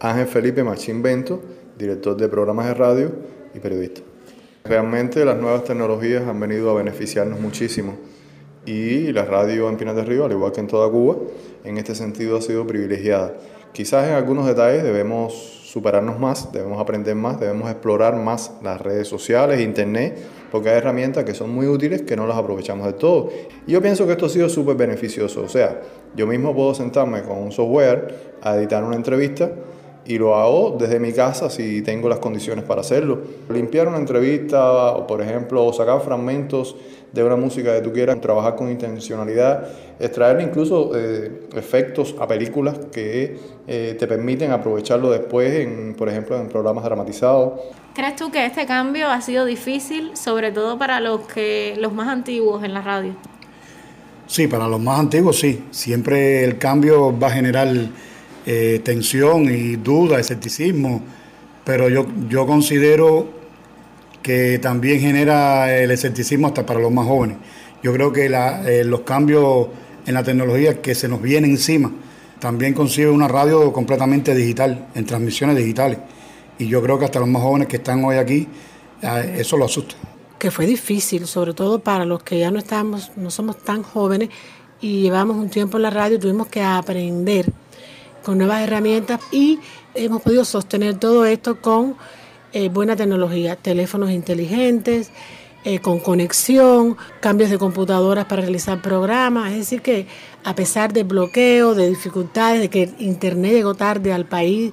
Ángel 0.00 0.26
Felipe 0.26 0.64
Machín 0.64 1.00
Bento, 1.00 1.40
director 1.78 2.16
de 2.16 2.28
programas 2.28 2.66
de 2.66 2.74
radio 2.74 3.12
y 3.54 3.60
periodista. 3.60 4.00
Realmente 4.64 5.24
las 5.24 5.36
nuevas 5.36 5.62
tecnologías 5.62 6.26
han 6.26 6.40
venido 6.40 6.70
a 6.70 6.74
beneficiarnos 6.74 7.38
muchísimo 7.38 7.96
y 8.64 9.12
la 9.12 9.24
radio 9.24 9.68
en 9.68 9.76
Pinar 9.76 9.94
del 9.94 10.06
Río, 10.06 10.24
al 10.24 10.32
igual 10.32 10.52
que 10.52 10.60
en 10.60 10.66
toda 10.66 10.90
Cuba, 10.90 11.16
en 11.64 11.78
este 11.78 11.94
sentido 11.94 12.36
ha 12.36 12.42
sido 12.42 12.66
privilegiada. 12.66 13.34
Quizás 13.72 14.08
en 14.08 14.14
algunos 14.14 14.46
detalles 14.46 14.82
debemos 14.82 15.32
superarnos 15.32 16.18
más, 16.18 16.52
debemos 16.52 16.78
aprender 16.78 17.14
más, 17.14 17.40
debemos 17.40 17.70
explorar 17.70 18.14
más 18.16 18.52
las 18.62 18.80
redes 18.80 19.08
sociales, 19.08 19.60
internet, 19.60 20.18
porque 20.50 20.68
hay 20.68 20.76
herramientas 20.76 21.24
que 21.24 21.32
son 21.32 21.48
muy 21.48 21.66
útiles 21.66 22.02
que 22.02 22.14
no 22.14 22.26
las 22.26 22.36
aprovechamos 22.36 22.86
de 22.86 22.92
todo. 22.92 23.30
Y 23.66 23.72
yo 23.72 23.80
pienso 23.80 24.04
que 24.04 24.12
esto 24.12 24.26
ha 24.26 24.28
sido 24.28 24.50
súper 24.50 24.76
beneficioso, 24.76 25.42
o 25.42 25.48
sea, 25.48 25.80
yo 26.14 26.26
mismo 26.26 26.54
puedo 26.54 26.74
sentarme 26.74 27.22
con 27.22 27.38
un 27.38 27.52
software 27.52 28.36
a 28.42 28.56
editar 28.56 28.84
una 28.84 28.96
entrevista 28.96 29.50
y 30.04 30.18
lo 30.18 30.34
hago 30.34 30.76
desde 30.78 30.98
mi 30.98 31.12
casa 31.12 31.48
si 31.48 31.82
tengo 31.82 32.08
las 32.08 32.18
condiciones 32.18 32.64
para 32.64 32.80
hacerlo. 32.80 33.20
Limpiar 33.48 33.88
una 33.88 33.98
entrevista 33.98 34.92
o, 34.92 35.06
por 35.06 35.20
ejemplo, 35.22 35.72
sacar 35.72 36.00
fragmentos 36.00 36.76
de 37.12 37.22
una 37.22 37.36
música 37.36 37.74
que 37.74 37.82
tú 37.82 37.92
quieras, 37.92 38.20
trabajar 38.20 38.56
con 38.56 38.70
intencionalidad, 38.70 39.68
extraer 40.00 40.40
incluso 40.40 40.92
eh, 40.94 41.42
efectos 41.54 42.14
a 42.18 42.26
películas 42.26 42.78
que 42.90 43.36
eh, 43.66 43.96
te 43.98 44.06
permiten 44.06 44.50
aprovecharlo 44.50 45.10
después, 45.10 45.52
en, 45.52 45.94
por 45.94 46.08
ejemplo, 46.08 46.38
en 46.40 46.48
programas 46.48 46.84
dramatizados. 46.84 47.60
¿Crees 47.94 48.16
tú 48.16 48.30
que 48.30 48.46
este 48.46 48.66
cambio 48.66 49.10
ha 49.10 49.20
sido 49.20 49.44
difícil, 49.44 50.16
sobre 50.16 50.50
todo 50.50 50.78
para 50.78 51.00
los, 51.00 51.20
que, 51.20 51.76
los 51.78 51.92
más 51.92 52.08
antiguos 52.08 52.64
en 52.64 52.72
la 52.72 52.80
radio? 52.80 53.14
Sí, 54.26 54.46
para 54.46 54.66
los 54.66 54.80
más 54.80 54.98
antiguos 54.98 55.38
sí. 55.38 55.62
Siempre 55.70 56.42
el 56.42 56.56
cambio 56.56 57.16
va 57.18 57.26
a 57.26 57.30
generar 57.32 57.68
eh, 58.46 58.80
tensión 58.84 59.44
y 59.44 59.76
duda, 59.76 60.18
escepticismo, 60.18 61.02
pero 61.64 61.88
yo, 61.88 62.06
yo 62.28 62.46
considero 62.46 63.28
que 64.22 64.58
también 64.58 65.00
genera 65.00 65.76
el 65.76 65.90
escepticismo 65.90 66.46
hasta 66.46 66.64
para 66.64 66.80
los 66.80 66.92
más 66.92 67.06
jóvenes. 67.06 67.38
Yo 67.82 67.92
creo 67.92 68.12
que 68.12 68.26
eh, 68.26 68.84
los 68.84 69.00
cambios 69.00 69.68
en 70.06 70.14
la 70.14 70.22
tecnología 70.22 70.80
que 70.80 70.94
se 70.94 71.08
nos 71.08 71.20
viene 71.20 71.48
encima 71.48 71.92
también 72.38 72.74
concibe 72.74 73.10
una 73.10 73.28
radio 73.28 73.72
completamente 73.72 74.34
digital, 74.34 74.88
en 74.94 75.04
transmisiones 75.04 75.56
digitales. 75.56 75.98
Y 76.58 76.66
yo 76.66 76.82
creo 76.82 76.98
que 76.98 77.04
hasta 77.04 77.20
los 77.20 77.28
más 77.28 77.42
jóvenes 77.42 77.68
que 77.68 77.76
están 77.76 78.04
hoy 78.04 78.16
aquí, 78.16 78.48
eh, 79.02 79.36
eso 79.38 79.56
lo 79.56 79.66
asusta. 79.66 79.94
Que 80.38 80.50
fue 80.50 80.66
difícil, 80.66 81.26
sobre 81.26 81.54
todo 81.54 81.78
para 81.78 82.04
los 82.04 82.22
que 82.22 82.38
ya 82.38 82.50
no 82.50 82.58
estamos, 82.58 83.12
no 83.16 83.30
somos 83.30 83.58
tan 83.58 83.84
jóvenes 83.84 84.30
y 84.80 85.02
llevamos 85.02 85.36
un 85.36 85.50
tiempo 85.50 85.76
en 85.76 85.84
la 85.84 85.90
radio, 85.90 86.18
tuvimos 86.18 86.48
que 86.48 86.60
aprender 86.62 87.52
con 88.22 88.38
nuevas 88.38 88.62
herramientas 88.62 89.20
y 89.30 89.58
hemos 89.94 90.22
podido 90.22 90.44
sostener 90.44 90.98
todo 90.98 91.24
esto 91.24 91.60
con 91.60 91.96
eh, 92.52 92.68
buena 92.68 92.96
tecnología, 92.96 93.56
teléfonos 93.56 94.10
inteligentes, 94.10 95.10
eh, 95.64 95.78
con 95.78 96.00
conexión, 96.00 96.96
cambios 97.20 97.50
de 97.50 97.58
computadoras 97.58 98.26
para 98.26 98.42
realizar 98.42 98.82
programas. 98.82 99.52
Es 99.52 99.58
decir, 99.58 99.82
que 99.82 100.06
a 100.44 100.54
pesar 100.54 100.92
de 100.92 101.04
bloqueo, 101.04 101.74
de 101.74 101.88
dificultades, 101.88 102.60
de 102.60 102.68
que 102.68 102.90
Internet 102.98 103.52
llegó 103.52 103.74
tarde 103.74 104.12
al 104.12 104.26
país, 104.26 104.72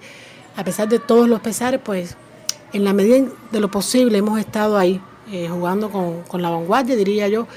a 0.55 0.63
pesar 0.63 0.89
de 0.89 0.99
todos 0.99 1.29
los 1.29 1.41
pesares, 1.41 1.79
pues 1.83 2.17
en 2.73 2.83
la 2.83 2.93
medida 2.93 3.27
de 3.51 3.59
lo 3.59 3.71
posible 3.71 4.17
hemos 4.17 4.39
estado 4.39 4.77
ahí, 4.77 5.01
eh, 5.31 5.47
jugando 5.49 5.89
con, 5.89 6.23
con 6.23 6.41
la 6.41 6.49
vanguardia, 6.49 6.95
diría 6.95 7.27
yo, 7.27 7.47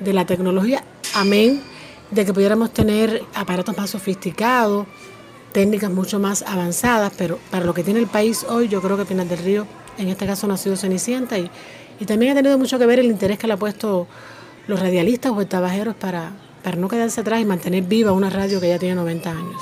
de 0.00 0.12
la 0.12 0.24
tecnología. 0.26 0.82
Amén 1.14 1.60
de 2.10 2.24
que 2.24 2.32
pudiéramos 2.32 2.72
tener 2.72 3.22
aparatos 3.34 3.76
más 3.76 3.90
sofisticados, 3.90 4.86
técnicas 5.58 5.90
mucho 5.90 6.20
más 6.20 6.42
avanzadas, 6.42 7.12
pero 7.18 7.40
para 7.50 7.64
lo 7.64 7.74
que 7.74 7.82
tiene 7.82 7.98
el 7.98 8.06
país 8.06 8.46
hoy, 8.48 8.68
yo 8.68 8.80
creo 8.80 8.96
que 8.96 9.04
Pinar 9.04 9.26
del 9.26 9.40
Río, 9.40 9.66
en 9.98 10.06
este 10.06 10.24
caso, 10.24 10.46
no 10.46 10.54
ha 10.54 10.56
sido 10.56 10.76
Cenicienta 10.76 11.36
y, 11.36 11.50
y 11.98 12.04
también 12.04 12.30
ha 12.30 12.34
tenido 12.36 12.56
mucho 12.56 12.78
que 12.78 12.86
ver 12.86 13.00
el 13.00 13.06
interés 13.06 13.40
que 13.40 13.48
le 13.48 13.54
ha 13.54 13.56
puesto 13.56 14.06
los 14.68 14.78
radialistas 14.78 15.32
o 15.34 15.46
tabajeros 15.48 15.96
para, 15.96 16.30
para 16.62 16.76
no 16.76 16.86
quedarse 16.86 17.22
atrás 17.22 17.40
y 17.40 17.44
mantener 17.44 17.82
viva 17.82 18.12
una 18.12 18.30
radio 18.30 18.60
que 18.60 18.68
ya 18.68 18.78
tiene 18.78 18.94
90 18.94 19.30
años. 19.32 19.60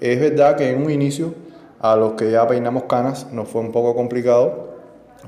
Es 0.00 0.18
verdad 0.18 0.56
que 0.56 0.70
en 0.70 0.82
un 0.82 0.90
inicio, 0.90 1.34
a 1.78 1.94
los 1.94 2.14
que 2.14 2.30
ya 2.30 2.46
peinamos 2.46 2.84
canas, 2.84 3.30
nos 3.30 3.46
fue 3.46 3.60
un 3.60 3.70
poco 3.70 3.94
complicado 3.94 4.78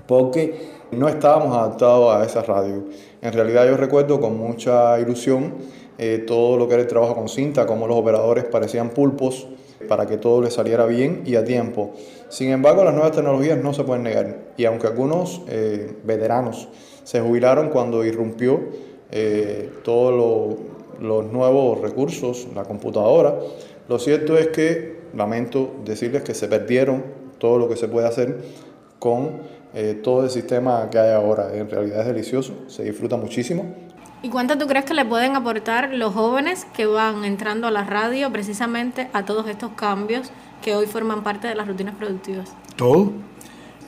porque 0.06 0.70
no 0.92 1.10
estábamos 1.10 1.54
adaptados 1.54 2.16
a 2.16 2.24
esa 2.24 2.40
radio. 2.40 2.84
En 3.20 3.34
realidad 3.34 3.66
yo 3.68 3.76
recuerdo 3.76 4.18
con 4.18 4.38
mucha 4.38 4.98
ilusión 4.98 5.52
eh, 5.98 6.24
todo 6.26 6.56
lo 6.56 6.68
que 6.68 6.72
era 6.72 6.84
el 6.84 6.88
trabajo 6.88 7.14
con 7.14 7.28
cinta, 7.28 7.66
como 7.66 7.86
los 7.86 7.98
operadores 7.98 8.44
parecían 8.44 8.88
pulpos, 8.88 9.46
para 9.86 10.06
que 10.06 10.18
todo 10.18 10.42
le 10.42 10.50
saliera 10.50 10.86
bien 10.86 11.22
y 11.24 11.36
a 11.36 11.44
tiempo. 11.44 11.92
Sin 12.28 12.50
embargo, 12.50 12.84
las 12.84 12.94
nuevas 12.94 13.12
tecnologías 13.12 13.62
no 13.62 13.72
se 13.72 13.84
pueden 13.84 14.02
negar 14.02 14.38
y 14.56 14.64
aunque 14.64 14.86
algunos 14.86 15.42
eh, 15.48 15.96
veteranos 16.04 16.68
se 17.04 17.20
jubilaron 17.20 17.70
cuando 17.70 18.04
irrumpió 18.04 18.60
eh, 19.10 19.70
todos 19.84 20.58
los 21.00 21.32
nuevos 21.32 21.80
recursos, 21.80 22.48
la 22.54 22.64
computadora, 22.64 23.36
lo 23.88 23.98
cierto 23.98 24.36
es 24.36 24.48
que 24.48 24.96
lamento 25.14 25.70
decirles 25.84 26.22
que 26.22 26.34
se 26.34 26.48
perdieron 26.48 27.04
todo 27.38 27.58
lo 27.58 27.68
que 27.68 27.76
se 27.76 27.88
puede 27.88 28.08
hacer 28.08 28.38
con 28.98 29.40
eh, 29.74 30.00
todo 30.02 30.24
el 30.24 30.30
sistema 30.30 30.88
que 30.90 30.98
hay 30.98 31.12
ahora. 31.12 31.54
En 31.54 31.68
realidad 31.70 32.00
es 32.00 32.06
delicioso, 32.06 32.54
se 32.66 32.82
disfruta 32.82 33.16
muchísimo. 33.16 33.85
¿Y 34.22 34.28
cuánto 34.28 34.58
tú 34.58 34.66
crees 34.66 34.84
que 34.84 34.94
le 34.94 35.04
pueden 35.04 35.36
aportar 35.36 35.92
los 35.92 36.14
jóvenes 36.14 36.66
que 36.74 36.86
van 36.86 37.24
entrando 37.24 37.66
a 37.66 37.70
la 37.70 37.84
radio 37.84 38.32
precisamente 38.32 39.08
a 39.12 39.24
todos 39.24 39.46
estos 39.48 39.72
cambios 39.72 40.30
que 40.62 40.74
hoy 40.74 40.86
forman 40.86 41.22
parte 41.22 41.48
de 41.48 41.54
las 41.54 41.68
rutinas 41.68 41.94
productivas? 41.94 42.52
Todo. 42.76 43.12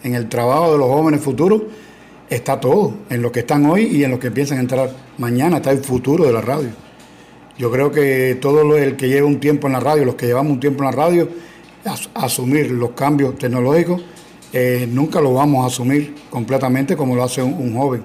En 0.02 0.14
el 0.14 0.28
trabajo 0.28 0.72
de 0.72 0.78
los 0.78 0.88
jóvenes 0.88 1.20
futuros 1.20 1.62
está 2.30 2.60
todo. 2.60 2.94
En 3.10 3.22
lo 3.22 3.32
que 3.32 3.40
están 3.40 3.66
hoy 3.66 3.84
y 3.84 4.04
en 4.04 4.10
lo 4.10 4.18
que 4.18 4.30
piensan 4.30 4.58
entrar 4.58 4.90
mañana 5.16 5.56
está 5.56 5.70
el 5.70 5.78
futuro 5.78 6.24
de 6.24 6.32
la 6.32 6.40
radio. 6.40 6.70
Yo 7.58 7.72
creo 7.72 7.90
que 7.90 8.38
todo 8.40 8.76
el 8.76 8.96
que 8.96 9.08
lleva 9.08 9.26
un 9.26 9.40
tiempo 9.40 9.66
en 9.66 9.72
la 9.72 9.80
radio, 9.80 10.04
los 10.04 10.14
que 10.14 10.26
llevamos 10.26 10.52
un 10.52 10.60
tiempo 10.60 10.84
en 10.84 10.90
la 10.90 10.96
radio, 10.96 11.28
asumir 12.14 12.70
los 12.70 12.90
cambios 12.90 13.36
tecnológicos, 13.36 14.00
eh, 14.52 14.88
nunca 14.90 15.20
lo 15.20 15.34
vamos 15.34 15.64
a 15.64 15.66
asumir 15.66 16.14
completamente 16.30 16.96
como 16.96 17.16
lo 17.16 17.24
hace 17.24 17.42
un, 17.42 17.76
joven. 17.76 18.02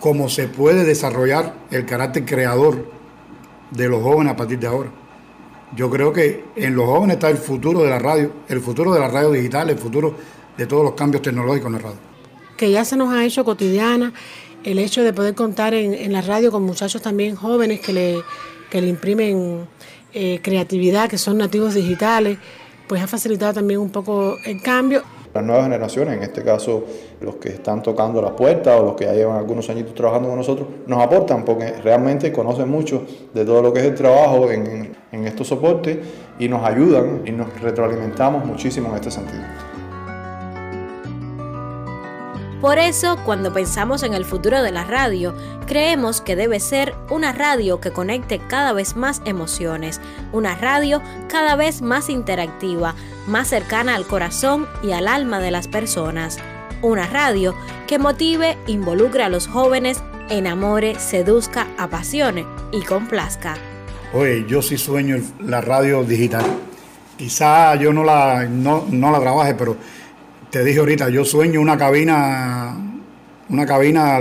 Como 0.00 0.28
se 0.28 0.48
puede 0.48 0.84
desarrollar 0.84 1.54
el 1.70 1.86
carácter 1.86 2.24
creador 2.24 2.90
de 3.70 3.88
los 3.88 4.02
jóvenes 4.02 4.32
a 4.32 4.36
partir 4.36 4.58
de 4.58 4.66
ahora. 4.66 4.90
Yo 5.76 5.88
creo 5.88 6.12
que 6.12 6.44
en 6.56 6.74
los 6.74 6.86
jóvenes 6.86 7.14
está 7.14 7.30
el 7.30 7.36
futuro 7.36 7.84
de 7.84 7.90
la 7.90 7.98
radio, 7.98 8.32
el 8.48 8.60
futuro 8.60 8.92
de 8.92 8.98
la 8.98 9.08
radio 9.08 9.30
digital, 9.30 9.70
el 9.70 9.78
futuro 9.78 10.16
de 10.56 10.66
todos 10.66 10.82
los 10.82 10.94
cambios 10.94 11.22
tecnológicos 11.22 11.66
en 11.68 11.72
la 11.74 11.78
radio. 11.78 11.98
Que 12.56 12.70
ya 12.70 12.84
se 12.84 12.96
nos 12.96 13.12
ha 13.12 13.24
hecho 13.24 13.44
cotidiana 13.44 14.12
el 14.64 14.78
hecho 14.78 15.02
de 15.04 15.12
poder 15.12 15.34
contar 15.34 15.74
en 15.74 16.12
la 16.12 16.20
radio 16.20 16.50
con 16.50 16.64
muchachos 16.64 17.00
también 17.00 17.36
jóvenes 17.36 17.80
que 17.80 17.92
le 17.92 18.22
que 18.70 18.80
le 18.80 18.88
imprimen 18.88 19.66
eh, 20.14 20.40
creatividad, 20.42 21.10
que 21.10 21.18
son 21.18 21.36
nativos 21.36 21.74
digitales, 21.74 22.38
pues 22.88 23.02
ha 23.02 23.06
facilitado 23.06 23.52
también 23.52 23.80
un 23.80 23.90
poco 23.90 24.38
el 24.46 24.62
cambio. 24.62 25.02
Las 25.32 25.44
nuevas 25.44 25.64
generaciones, 25.64 26.16
en 26.16 26.22
este 26.24 26.42
caso 26.42 26.84
los 27.20 27.36
que 27.36 27.50
están 27.50 27.82
tocando 27.82 28.20
las 28.20 28.32
puertas 28.32 28.80
o 28.80 28.84
los 28.84 28.94
que 28.94 29.04
ya 29.04 29.12
llevan 29.12 29.36
algunos 29.36 29.70
añitos 29.70 29.94
trabajando 29.94 30.28
con 30.28 30.38
nosotros, 30.38 30.66
nos 30.86 31.00
aportan 31.02 31.44
porque 31.44 31.72
realmente 31.84 32.32
conocen 32.32 32.68
mucho 32.68 33.04
de 33.32 33.44
todo 33.44 33.62
lo 33.62 33.72
que 33.72 33.80
es 33.80 33.86
el 33.86 33.94
trabajo 33.94 34.50
en, 34.50 34.96
en 35.12 35.26
estos 35.26 35.46
soportes 35.46 35.98
y 36.38 36.48
nos 36.48 36.64
ayudan 36.64 37.22
y 37.24 37.32
nos 37.32 37.60
retroalimentamos 37.60 38.44
muchísimo 38.44 38.88
en 38.88 38.94
este 38.96 39.10
sentido. 39.10 39.69
Por 42.60 42.78
eso, 42.78 43.16
cuando 43.24 43.54
pensamos 43.54 44.02
en 44.02 44.12
el 44.12 44.26
futuro 44.26 44.62
de 44.62 44.70
la 44.70 44.84
radio, 44.84 45.34
creemos 45.66 46.20
que 46.20 46.36
debe 46.36 46.60
ser 46.60 46.94
una 47.08 47.32
radio 47.32 47.80
que 47.80 47.90
conecte 47.90 48.38
cada 48.38 48.74
vez 48.74 48.96
más 48.96 49.22
emociones, 49.24 49.98
una 50.30 50.54
radio 50.56 51.00
cada 51.30 51.56
vez 51.56 51.80
más 51.80 52.10
interactiva, 52.10 52.94
más 53.26 53.48
cercana 53.48 53.94
al 53.94 54.06
corazón 54.06 54.68
y 54.82 54.92
al 54.92 55.08
alma 55.08 55.40
de 55.40 55.50
las 55.50 55.68
personas, 55.68 56.36
una 56.82 57.06
radio 57.06 57.54
que 57.86 57.98
motive, 57.98 58.58
involucre 58.66 59.22
a 59.22 59.30
los 59.30 59.46
jóvenes, 59.46 60.02
enamore, 60.28 60.96
seduzca, 60.98 61.66
apasione 61.78 62.44
y 62.72 62.82
complazca. 62.82 63.54
Oye, 64.12 64.44
yo 64.46 64.60
sí 64.60 64.76
sueño 64.76 65.16
la 65.38 65.62
radio 65.62 66.04
digital. 66.04 66.44
Quizá 67.16 67.74
yo 67.76 67.90
no 67.94 68.04
la, 68.04 68.46
no, 68.50 68.84
no 68.90 69.10
la 69.10 69.20
trabaje, 69.20 69.54
pero 69.54 69.78
te 70.50 70.64
dije 70.64 70.80
ahorita, 70.80 71.08
yo 71.10 71.24
sueño 71.24 71.60
una 71.60 71.78
cabina, 71.78 72.76
una 73.48 73.66
cabina 73.66 74.18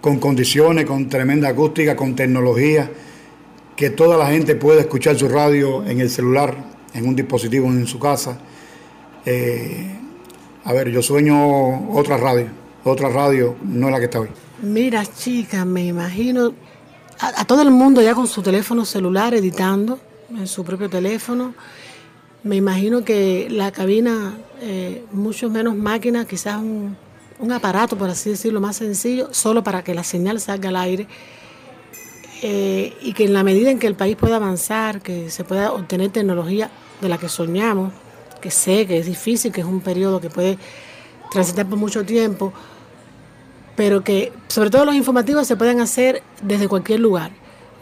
con 0.00 0.18
condiciones, 0.18 0.86
con 0.86 1.08
tremenda 1.08 1.48
acústica, 1.48 1.94
con 1.94 2.16
tecnología, 2.16 2.90
que 3.76 3.90
toda 3.90 4.16
la 4.16 4.28
gente 4.28 4.56
pueda 4.56 4.80
escuchar 4.80 5.16
su 5.16 5.28
radio 5.28 5.84
en 5.86 6.00
el 6.00 6.08
celular, 6.08 6.54
en 6.94 7.06
un 7.06 7.14
dispositivo 7.14 7.66
en 7.66 7.86
su 7.86 7.98
casa. 7.98 8.38
Eh, 9.26 9.98
a 10.64 10.72
ver, 10.72 10.90
yo 10.90 11.02
sueño 11.02 11.90
otra 11.90 12.16
radio, 12.16 12.46
otra 12.84 13.10
radio, 13.10 13.56
no 13.62 13.90
la 13.90 13.98
que 13.98 14.06
está 14.06 14.20
hoy. 14.20 14.28
Mira, 14.62 15.04
chica, 15.04 15.64
me 15.66 15.84
imagino 15.84 16.54
a 17.18 17.44
todo 17.44 17.62
el 17.62 17.70
mundo 17.70 18.00
ya 18.00 18.14
con 18.14 18.26
su 18.26 18.42
teléfono 18.42 18.84
celular 18.84 19.34
editando 19.34 19.98
en 20.30 20.46
su 20.46 20.64
propio 20.64 20.88
teléfono 20.88 21.54
me 22.46 22.54
imagino 22.54 23.04
que 23.04 23.48
la 23.50 23.72
cabina, 23.72 24.34
eh, 24.60 25.04
mucho 25.12 25.50
menos 25.50 25.76
máquinas, 25.76 26.26
quizás 26.26 26.60
un, 26.60 26.96
aparato, 27.52 27.96
por 27.96 28.08
así 28.08 28.30
decirlo, 28.30 28.60
más 28.60 28.76
sencillo, 28.76 29.28
solo 29.32 29.62
para 29.62 29.84
que 29.84 29.94
la 29.94 30.04
señal 30.04 30.40
salga 30.40 30.70
al 30.70 30.76
aire. 30.76 31.06
Eh, 32.42 32.94
y 33.00 33.12
que 33.14 33.24
en 33.24 33.32
la 33.32 33.42
medida 33.42 33.70
en 33.70 33.78
que 33.78 33.86
el 33.86 33.94
país 33.94 34.16
pueda 34.16 34.36
avanzar, 34.36 35.00
que 35.00 35.30
se 35.30 35.44
pueda 35.44 35.72
obtener 35.72 36.10
tecnología 36.10 36.70
de 37.00 37.08
la 37.08 37.18
que 37.18 37.28
soñamos, 37.28 37.92
que 38.40 38.50
sé 38.50 38.86
que 38.86 38.98
es 38.98 39.06
difícil, 39.06 39.52
que 39.52 39.62
es 39.62 39.66
un 39.66 39.80
periodo 39.80 40.20
que 40.20 40.30
puede 40.30 40.58
transitar 41.30 41.66
por 41.66 41.78
mucho 41.78 42.04
tiempo, 42.04 42.52
pero 43.74 44.04
que 44.04 44.32
sobre 44.48 44.70
todo 44.70 44.84
los 44.84 44.94
informativos 44.94 45.46
se 45.46 45.56
pueden 45.56 45.80
hacer 45.80 46.22
desde 46.42 46.68
cualquier 46.68 47.00
lugar, 47.00 47.30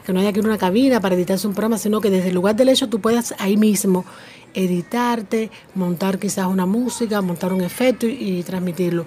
que 0.04 0.12
no 0.12 0.20
haya 0.20 0.32
que 0.32 0.40
ir 0.40 0.46
una 0.46 0.58
cabina 0.58 1.00
para 1.00 1.14
editarse 1.14 1.46
un 1.46 1.54
programa, 1.54 1.78
sino 1.78 2.00
que 2.00 2.10
desde 2.10 2.28
el 2.28 2.34
lugar 2.34 2.56
del 2.56 2.68
hecho 2.68 2.88
tú 2.88 3.00
puedas 3.00 3.34
ahí 3.38 3.56
mismo 3.56 4.04
editarte, 4.54 5.50
montar 5.74 6.18
quizás 6.18 6.46
una 6.46 6.66
música, 6.66 7.20
montar 7.20 7.52
un 7.52 7.62
efecto 7.62 8.06
y, 8.06 8.42
transmitirlo. 8.42 9.04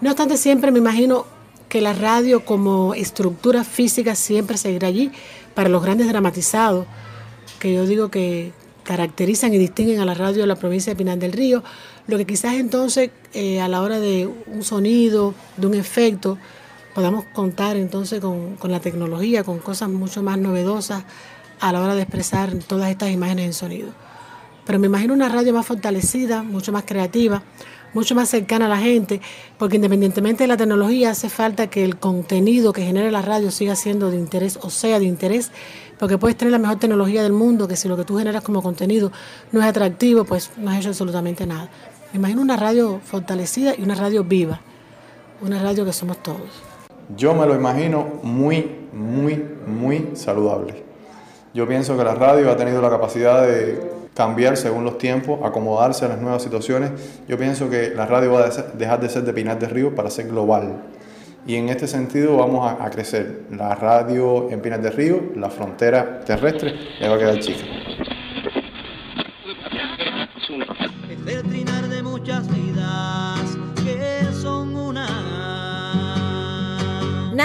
No 0.00 0.10
obstante, 0.10 0.36
siempre 0.36 0.70
me 0.70 0.78
imagino 0.78 1.26
que 1.68 1.80
la 1.80 1.92
radio 1.92 2.44
como 2.44 2.94
estructura 2.94 3.64
física 3.64 4.14
siempre 4.14 4.56
seguirá 4.56 4.88
allí 4.88 5.10
para 5.54 5.68
los 5.68 5.82
grandes 5.82 6.08
dramatizados, 6.08 6.86
que 7.58 7.74
yo 7.74 7.86
digo 7.86 8.10
que 8.10 8.52
caracterizan 8.84 9.52
y 9.54 9.58
distinguen 9.58 10.00
a 10.00 10.04
la 10.04 10.14
radio 10.14 10.42
de 10.42 10.46
la 10.46 10.56
provincia 10.56 10.92
de 10.92 10.96
Pinal 10.96 11.18
del 11.18 11.32
Río, 11.32 11.64
lo 12.06 12.16
que 12.18 12.26
quizás 12.26 12.54
entonces 12.54 13.10
eh, 13.32 13.60
a 13.60 13.68
la 13.68 13.80
hora 13.80 13.98
de 13.98 14.28
un 14.46 14.62
sonido, 14.62 15.34
de 15.56 15.66
un 15.66 15.74
efecto, 15.74 16.38
podamos 16.94 17.24
contar 17.32 17.76
entonces 17.76 18.20
con, 18.20 18.56
con 18.56 18.70
la 18.70 18.80
tecnología, 18.80 19.42
con 19.42 19.58
cosas 19.58 19.88
mucho 19.88 20.22
más 20.22 20.38
novedosas 20.38 21.04
a 21.60 21.72
la 21.72 21.80
hora 21.80 21.94
de 21.94 22.02
expresar 22.02 22.54
todas 22.66 22.90
estas 22.90 23.10
imágenes 23.10 23.46
en 23.46 23.52
sonido. 23.54 23.88
Pero 24.66 24.78
me 24.78 24.86
imagino 24.86 25.14
una 25.14 25.28
radio 25.28 25.52
más 25.52 25.66
fortalecida, 25.66 26.42
mucho 26.42 26.72
más 26.72 26.84
creativa, 26.84 27.42
mucho 27.94 28.14
más 28.14 28.28
cercana 28.28 28.66
a 28.66 28.68
la 28.68 28.78
gente, 28.78 29.20
porque 29.58 29.76
independientemente 29.76 30.44
de 30.44 30.48
la 30.48 30.56
tecnología 30.56 31.10
hace 31.10 31.28
falta 31.30 31.68
que 31.68 31.84
el 31.84 31.96
contenido 31.96 32.72
que 32.72 32.82
genere 32.82 33.10
la 33.10 33.22
radio 33.22 33.50
siga 33.50 33.76
siendo 33.76 34.10
de 34.10 34.16
interés 34.16 34.58
o 34.62 34.68
sea 34.68 34.98
de 34.98 35.04
interés, 35.04 35.50
porque 35.98 36.18
puedes 36.18 36.36
tener 36.36 36.52
la 36.52 36.58
mejor 36.58 36.78
tecnología 36.78 37.22
del 37.22 37.32
mundo, 37.32 37.68
que 37.68 37.76
si 37.76 37.88
lo 37.88 37.96
que 37.96 38.04
tú 38.04 38.18
generas 38.18 38.42
como 38.42 38.62
contenido 38.62 39.12
no 39.52 39.60
es 39.60 39.66
atractivo, 39.66 40.24
pues 40.24 40.50
no 40.56 40.70
has 40.70 40.78
hecho 40.78 40.88
absolutamente 40.88 41.46
nada. 41.46 41.70
Me 42.12 42.18
imagino 42.18 42.42
una 42.42 42.56
radio 42.56 43.00
fortalecida 43.04 43.74
y 43.76 43.82
una 43.82 43.94
radio 43.94 44.24
viva, 44.24 44.60
una 45.40 45.62
radio 45.62 45.84
que 45.84 45.92
somos 45.92 46.22
todos. 46.22 46.50
Yo 47.16 47.34
me 47.34 47.46
lo 47.46 47.54
imagino 47.54 48.20
muy, 48.22 48.66
muy, 48.92 49.44
muy 49.66 50.10
saludable. 50.14 50.82
Yo 51.52 51.68
pienso 51.68 51.96
que 51.96 52.02
la 52.02 52.14
radio 52.14 52.50
ha 52.50 52.56
tenido 52.56 52.82
la 52.82 52.90
capacidad 52.90 53.46
de 53.46 53.93
cambiar 54.14 54.56
según 54.56 54.84
los 54.84 54.98
tiempos, 54.98 55.40
acomodarse 55.44 56.04
a 56.04 56.08
las 56.08 56.20
nuevas 56.20 56.42
situaciones. 56.42 56.92
Yo 57.28 57.36
pienso 57.36 57.68
que 57.68 57.92
la 57.94 58.06
radio 58.06 58.32
va 58.32 58.46
a 58.46 58.50
dejar 58.74 59.00
de 59.00 59.08
ser 59.08 59.24
de 59.24 59.32
Pinar 59.32 59.58
de 59.58 59.68
Río 59.68 59.94
para 59.94 60.10
ser 60.10 60.28
global. 60.28 60.82
Y 61.46 61.56
en 61.56 61.68
este 61.68 61.86
sentido 61.86 62.36
vamos 62.38 62.72
a, 62.80 62.88
crecer. 62.90 63.42
La 63.50 63.74
radio 63.74 64.50
en 64.50 64.60
Pinar 64.60 64.80
de 64.80 64.90
Río, 64.90 65.20
la 65.36 65.50
frontera 65.50 66.20
terrestre, 66.20 66.74
le 67.00 67.08
va 67.08 67.16
a 67.16 67.18
quedar 67.18 67.38
chica. 67.40 67.73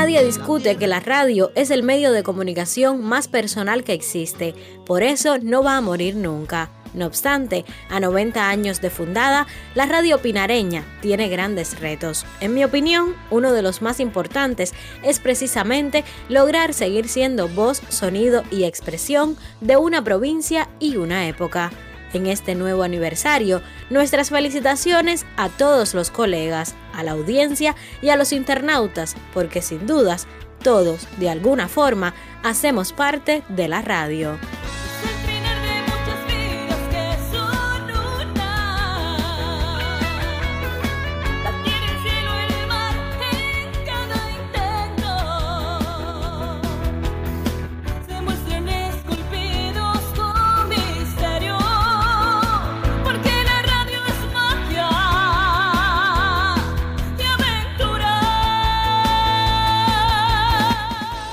Nadie 0.10 0.26
discute 0.26 0.76
que 0.78 0.88
la 0.88 1.00
radio 1.00 1.52
es 1.54 1.70
el 1.70 1.84
medio 1.84 2.12
de 2.12 2.24
comunicación 2.24 3.04
más 3.04 3.28
personal 3.28 3.84
que 3.84 3.94
existe, 3.94 4.56
por 4.84 5.04
eso 5.04 5.38
no 5.38 5.62
va 5.62 5.78
a 5.78 5.82
morir 5.82 6.16
nunca. 6.16 6.72
No 6.96 7.06
obstante, 7.06 7.64
a 7.92 8.00
90 8.00 8.50
años 8.50 8.82
de 8.82 8.90
fundada, 8.90 9.46
la 9.76 9.86
radio 9.86 10.20
pinareña 10.20 10.84
tiene 11.04 11.30
grandes 11.30 11.80
retos. 11.80 12.26
En 12.42 12.56
mi 12.56 12.64
opinión, 12.64 13.14
uno 13.30 13.54
de 13.54 13.62
los 13.62 13.84
más 13.84 14.00
importantes 14.00 14.74
es 15.04 15.20
precisamente 15.20 16.04
lograr 16.28 16.74
seguir 16.74 17.08
siendo 17.08 17.48
voz, 17.48 17.80
sonido 17.90 18.42
y 18.50 18.64
expresión 18.64 19.38
de 19.62 19.78
una 19.78 20.04
provincia 20.04 20.70
y 20.80 20.98
una 20.98 21.28
época 21.28 21.70
en 22.14 22.28
este 22.28 22.56
nuevo 22.56 22.84
aniversario, 22.84 23.62
nuestras 23.90 24.30
felicitaciones 24.30 25.26
a 25.38 25.50
todos 25.50 25.94
los 25.94 26.12
colegas, 26.12 26.76
a 26.94 27.04
la 27.04 27.12
audiencia 27.12 27.76
y 28.02 28.10
a 28.10 28.16
los 28.16 28.32
internautas, 28.32 29.16
porque 29.34 29.62
sin 29.62 29.86
dudas, 29.88 30.28
todos, 30.64 31.08
de 31.18 31.30
alguna 31.30 31.68
forma, 31.68 32.14
hacemos 32.44 32.94
parte 32.94 33.44
de 33.50 33.68
la 33.68 33.82
radio. 33.82 34.38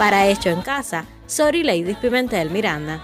Para 0.07 0.29
Hecho 0.29 0.51
en 0.51 0.61
Casa, 0.63 1.05
Sori 1.27 1.65
Lady 1.65 1.95
Pimentel 1.95 2.49
Miranda. 2.51 3.03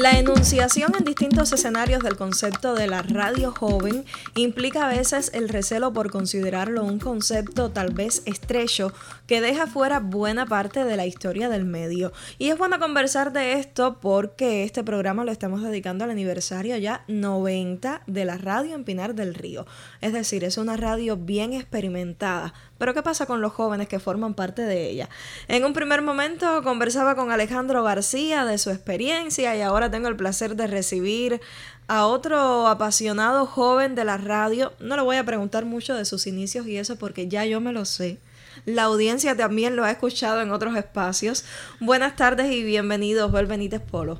La 0.00 0.12
enunciación 0.12 0.94
en 0.98 1.04
distintos 1.04 1.52
escenarios 1.52 2.02
del 2.02 2.16
concepto 2.16 2.74
de 2.74 2.86
la 2.86 3.02
radio 3.02 3.52
joven 3.52 4.06
implica 4.34 4.86
a 4.86 4.88
veces 4.88 5.30
el 5.34 5.50
recelo 5.50 5.92
por 5.92 6.10
considerarlo 6.10 6.84
un 6.84 6.98
concepto 6.98 7.70
tal 7.70 7.92
vez 7.92 8.22
estrecho 8.24 8.94
que 9.26 9.42
deja 9.42 9.66
fuera 9.66 10.00
buena 10.00 10.46
parte 10.46 10.84
de 10.84 10.96
la 10.96 11.04
historia 11.04 11.50
del 11.50 11.66
medio. 11.66 12.14
Y 12.38 12.48
es 12.48 12.56
bueno 12.56 12.78
conversar 12.78 13.34
de 13.34 13.52
esto 13.58 13.98
porque 14.00 14.64
este 14.64 14.82
programa 14.82 15.26
lo 15.26 15.32
estamos 15.32 15.62
dedicando 15.62 16.04
al 16.04 16.10
aniversario 16.10 16.78
ya 16.78 17.04
90 17.06 18.00
de 18.06 18.24
la 18.24 18.38
radio 18.38 18.76
en 18.76 18.84
Pinar 18.84 19.14
del 19.14 19.34
Río. 19.34 19.66
Es 20.00 20.14
decir, 20.14 20.44
es 20.44 20.56
una 20.56 20.78
radio 20.78 21.18
bien 21.18 21.52
experimentada, 21.52 22.54
pero 22.80 22.94
¿qué 22.94 23.02
pasa 23.02 23.26
con 23.26 23.42
los 23.42 23.52
jóvenes 23.52 23.88
que 23.88 23.98
forman 23.98 24.32
parte 24.32 24.62
de 24.62 24.88
ella? 24.88 25.10
En 25.48 25.66
un 25.66 25.74
primer 25.74 26.00
momento 26.00 26.62
conversaba 26.62 27.14
con 27.14 27.30
Alejandro 27.30 27.82
García 27.82 28.46
de 28.46 28.56
su 28.56 28.70
experiencia 28.70 29.54
y 29.54 29.60
ahora 29.60 29.90
tengo 29.90 30.08
el 30.08 30.16
placer 30.16 30.56
de 30.56 30.66
recibir 30.66 31.42
a 31.88 32.06
otro 32.06 32.68
apasionado 32.68 33.44
joven 33.44 33.94
de 33.94 34.06
la 34.06 34.16
radio. 34.16 34.72
No 34.80 34.96
le 34.96 35.02
voy 35.02 35.18
a 35.18 35.26
preguntar 35.26 35.66
mucho 35.66 35.94
de 35.94 36.06
sus 36.06 36.26
inicios 36.26 36.66
y 36.66 36.78
eso 36.78 36.96
porque 36.96 37.28
ya 37.28 37.44
yo 37.44 37.60
me 37.60 37.74
lo 37.74 37.84
sé. 37.84 38.16
La 38.64 38.84
audiencia 38.84 39.36
también 39.36 39.76
lo 39.76 39.84
ha 39.84 39.90
escuchado 39.90 40.40
en 40.40 40.50
otros 40.50 40.74
espacios. 40.74 41.44
Buenas 41.80 42.16
tardes 42.16 42.50
y 42.50 42.62
bienvenidos, 42.62 43.30
Bel 43.30 43.44
Benítez 43.44 43.82
Polo. 43.82 44.18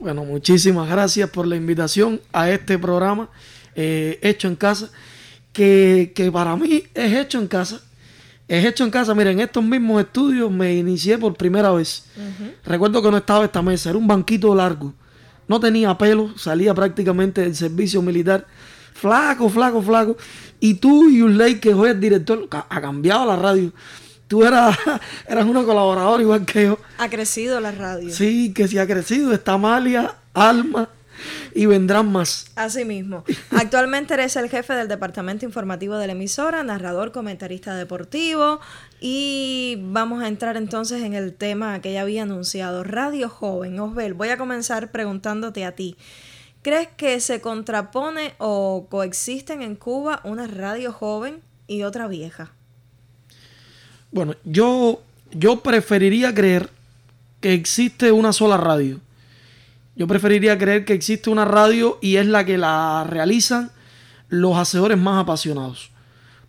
Bueno, 0.00 0.24
muchísimas 0.24 0.90
gracias 0.90 1.30
por 1.30 1.46
la 1.46 1.54
invitación 1.54 2.20
a 2.32 2.50
este 2.50 2.76
programa 2.76 3.30
eh, 3.76 4.18
hecho 4.20 4.48
en 4.48 4.56
casa, 4.56 4.90
que, 5.52 6.10
que 6.12 6.32
para 6.32 6.56
mí 6.56 6.82
es 6.92 7.12
hecho 7.12 7.38
en 7.38 7.46
casa 7.46 7.80
es 8.50 8.64
hecho 8.64 8.82
en 8.82 8.90
casa. 8.90 9.14
Miren, 9.14 9.34
en 9.34 9.40
estos 9.40 9.62
mismos 9.62 10.02
estudios 10.02 10.50
me 10.50 10.74
inicié 10.74 11.16
por 11.16 11.34
primera 11.34 11.70
vez. 11.70 12.04
Recuerdo 12.64 13.00
que 13.00 13.08
no 13.08 13.16
estaba 13.16 13.44
esta 13.44 13.62
mesa, 13.62 13.90
era 13.90 13.98
un 13.98 14.08
banquito 14.08 14.52
largo. 14.56 14.92
No 15.46 15.60
tenía 15.60 15.96
pelo, 15.96 16.36
salía 16.36 16.74
prácticamente 16.74 17.42
del 17.42 17.54
servicio 17.54 18.02
militar. 18.02 18.44
Flaco, 18.92 19.48
flaco, 19.48 19.80
flaco. 19.80 20.16
Y 20.58 20.74
tú, 20.74 21.08
Yulei, 21.08 21.60
que 21.60 21.72
hoy 21.72 21.90
es 21.90 22.00
director, 22.00 22.48
ha 22.50 22.80
cambiado 22.80 23.24
la 23.24 23.36
radio. 23.36 23.72
Tú 24.26 24.44
eras, 24.44 24.76
eras 25.28 25.46
una 25.46 25.62
colaboradora 25.62 26.20
igual 26.20 26.44
que 26.44 26.64
yo. 26.64 26.78
Ha 26.98 27.08
crecido 27.08 27.60
la 27.60 27.70
radio. 27.70 28.12
Sí, 28.12 28.52
que 28.52 28.66
sí 28.66 28.78
ha 28.78 28.86
crecido. 28.86 29.32
Está 29.32 29.52
Amalia, 29.52 30.16
Alma, 30.34 30.88
y 31.54 31.66
vendrán 31.66 32.10
más. 32.10 32.50
Así 32.54 32.84
mismo. 32.84 33.24
Actualmente 33.50 34.14
eres 34.14 34.36
el 34.36 34.48
jefe 34.48 34.74
del 34.74 34.88
departamento 34.88 35.44
informativo 35.44 35.96
de 35.96 36.06
la 36.06 36.12
emisora, 36.12 36.62
narrador, 36.62 37.12
comentarista 37.12 37.74
deportivo 37.74 38.60
y 39.00 39.78
vamos 39.80 40.22
a 40.22 40.28
entrar 40.28 40.56
entonces 40.56 41.02
en 41.02 41.14
el 41.14 41.34
tema 41.34 41.80
que 41.80 41.92
ya 41.92 42.02
había 42.02 42.22
anunciado, 42.22 42.84
Radio 42.84 43.28
Joven. 43.28 43.78
Osbel, 43.80 44.14
voy 44.14 44.28
a 44.28 44.38
comenzar 44.38 44.90
preguntándote 44.90 45.64
a 45.64 45.72
ti. 45.72 45.96
¿Crees 46.62 46.88
que 46.96 47.20
se 47.20 47.40
contrapone 47.40 48.34
o 48.38 48.86
coexisten 48.90 49.62
en 49.62 49.76
Cuba 49.76 50.20
una 50.24 50.46
radio 50.46 50.92
joven 50.92 51.40
y 51.66 51.82
otra 51.84 52.06
vieja? 52.06 52.52
Bueno, 54.12 54.34
yo, 54.44 55.00
yo 55.32 55.60
preferiría 55.60 56.34
creer 56.34 56.68
que 57.40 57.54
existe 57.54 58.12
una 58.12 58.32
sola 58.32 58.56
radio 58.58 59.00
yo 59.96 60.06
preferiría 60.06 60.58
creer 60.58 60.84
que 60.84 60.94
existe 60.94 61.30
una 61.30 61.44
radio 61.44 61.98
y 62.00 62.16
es 62.16 62.26
la 62.26 62.44
que 62.44 62.58
la 62.58 63.04
realizan 63.08 63.70
los 64.28 64.56
hacedores 64.56 64.98
más 64.98 65.20
apasionados. 65.22 65.90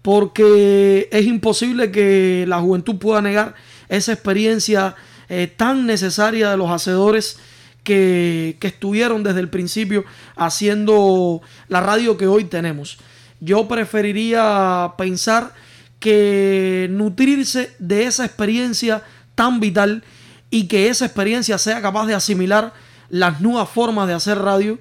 Porque 0.01 1.09
es 1.11 1.25
imposible 1.25 1.91
que 1.91 2.45
la 2.47 2.59
juventud 2.59 2.97
pueda 2.97 3.21
negar 3.21 3.55
esa 3.89 4.13
experiencia 4.13 4.95
eh, 5.29 5.47
tan 5.47 5.85
necesaria 5.85 6.49
de 6.51 6.57
los 6.57 6.71
hacedores 6.71 7.39
que, 7.83 8.57
que 8.59 8.67
estuvieron 8.67 9.23
desde 9.23 9.39
el 9.39 9.49
principio 9.49 10.05
haciendo 10.35 11.41
la 11.67 11.81
radio 11.81 12.17
que 12.17 12.27
hoy 12.27 12.45
tenemos. 12.45 12.99
Yo 13.39 13.67
preferiría 13.67 14.93
pensar 14.97 15.53
que 15.99 16.87
nutrirse 16.89 17.75
de 17.79 18.05
esa 18.05 18.25
experiencia 18.25 19.03
tan 19.35 19.59
vital 19.59 20.03
y 20.49 20.67
que 20.67 20.89
esa 20.89 21.05
experiencia 21.05 21.57
sea 21.57 21.81
capaz 21.81 22.07
de 22.07 22.15
asimilar 22.15 22.73
las 23.11 23.41
nuevas 23.41 23.69
formas 23.69 24.07
de 24.07 24.13
hacer 24.13 24.39
radio, 24.39 24.79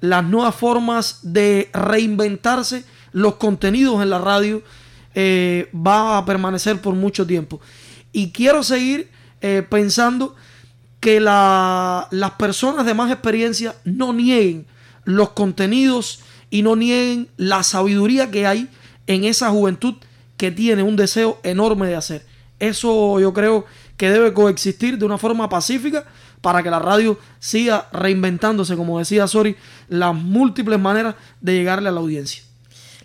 las 0.00 0.24
nuevas 0.24 0.54
formas 0.54 1.20
de 1.22 1.70
reinventarse 1.72 2.84
los 3.12 3.36
contenidos 3.36 4.02
en 4.02 4.10
la 4.10 4.18
radio, 4.18 4.62
eh, 5.14 5.70
va 5.74 6.18
a 6.18 6.24
permanecer 6.24 6.80
por 6.80 6.94
mucho 6.94 7.26
tiempo. 7.26 7.60
Y 8.12 8.32
quiero 8.32 8.62
seguir 8.62 9.10
eh, 9.42 9.64
pensando 9.68 10.34
que 11.00 11.20
las 11.20 12.30
personas 12.38 12.86
de 12.86 12.94
más 12.94 13.12
experiencia 13.12 13.74
no 13.84 14.12
nieguen 14.12 14.66
los 15.04 15.30
contenidos 15.30 16.20
y 16.50 16.62
no 16.62 16.76
nieguen 16.76 17.28
la 17.36 17.62
sabiduría 17.62 18.30
que 18.30 18.46
hay 18.46 18.68
en 19.06 19.24
esa 19.24 19.50
juventud 19.50 19.94
que 20.38 20.50
tiene 20.50 20.82
un 20.82 20.96
deseo 20.96 21.38
enorme 21.42 21.86
de 21.86 21.96
hacer. 21.96 22.26
Eso 22.58 23.20
yo 23.20 23.34
creo 23.34 23.66
que 23.98 24.10
debe 24.10 24.32
coexistir 24.32 24.98
de 24.98 25.04
una 25.04 25.18
forma 25.18 25.48
pacífica 25.48 26.06
para 26.46 26.62
que 26.62 26.70
la 26.70 26.78
radio 26.78 27.18
siga 27.40 27.86
reinventándose, 27.92 28.76
como 28.76 29.00
decía 29.00 29.26
Sori, 29.26 29.56
las 29.88 30.14
múltiples 30.14 30.78
maneras 30.78 31.16
de 31.40 31.54
llegarle 31.54 31.88
a 31.88 31.90
la 31.90 31.98
audiencia. 31.98 32.44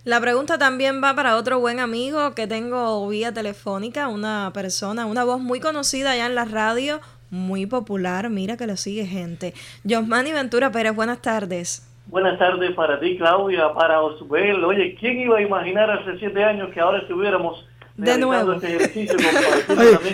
La 0.05 0.21
pregunta 0.21 0.59
también 0.59 1.01
va 1.03 1.15
para 1.15 1.35
otro 1.35 1.59
buen 1.59 1.79
amigo 1.79 2.35
que 2.35 2.45
tengo 2.45 3.09
vía 3.09 3.33
telefónica, 3.33 4.09
una 4.09 4.51
persona, 4.53 5.07
una 5.07 5.23
voz 5.23 5.39
muy 5.39 5.59
conocida 5.59 6.11
allá 6.11 6.27
en 6.27 6.35
la 6.35 6.45
radio, 6.45 6.99
muy 7.31 7.65
popular, 7.65 8.29
mira 8.29 8.57
que 8.57 8.67
lo 8.67 8.77
sigue 8.77 9.07
gente. 9.07 9.55
Josmani 9.89 10.33
Ventura 10.33 10.71
Pérez, 10.71 10.93
buenas 10.93 11.23
tardes. 11.23 11.91
Buenas 12.05 12.37
tardes 12.37 12.75
para 12.75 12.99
ti, 12.99 13.17
Claudia, 13.17 13.73
para 13.73 14.01
Osbel. 14.01 14.63
Oye, 14.63 14.95
¿quién 14.99 15.19
iba 15.19 15.39
a 15.39 15.41
imaginar 15.41 15.89
hace 15.89 16.15
siete 16.19 16.43
años 16.43 16.69
que 16.71 16.79
ahora 16.79 16.99
estuviéramos 16.99 17.65
de 18.05 18.17
nuevo. 18.17 18.53
Este 18.53 19.03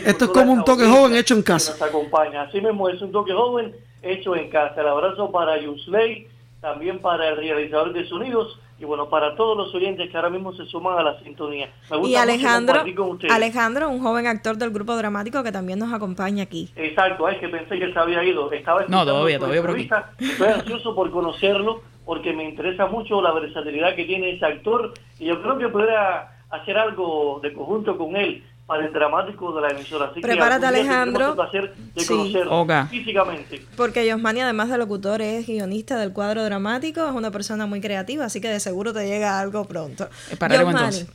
esto 0.06 0.26
es 0.26 0.32
como 0.32 0.54
un 0.54 0.64
toque 0.64 0.86
joven 0.86 1.16
hecho 1.16 1.36
en 1.36 1.42
casa. 1.42 1.74
Nos 1.74 1.82
acompaña. 1.82 2.44
Así 2.44 2.62
mismo 2.62 2.90
es 2.90 3.02
un 3.02 3.12
toque 3.12 3.34
joven 3.34 3.74
hecho 4.02 4.36
en 4.36 4.50
casa. 4.50 4.82
El 4.82 4.88
abrazo 4.88 5.32
para 5.32 5.60
Yusley, 5.60 6.28
también 6.62 7.00
para 7.00 7.30
el 7.30 7.38
realizador 7.38 7.94
de 7.94 8.08
sonidos 8.08 8.60
y 8.80 8.86
bueno, 8.86 9.10
para 9.10 9.36
todos 9.36 9.58
los 9.58 9.74
oyentes 9.74 10.10
que 10.10 10.16
ahora 10.16 10.30
mismo 10.30 10.54
se 10.54 10.66
suman 10.66 11.00
a 11.00 11.04
la 11.04 11.20
sintonía. 11.22 11.70
y 12.04 12.16
Alejandro, 12.16 12.84
Alejandro, 13.30 13.90
un 13.90 14.00
joven 14.02 14.28
actor 14.28 14.56
del 14.56 14.70
grupo 14.70 14.96
dramático 14.96 15.42
que 15.42 15.52
también 15.52 15.80
nos 15.80 15.92
acompaña 15.92 16.44
aquí. 16.44 16.70
Exacto, 16.76 17.28
es 17.28 17.40
que 17.40 17.50
pensé 17.50 17.80
que 17.80 17.92
se 17.92 17.98
había 17.98 18.24
ido. 18.24 18.52
Estaba 18.52 18.86
no, 18.88 19.04
todavía, 19.04 19.40
todavía 19.40 19.62
por 19.62 19.72
aquí. 19.72 19.90
Estoy 20.20 20.48
ansioso 20.48 20.94
por 20.94 21.10
conocerlo 21.10 21.82
porque 22.06 22.34
me 22.34 22.48
interesa 22.48 22.86
mucho 22.86 23.22
la 23.22 23.34
versatilidad 23.34 23.96
que 23.96 24.06
tiene 24.06 24.32
ese 24.32 24.46
actor 24.46 24.94
y 25.20 25.26
yo 25.26 25.42
creo 25.42 25.58
que 25.58 25.70
podría 25.70 26.37
hacer 26.50 26.78
algo 26.78 27.40
de 27.42 27.54
conjunto 27.54 27.98
con 27.98 28.16
él 28.16 28.44
para 28.66 28.86
el 28.86 28.94
dramático 28.94 29.54
de 29.54 29.62
la 29.62 29.70
emisora. 29.70 30.08
Así 30.08 30.20
Prepárate, 30.20 30.62
que 30.62 30.68
Alejandro. 30.68 31.30
El 31.30 31.36
placer 31.36 31.74
de 31.74 32.06
conocerlo 32.06 32.68
físicamente. 32.90 33.66
Porque 33.78 34.06
Yosmani, 34.06 34.42
además 34.42 34.70
de 34.70 34.78
locutor, 34.78 35.22
es 35.22 35.48
guionista 35.48 35.98
del 35.98 36.12
cuadro 36.12 36.44
dramático, 36.44 37.06
es 37.06 37.14
una 37.14 37.32
persona 37.32 37.66
muy 37.66 37.80
creativa, 37.80 38.26
así 38.26 38.42
que 38.42 38.50
de 38.50 38.60
seguro 38.60 38.94
te 38.94 39.08
llega 39.08 39.40
algo 39.40 39.66
pronto. 39.66 40.10
Yosmani, 40.32 41.06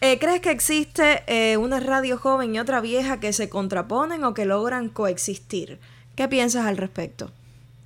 eh, 0.00 0.18
¿crees 0.20 0.40
que 0.40 0.52
existe 0.52 1.24
eh, 1.26 1.56
una 1.56 1.80
radio 1.80 2.16
joven 2.16 2.54
y 2.54 2.60
otra 2.60 2.80
vieja 2.80 3.18
que 3.18 3.32
se 3.32 3.48
contraponen 3.48 4.22
o 4.22 4.32
que 4.32 4.46
logran 4.46 4.88
coexistir? 4.88 5.80
¿Qué 6.14 6.28
piensas 6.28 6.66
al 6.66 6.76
respecto? 6.76 7.32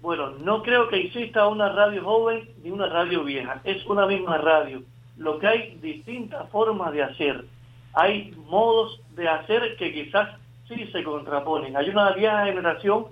Bueno, 0.02 0.30
no 0.30 0.62
creo 0.62 0.88
que 0.88 1.00
exista 1.00 1.46
una 1.46 1.72
radio 1.72 2.04
joven 2.04 2.50
ni 2.62 2.70
una 2.70 2.86
radio 2.88 3.24
vieja. 3.24 3.62
Es 3.64 3.86
una 3.86 4.04
misma 4.06 4.36
radio 4.36 4.82
lo 5.16 5.38
que 5.38 5.46
hay 5.46 5.74
distintas 5.82 6.48
formas 6.50 6.92
de 6.92 7.02
hacer. 7.02 7.44
Hay 7.94 8.34
modos 8.46 9.00
de 9.14 9.28
hacer 9.28 9.76
que 9.76 9.92
quizás 9.92 10.30
sí 10.68 10.86
se 10.92 11.02
contraponen. 11.02 11.76
Hay 11.76 11.90
una 11.90 12.12
vieja 12.12 12.46
generación 12.46 13.06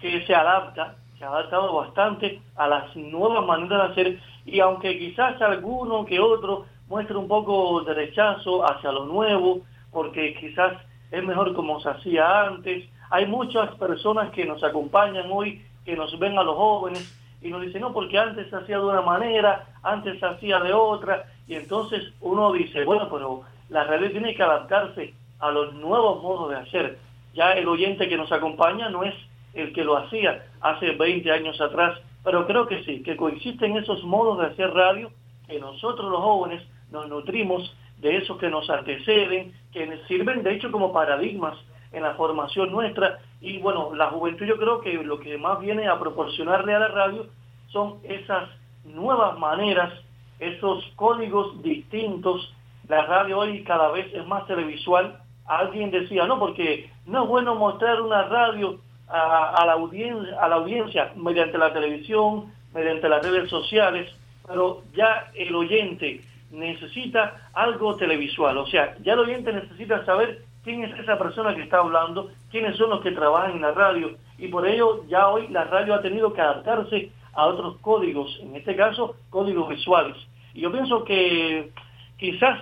que 0.00 0.24
se 0.26 0.34
adapta, 0.34 0.96
se 1.18 1.24
ha 1.24 1.28
adaptado 1.28 1.74
bastante 1.74 2.40
a 2.56 2.68
las 2.68 2.94
nuevas 2.94 3.44
maneras 3.46 3.88
de 3.88 3.92
hacer 3.92 4.20
y 4.44 4.60
aunque 4.60 4.98
quizás 4.98 5.40
alguno 5.40 6.04
que 6.04 6.20
otro 6.20 6.66
muestre 6.88 7.16
un 7.16 7.28
poco 7.28 7.82
de 7.82 7.94
rechazo 7.94 8.64
hacia 8.64 8.92
lo 8.92 9.06
nuevo, 9.06 9.60
porque 9.90 10.34
quizás 10.34 10.74
es 11.10 11.24
mejor 11.24 11.54
como 11.54 11.80
se 11.80 11.88
hacía 11.88 12.42
antes, 12.42 12.88
hay 13.10 13.26
muchas 13.26 13.74
personas 13.76 14.30
que 14.30 14.44
nos 14.44 14.62
acompañan 14.62 15.30
hoy, 15.30 15.64
que 15.84 15.96
nos 15.96 16.16
ven 16.18 16.38
a 16.38 16.42
los 16.42 16.56
jóvenes 16.56 17.25
y 17.42 17.48
nos 17.50 17.62
dicen, 17.62 17.82
no, 17.82 17.92
porque 17.92 18.18
antes 18.18 18.48
se 18.48 18.56
hacía 18.56 18.78
de 18.78 18.84
una 18.84 19.02
manera, 19.02 19.66
antes 19.82 20.18
se 20.18 20.26
hacía 20.26 20.58
de 20.60 20.72
otra, 20.72 21.24
y 21.46 21.54
entonces 21.54 22.12
uno 22.20 22.52
dice, 22.52 22.84
bueno, 22.84 23.08
pero 23.10 23.42
la 23.68 23.84
radio 23.84 24.10
tiene 24.10 24.34
que 24.34 24.42
adaptarse 24.42 25.14
a 25.38 25.50
los 25.50 25.74
nuevos 25.74 26.22
modos 26.22 26.50
de 26.50 26.56
hacer. 26.56 26.98
ya 27.34 27.52
el 27.52 27.68
oyente 27.68 28.08
que 28.08 28.16
nos 28.16 28.32
acompaña 28.32 28.88
no 28.88 29.04
es 29.04 29.14
el 29.54 29.72
que 29.72 29.84
lo 29.84 29.96
hacía 29.96 30.46
hace 30.60 30.92
20 30.92 31.30
años 31.30 31.60
atrás, 31.60 31.98
pero 32.24 32.46
creo 32.46 32.66
que 32.66 32.82
sí, 32.84 33.02
que 33.02 33.16
coexisten 33.16 33.76
esos 33.76 34.02
modos 34.04 34.38
de 34.38 34.46
hacer 34.46 34.72
radio, 34.72 35.10
que 35.46 35.60
nosotros 35.60 36.10
los 36.10 36.20
jóvenes 36.20 36.62
nos 36.90 37.08
nutrimos 37.08 37.74
de 37.98 38.16
esos 38.16 38.38
que 38.38 38.50
nos 38.50 38.68
anteceden, 38.68 39.54
que 39.72 40.00
sirven 40.08 40.42
de 40.42 40.54
hecho 40.54 40.70
como 40.70 40.92
paradigmas 40.92 41.56
en 41.96 42.02
la 42.02 42.14
formación 42.14 42.70
nuestra. 42.70 43.18
Y 43.40 43.58
bueno, 43.58 43.94
la 43.94 44.10
juventud 44.10 44.46
yo 44.46 44.56
creo 44.56 44.80
que 44.80 44.92
lo 44.94 45.18
que 45.18 45.38
más 45.38 45.60
viene 45.60 45.88
a 45.88 45.98
proporcionarle 45.98 46.74
a 46.74 46.78
la 46.78 46.88
radio 46.88 47.26
son 47.68 47.98
esas 48.04 48.48
nuevas 48.84 49.38
maneras, 49.38 49.92
esos 50.38 50.84
códigos 50.96 51.62
distintos. 51.62 52.54
La 52.88 53.06
radio 53.06 53.38
hoy 53.38 53.64
cada 53.64 53.90
vez 53.90 54.12
es 54.14 54.26
más 54.26 54.46
televisual. 54.46 55.18
Alguien 55.46 55.90
decía, 55.90 56.26
no, 56.26 56.38
porque 56.38 56.90
no 57.06 57.24
es 57.24 57.28
bueno 57.28 57.54
mostrar 57.54 58.00
una 58.00 58.24
radio 58.24 58.78
a, 59.08 59.64
la, 59.64 59.72
audiencia, 59.72 60.40
a 60.40 60.48
la 60.48 60.56
audiencia 60.56 61.12
mediante 61.16 61.56
la 61.56 61.72
televisión, 61.72 62.52
mediante 62.74 63.08
las 63.08 63.24
redes 63.24 63.48
sociales, 63.48 64.12
pero 64.46 64.82
ya 64.94 65.30
el 65.34 65.54
oyente 65.54 66.20
necesita 66.50 67.48
algo 67.54 67.96
televisual, 67.96 68.56
o 68.58 68.66
sea, 68.66 68.96
ya 69.02 69.14
el 69.14 69.20
oyente 69.20 69.52
necesita 69.52 70.04
saber 70.04 70.44
quién 70.66 70.82
es 70.82 70.98
esa 70.98 71.16
persona 71.16 71.54
que 71.54 71.62
está 71.62 71.78
hablando, 71.78 72.28
quiénes 72.50 72.76
son 72.76 72.90
los 72.90 73.00
que 73.00 73.12
trabajan 73.12 73.52
en 73.52 73.62
la 73.62 73.70
radio, 73.70 74.16
y 74.36 74.48
por 74.48 74.66
ello 74.66 75.04
ya 75.06 75.28
hoy 75.28 75.46
la 75.46 75.62
radio 75.62 75.94
ha 75.94 76.02
tenido 76.02 76.32
que 76.32 76.40
adaptarse 76.40 77.12
a 77.34 77.46
otros 77.46 77.76
códigos, 77.80 78.36
en 78.42 78.56
este 78.56 78.74
caso 78.74 79.14
códigos 79.30 79.68
visuales. 79.68 80.16
Y 80.54 80.62
yo 80.62 80.72
pienso 80.72 81.04
que 81.04 81.70
quizás 82.18 82.58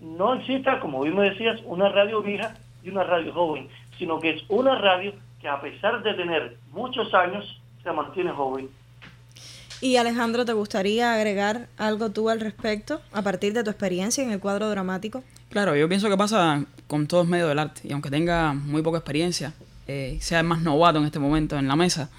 no 0.00 0.34
exista, 0.34 0.80
como 0.80 1.02
bien 1.02 1.14
me 1.14 1.30
decías, 1.30 1.60
una 1.64 1.88
radio 1.88 2.20
vieja 2.20 2.56
y 2.82 2.90
una 2.90 3.04
radio 3.04 3.32
joven, 3.32 3.68
sino 3.96 4.18
que 4.18 4.30
es 4.30 4.42
una 4.48 4.76
radio 4.76 5.12
que 5.40 5.48
a 5.48 5.60
pesar 5.60 6.02
de 6.02 6.14
tener 6.14 6.56
muchos 6.72 7.14
años, 7.14 7.44
se 7.84 7.92
mantiene 7.92 8.32
joven. 8.32 8.68
Y 9.80 9.98
Alejandro, 9.98 10.44
¿te 10.44 10.52
gustaría 10.52 11.14
agregar 11.14 11.68
algo 11.78 12.10
tú 12.10 12.28
al 12.28 12.40
respecto 12.40 13.02
a 13.12 13.22
partir 13.22 13.52
de 13.52 13.62
tu 13.62 13.70
experiencia 13.70 14.24
en 14.24 14.32
el 14.32 14.40
cuadro 14.40 14.68
dramático? 14.68 15.22
Claro, 15.50 15.76
yo 15.76 15.88
pienso 15.88 16.08
que 16.08 16.16
pasa 16.16 16.66
con 16.86 17.06
todos 17.06 17.26
medios 17.26 17.48
del 17.48 17.58
arte 17.58 17.82
y 17.84 17.92
aunque 17.92 18.10
tenga 18.10 18.54
muy 18.54 18.82
poca 18.82 18.98
experiencia, 18.98 19.52
eh, 19.88 20.18
sea 20.20 20.40
el 20.40 20.46
más 20.46 20.62
novato 20.62 20.98
en 20.98 21.04
este 21.04 21.18
momento 21.18 21.58
en 21.58 21.68
la 21.68 21.76
mesa, 21.76 22.10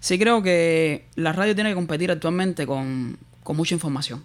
sí 0.00 0.18
creo 0.18 0.42
que 0.42 1.06
la 1.14 1.32
radio 1.32 1.54
tiene 1.54 1.70
que 1.70 1.74
competir 1.74 2.10
actualmente 2.10 2.66
con, 2.66 3.18
mucha 3.44 3.74
información. 3.74 4.22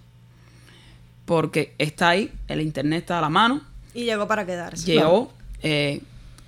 Porque 1.25 1.73
está 1.77 2.09
ahí, 2.09 2.29
el 2.49 2.59
internet 2.59 3.03
está 3.03 3.19
a 3.19 3.21
la 3.21 3.29
mano. 3.29 3.61
Y 3.93 4.03
llegó 4.03 4.27
para 4.27 4.45
quedarse. 4.45 4.85
Llegó. 4.85 5.31
Eh, 5.61 6.01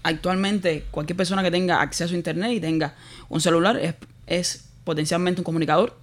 actualmente, 0.04 0.84
cualquier 0.92 1.16
persona 1.16 1.42
que 1.42 1.52
tenga 1.52 1.82
acceso 1.82 2.14
a 2.14 2.18
internet 2.18 2.52
y 2.52 2.60
tenga 2.60 2.94
un 3.30 3.40
celular 3.40 3.78
es, 3.78 3.96
es 4.28 4.66
potencialmente 4.84 5.40
un 5.40 5.46
comunicador 5.46 5.98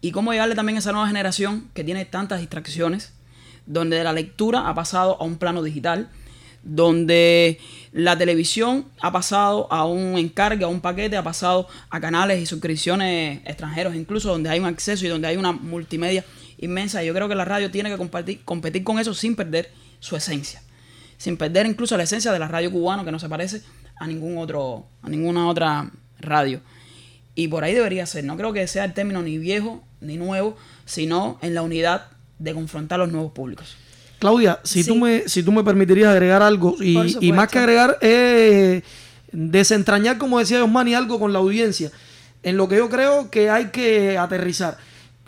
y 0.00 0.12
cómo 0.12 0.32
llegarle 0.32 0.54
también 0.54 0.76
a 0.76 0.78
esa 0.80 0.92
nueva 0.92 1.06
generación 1.06 1.68
que 1.74 1.84
tiene 1.84 2.04
tantas 2.04 2.40
distracciones, 2.40 3.12
donde 3.66 4.02
la 4.02 4.12
lectura 4.12 4.68
ha 4.68 4.74
pasado 4.74 5.16
a 5.20 5.24
un 5.24 5.36
plano 5.36 5.62
digital, 5.62 6.08
donde 6.62 7.58
la 7.92 8.16
televisión 8.16 8.86
ha 9.00 9.10
pasado 9.12 9.66
a 9.72 9.84
un 9.86 10.16
encargue, 10.16 10.64
a 10.64 10.68
un 10.68 10.80
paquete, 10.80 11.16
ha 11.16 11.22
pasado 11.22 11.68
a 11.88 12.00
canales 12.00 12.40
y 12.40 12.46
suscripciones 12.46 13.40
extranjeros, 13.44 13.94
incluso 13.94 14.28
donde 14.28 14.50
hay 14.50 14.60
un 14.60 14.66
acceso 14.66 15.04
y 15.04 15.08
donde 15.08 15.28
hay 15.28 15.36
una 15.36 15.52
multimedia 15.52 16.24
inmensa. 16.58 17.02
Yo 17.02 17.14
creo 17.14 17.28
que 17.28 17.34
la 17.34 17.44
radio 17.44 17.70
tiene 17.70 17.90
que 17.90 17.96
compartir, 17.96 18.44
competir 18.44 18.84
con 18.84 18.98
eso 18.98 19.14
sin 19.14 19.34
perder 19.34 19.70
su 19.98 20.16
esencia, 20.16 20.62
sin 21.16 21.36
perder 21.36 21.66
incluso 21.66 21.96
la 21.96 22.04
esencia 22.04 22.32
de 22.32 22.38
la 22.38 22.48
radio 22.48 22.70
cubana 22.70 23.04
que 23.04 23.12
no 23.12 23.18
se 23.18 23.28
parece 23.28 23.62
a 23.96 24.06
ningún 24.06 24.38
otro, 24.38 24.86
a 25.02 25.08
ninguna 25.08 25.48
otra 25.48 25.90
radio. 26.20 26.60
Y 27.34 27.48
por 27.48 27.64
ahí 27.64 27.74
debería 27.74 28.06
ser. 28.06 28.24
No 28.24 28.36
creo 28.36 28.52
que 28.52 28.66
sea 28.66 28.84
el 28.84 28.92
término 28.92 29.22
ni 29.22 29.38
viejo 29.38 29.82
ni 30.00 30.16
nuevo, 30.16 30.56
sino 30.84 31.38
en 31.42 31.54
la 31.54 31.62
unidad 31.62 32.06
de 32.38 32.54
confrontar 32.54 32.98
los 32.98 33.10
nuevos 33.10 33.32
públicos. 33.32 33.76
Claudia, 34.20 34.60
si, 34.62 34.84
tú, 34.84 34.96
me, 34.96 35.26
si 35.28 35.42
tú 35.42 35.50
me 35.50 35.64
permitirías 35.64 36.10
agregar 36.10 36.42
algo, 36.42 36.76
y, 36.78 37.32
más 37.32 37.48
que 37.48 37.58
agregar, 37.58 37.96
eh, 38.02 38.82
desentrañar, 39.32 40.18
como 40.18 40.38
decía 40.38 40.62
Osmani, 40.62 40.94
algo 40.94 41.18
con 41.18 41.32
la 41.32 41.38
audiencia, 41.38 41.90
en 42.42 42.58
lo 42.58 42.68
que 42.68 42.76
yo 42.76 42.90
creo 42.90 43.30
que 43.30 43.48
hay 43.48 43.70
que 43.70 44.18
aterrizar. 44.18 44.76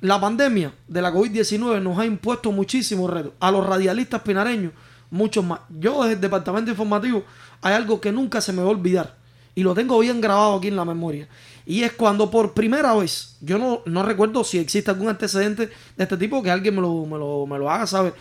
La 0.01 0.21
pandemia 0.21 0.75
de 0.89 1.01
la 1.01 1.11
COVID-19 1.11 1.81
nos 1.81 1.99
ha 1.99 2.05
impuesto 2.05 2.53
muchísimos 2.53 3.11
retos. 3.11 3.33
A 3.41 3.51
los 3.51 3.67
radialistas 3.67 4.21
pinareños, 4.21 4.73
muchos 5.11 5.43
más. 5.43 5.61
Yo 5.71 6.03
desde 6.03 6.17
el 6.17 6.21
departamento 6.21 6.71
informativo 6.71 7.25
hay 7.63 7.73
algo 7.73 7.99
que 7.99 8.13
nunca 8.13 8.43
se 8.43 8.53
me 8.53 8.61
va 8.61 8.69
a 8.69 8.73
olvidar. 8.73 9.17
Y 9.55 9.63
lo 9.63 9.75
tengo 9.75 9.99
bien 10.01 10.21
grabado 10.21 10.57
aquí 10.57 10.69
en 10.69 10.77
la 10.77 10.85
memoria. 10.85 11.29
Y 11.65 11.83
es 11.83 11.93
cuando 11.93 12.31
por 12.31 12.53
primera 12.53 12.95
vez, 12.95 13.37
yo 13.41 13.57
no, 13.57 13.81
no 13.87 14.03
recuerdo 14.03 14.45
si 14.45 14.59
existe 14.59 14.91
algún 14.91 15.09
antecedente 15.09 15.71
de 15.97 16.05
este 16.05 16.19
tipo, 16.19 16.43
que 16.43 16.51
alguien 16.51 16.75
me 16.75 16.83
lo, 16.83 17.07
me 17.07 17.17
lo, 17.17 17.47
me 17.47 17.59
lo 17.59 17.71
haga 17.71 17.87
saber. 17.87 18.13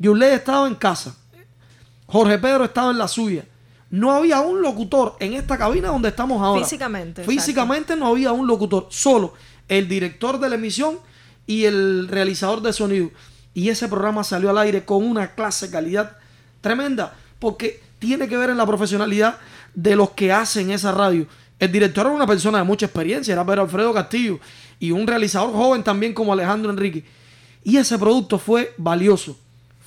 Yulé 0.00 0.32
estaba 0.32 0.66
en 0.66 0.76
casa, 0.76 1.14
Jorge 2.06 2.38
Pedro 2.38 2.64
estaba 2.64 2.90
en 2.90 2.98
la 2.98 3.06
suya. 3.06 3.44
No 3.90 4.12
había 4.12 4.40
un 4.40 4.62
locutor 4.62 5.14
en 5.20 5.34
esta 5.34 5.58
cabina 5.58 5.88
donde 5.88 6.08
estamos 6.08 6.40
ahora. 6.42 6.62
Físicamente. 6.62 7.22
Físicamente 7.24 7.94
no 7.96 8.06
había 8.06 8.32
un 8.32 8.46
locutor, 8.46 8.86
solo 8.88 9.34
el 9.68 9.88
director 9.88 10.40
de 10.40 10.48
la 10.48 10.54
emisión 10.54 10.98
y 11.46 11.64
el 11.64 12.08
realizador 12.08 12.62
de 12.62 12.72
sonido. 12.72 13.10
Y 13.52 13.68
ese 13.68 13.88
programa 13.88 14.24
salió 14.24 14.48
al 14.48 14.58
aire 14.58 14.86
con 14.86 15.04
una 15.04 15.34
clase 15.34 15.66
de 15.66 15.72
calidad 15.72 16.16
tremenda, 16.62 17.14
porque 17.38 17.82
tiene 17.98 18.26
que 18.26 18.38
ver 18.38 18.48
en 18.48 18.56
la 18.56 18.66
profesionalidad 18.66 19.38
de 19.74 19.96
los 19.96 20.10
que 20.10 20.32
hacen 20.32 20.70
esa 20.70 20.92
radio. 20.92 21.26
El 21.58 21.70
director 21.70 22.06
era 22.06 22.14
una 22.14 22.26
persona 22.26 22.56
de 22.56 22.64
mucha 22.64 22.86
experiencia, 22.86 23.32
era 23.32 23.44
Pedro 23.44 23.62
Alfredo 23.62 23.92
Castillo, 23.92 24.40
y 24.78 24.92
un 24.92 25.06
realizador 25.06 25.52
joven 25.52 25.84
también 25.84 26.14
como 26.14 26.32
Alejandro 26.32 26.70
Enrique. 26.70 27.04
Y 27.62 27.76
ese 27.76 27.98
producto 27.98 28.38
fue 28.38 28.72
valioso, 28.78 29.36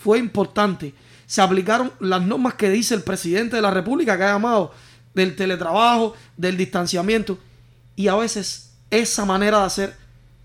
fue 0.04 0.20
importante. 0.20 0.94
Se 1.26 1.42
aplicaron 1.42 1.92
las 2.00 2.22
normas 2.22 2.56
que 2.56 2.70
dice 2.70 2.94
el 2.94 3.04
presidente 3.04 3.56
de 3.56 3.62
la 3.62 3.72
República, 3.72 4.18
que 4.18 4.24
ha 4.24 4.34
llamado 4.34 4.72
del 5.14 5.36
teletrabajo, 5.36 6.14
del 6.36 6.58
distanciamiento. 6.58 7.38
Y 7.96 8.08
a 8.08 8.16
veces 8.16 8.72
esa 8.90 9.26
manera 9.26 9.60
de 9.60 9.66
hacer 9.66 9.96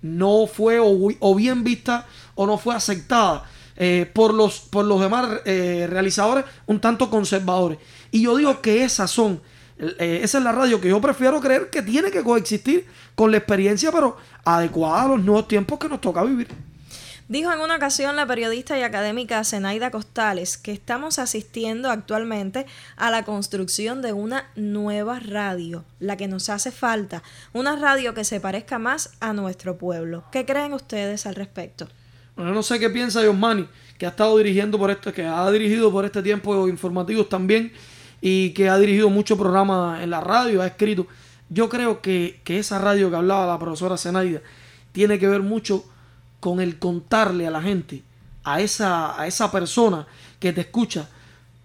no 0.00 0.46
fue 0.46 0.78
o, 0.80 1.34
bien 1.34 1.64
vista 1.64 2.06
o 2.36 2.46
no 2.46 2.56
fue 2.56 2.74
aceptada 2.74 3.44
eh, 3.76 4.08
por, 4.14 4.32
los, 4.32 4.60
por 4.60 4.84
los 4.84 5.00
demás 5.00 5.40
eh, 5.44 5.86
realizadores 5.90 6.44
un 6.66 6.80
tanto 6.80 7.10
conservadores. 7.10 7.78
Y 8.12 8.22
yo 8.22 8.36
digo 8.36 8.60
que 8.60 8.84
esas 8.84 9.10
son 9.10 9.40
eh, 9.78 10.20
esa 10.24 10.38
es 10.38 10.44
la 10.44 10.50
radio 10.50 10.80
que 10.80 10.88
yo 10.88 11.00
prefiero 11.00 11.40
creer 11.40 11.70
que 11.70 11.82
tiene 11.82 12.10
que 12.10 12.22
coexistir 12.22 12.86
con 13.14 13.30
la 13.30 13.36
experiencia, 13.36 13.92
pero 13.92 14.16
adecuada 14.44 15.02
a 15.02 15.08
los 15.08 15.20
nuevos 15.20 15.46
tiempos 15.46 15.78
que 15.78 15.88
nos 15.88 16.00
toca 16.00 16.24
vivir. 16.24 16.48
Dijo 17.28 17.52
en 17.52 17.60
una 17.60 17.76
ocasión 17.76 18.16
la 18.16 18.26
periodista 18.26 18.78
y 18.78 18.82
académica 18.82 19.44
Zenaida 19.44 19.90
Costales 19.90 20.56
que 20.56 20.72
estamos 20.72 21.18
asistiendo 21.18 21.90
actualmente 21.90 22.64
a 22.96 23.10
la 23.10 23.26
construcción 23.26 24.00
de 24.00 24.14
una 24.14 24.48
nueva 24.56 25.20
radio, 25.20 25.84
la 26.00 26.16
que 26.16 26.26
nos 26.26 26.48
hace 26.48 26.70
falta, 26.70 27.22
una 27.52 27.76
radio 27.76 28.14
que 28.14 28.24
se 28.24 28.40
parezca 28.40 28.78
más 28.78 29.12
a 29.20 29.34
nuestro 29.34 29.76
pueblo. 29.76 30.24
¿Qué 30.32 30.46
creen 30.46 30.72
ustedes 30.72 31.26
al 31.26 31.34
respecto? 31.34 31.86
Bueno, 32.34 32.54
no 32.54 32.62
sé 32.62 32.78
qué 32.78 32.88
piensa 32.88 33.22
Yosmani, 33.22 33.68
que 33.98 34.06
ha 34.06 34.08
estado 34.08 34.38
dirigiendo 34.38 34.78
por 34.78 34.90
esto, 34.90 35.12
que 35.12 35.26
ha 35.26 35.50
dirigido 35.50 35.92
por 35.92 36.06
este 36.06 36.22
tiempo 36.22 36.66
informativos 36.66 37.28
también 37.28 37.74
y 38.22 38.54
que 38.54 38.70
ha 38.70 38.78
dirigido 38.78 39.10
muchos 39.10 39.36
programas 39.36 40.02
en 40.02 40.08
la 40.08 40.22
radio, 40.22 40.62
ha 40.62 40.66
escrito. 40.66 41.06
Yo 41.50 41.68
creo 41.68 42.00
que, 42.00 42.40
esa 42.46 42.78
radio 42.78 43.10
que 43.10 43.16
hablaba 43.16 43.46
la 43.46 43.58
profesora 43.58 43.98
Zenaida 43.98 44.40
tiene 44.92 45.18
que 45.18 45.28
ver 45.28 45.42
mucho 45.42 45.84
con 46.40 46.60
el 46.60 46.78
contarle 46.78 47.46
a 47.46 47.50
la 47.50 47.62
gente, 47.62 48.02
a 48.44 48.60
esa, 48.60 49.20
a 49.20 49.26
esa 49.26 49.50
persona 49.50 50.06
que 50.38 50.52
te 50.52 50.62
escucha, 50.62 51.08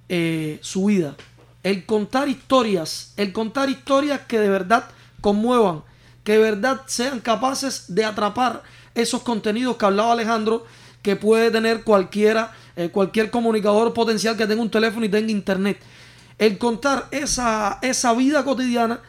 eh, 0.09 0.59
su 0.61 0.85
vida. 0.85 1.15
El 1.63 1.85
contar 1.85 2.27
historias, 2.27 3.13
el 3.17 3.31
contar 3.31 3.69
historias 3.69 4.21
que 4.27 4.39
de 4.39 4.49
verdad 4.49 4.85
conmuevan, 5.21 5.83
que 6.23 6.33
de 6.33 6.39
verdad 6.39 6.81
sean 6.87 7.19
capaces 7.19 7.85
de 7.95 8.05
atrapar 8.05 8.63
esos 8.95 9.21
contenidos 9.21 9.77
que 9.77 9.85
hablaba 9.85 10.13
Alejandro, 10.13 10.65
que 11.01 11.15
puede 11.15 11.51
tener 11.51 11.83
cualquiera, 11.83 12.53
eh, 12.75 12.89
cualquier 12.89 13.29
comunicador 13.29 13.93
potencial 13.93 14.35
que 14.37 14.47
tenga 14.47 14.61
un 14.61 14.69
teléfono 14.69 15.05
y 15.05 15.09
tenga 15.09 15.31
internet 15.31 15.79
el 16.37 16.57
contar 16.57 17.07
esa, 17.11 17.79
esa 17.81 18.13
vida 18.13 18.43
cotidiana 18.43 18.99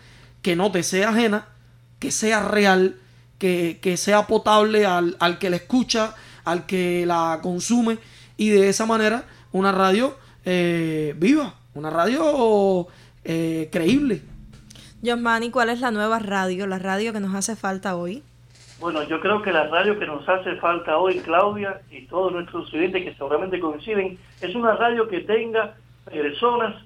que 0.42 0.56
no 0.56 0.70
te 0.70 0.82
sea 0.82 1.10
ajena, 1.10 1.48
que 1.98 2.10
sea 2.10 2.46
real, 2.46 2.96
que, 3.80 3.96
sea 3.96 4.26
potable 4.26 4.86
al, 4.86 5.38
que 5.38 5.50
la 5.50 5.56
escucha, 5.56 6.14
al 6.44 6.64
que 6.66 7.04
la 7.06 7.40
consume 7.42 7.98
y 8.36 8.48
de 8.48 8.68
esa 8.68 8.86
manera 8.86 9.24
una 9.52 9.70
radio 9.70 10.14
eh, 10.44 11.14
viva, 11.18 11.54
una 11.74 11.90
radio 11.90 12.86
eh, 13.24 13.68
creíble. 13.70 14.22
Josmani, 15.04 15.50
¿cuál 15.50 15.68
es 15.68 15.80
la 15.80 15.90
nueva 15.90 16.18
radio, 16.18 16.66
la 16.66 16.78
radio 16.78 17.12
que 17.12 17.20
nos 17.20 17.34
hace 17.34 17.54
falta 17.54 17.96
hoy? 17.96 18.22
Bueno, 18.80 19.02
yo 19.04 19.20
creo 19.20 19.42
que 19.42 19.52
la 19.52 19.68
radio 19.68 19.98
que 19.98 20.06
nos 20.06 20.26
hace 20.26 20.56
falta 20.56 20.96
hoy, 20.96 21.18
Claudia, 21.20 21.82
y 21.90 22.06
todos 22.06 22.32
nuestros 22.32 22.64
estudiantes 22.66 23.04
que 23.04 23.14
seguramente 23.14 23.60
coinciden, 23.60 24.18
es 24.40 24.54
una 24.54 24.74
radio 24.76 25.06
que 25.08 25.20
tenga 25.20 25.74
personas 26.10 26.82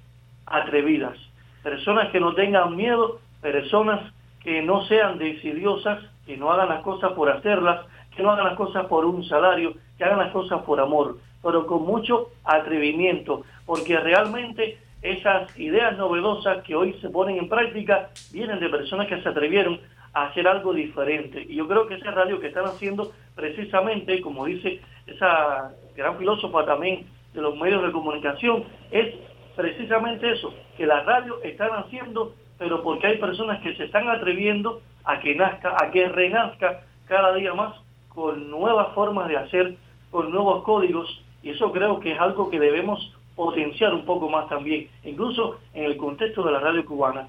atrevidas, 0.46 1.16
personas 1.62 2.10
que 2.10 2.20
no 2.20 2.34
tengan 2.34 2.76
miedo, 2.76 3.20
personas 3.40 4.12
que 4.42 4.62
no 4.62 4.84
sean 4.86 5.18
decidiosas, 5.18 6.00
que 6.28 6.36
no 6.36 6.52
hagan 6.52 6.68
las 6.68 6.82
cosas 6.82 7.12
por 7.12 7.30
hacerlas, 7.30 7.86
que 8.14 8.22
no 8.22 8.32
hagan 8.32 8.44
las 8.44 8.56
cosas 8.56 8.84
por 8.84 9.06
un 9.06 9.24
salario, 9.24 9.72
que 9.96 10.04
hagan 10.04 10.18
las 10.18 10.30
cosas 10.30 10.62
por 10.62 10.78
amor, 10.78 11.16
pero 11.42 11.66
con 11.66 11.86
mucho 11.86 12.28
atrevimiento, 12.44 13.44
porque 13.64 13.98
realmente 13.98 14.76
esas 15.00 15.58
ideas 15.58 15.96
novedosas 15.96 16.62
que 16.64 16.76
hoy 16.76 16.92
se 17.00 17.08
ponen 17.08 17.38
en 17.38 17.48
práctica 17.48 18.10
vienen 18.30 18.60
de 18.60 18.68
personas 18.68 19.06
que 19.06 19.22
se 19.22 19.28
atrevieron 19.30 19.80
a 20.12 20.26
hacer 20.26 20.46
algo 20.46 20.74
diferente. 20.74 21.46
Y 21.48 21.54
yo 21.54 21.66
creo 21.66 21.86
que 21.86 21.94
esa 21.94 22.10
radio 22.10 22.38
que 22.38 22.48
están 22.48 22.66
haciendo 22.66 23.10
precisamente, 23.34 24.20
como 24.20 24.44
dice 24.44 24.82
esa 25.06 25.72
gran 25.96 26.18
filósofa 26.18 26.66
también 26.66 27.06
de 27.32 27.40
los 27.40 27.56
medios 27.56 27.82
de 27.82 27.92
comunicación, 27.92 28.64
es 28.90 29.14
precisamente 29.56 30.30
eso, 30.30 30.52
que 30.76 30.84
la 30.84 31.04
radio 31.04 31.42
están 31.42 31.70
haciendo, 31.70 32.34
pero 32.58 32.82
porque 32.82 33.06
hay 33.06 33.18
personas 33.18 33.62
que 33.62 33.74
se 33.76 33.84
están 33.84 34.08
atreviendo 34.08 34.82
a 35.04 35.20
que 35.20 35.34
nazca, 35.34 35.76
a 35.80 35.90
que 35.90 36.08
renazca 36.08 36.80
cada 37.06 37.34
día 37.34 37.54
más 37.54 37.74
con 38.08 38.50
nuevas 38.50 38.94
formas 38.94 39.28
de 39.28 39.36
hacer, 39.36 39.76
con 40.10 40.30
nuevos 40.30 40.64
códigos, 40.64 41.22
y 41.42 41.50
eso 41.50 41.72
creo 41.72 42.00
que 42.00 42.12
es 42.12 42.20
algo 42.20 42.50
que 42.50 42.58
debemos 42.58 43.12
potenciar 43.36 43.94
un 43.94 44.04
poco 44.04 44.28
más 44.28 44.48
también, 44.48 44.88
incluso 45.04 45.60
en 45.72 45.84
el 45.84 45.96
contexto 45.96 46.42
de 46.42 46.52
la 46.52 46.58
radio 46.58 46.84
cubana. 46.84 47.28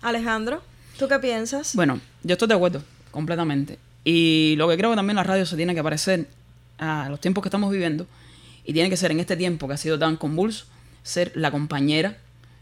Alejandro, 0.00 0.62
¿tú 0.98 1.06
qué 1.08 1.18
piensas? 1.18 1.76
Bueno, 1.76 2.00
yo 2.22 2.32
estoy 2.32 2.48
de 2.48 2.54
acuerdo, 2.54 2.82
completamente. 3.10 3.78
Y 4.02 4.54
lo 4.56 4.68
que 4.68 4.76
creo 4.76 4.90
que 4.90 4.96
también 4.96 5.16
la 5.16 5.22
radio 5.22 5.44
se 5.46 5.56
tiene 5.56 5.74
que 5.74 5.82
parecer 5.82 6.26
a 6.78 7.08
los 7.10 7.20
tiempos 7.20 7.42
que 7.42 7.48
estamos 7.48 7.70
viviendo, 7.70 8.06
y 8.64 8.72
tiene 8.72 8.88
que 8.88 8.96
ser 8.96 9.10
en 9.10 9.20
este 9.20 9.36
tiempo 9.36 9.68
que 9.68 9.74
ha 9.74 9.76
sido 9.76 9.98
tan 9.98 10.16
convulso, 10.16 10.66
ser 11.02 11.32
la 11.34 11.50
compañera, 11.50 12.16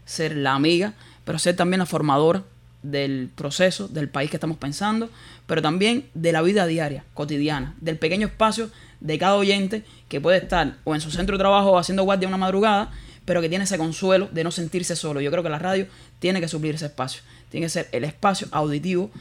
ser 0.05 0.35
la 0.35 0.53
amiga, 0.53 0.93
pero 1.23 1.39
ser 1.39 1.55
también 1.55 1.79
la 1.79 1.85
formadora 1.85 2.43
del 2.83 3.29
proceso, 3.33 3.87
del 3.87 4.09
país 4.09 4.29
que 4.29 4.37
estamos 4.37 4.57
pensando, 4.57 5.09
pero 5.47 5.61
también 5.61 6.05
de 6.13 6.31
la 6.31 6.41
vida 6.41 6.67
diaria, 6.67 7.05
cotidiana, 7.13 7.75
del 7.79 7.97
pequeño 7.97 8.27
espacio 8.27 8.69
de 8.99 9.17
cada 9.17 9.35
oyente 9.35 9.83
que 10.09 10.21
puede 10.21 10.37
estar 10.37 10.77
o 10.83 10.93
en 10.93 11.01
su 11.01 11.11
centro 11.11 11.37
de 11.37 11.41
trabajo 11.41 11.77
haciendo 11.77 12.03
guardia 12.03 12.27
una 12.27 12.37
madrugada, 12.37 12.91
pero 13.25 13.41
que 13.41 13.49
tiene 13.49 13.63
ese 13.63 13.77
consuelo 13.77 14.29
de 14.31 14.43
no 14.43 14.51
sentirse 14.51 14.95
solo. 14.95 15.21
Yo 15.21 15.31
creo 15.31 15.43
que 15.43 15.49
la 15.49 15.59
radio 15.59 15.87
tiene 16.19 16.41
que 16.41 16.47
suplir 16.47 16.75
ese 16.75 16.87
espacio, 16.87 17.21
tiene 17.49 17.65
que 17.65 17.69
ser 17.69 17.87
el 17.91 18.03
espacio 18.03 18.47
auditivo 18.51 19.11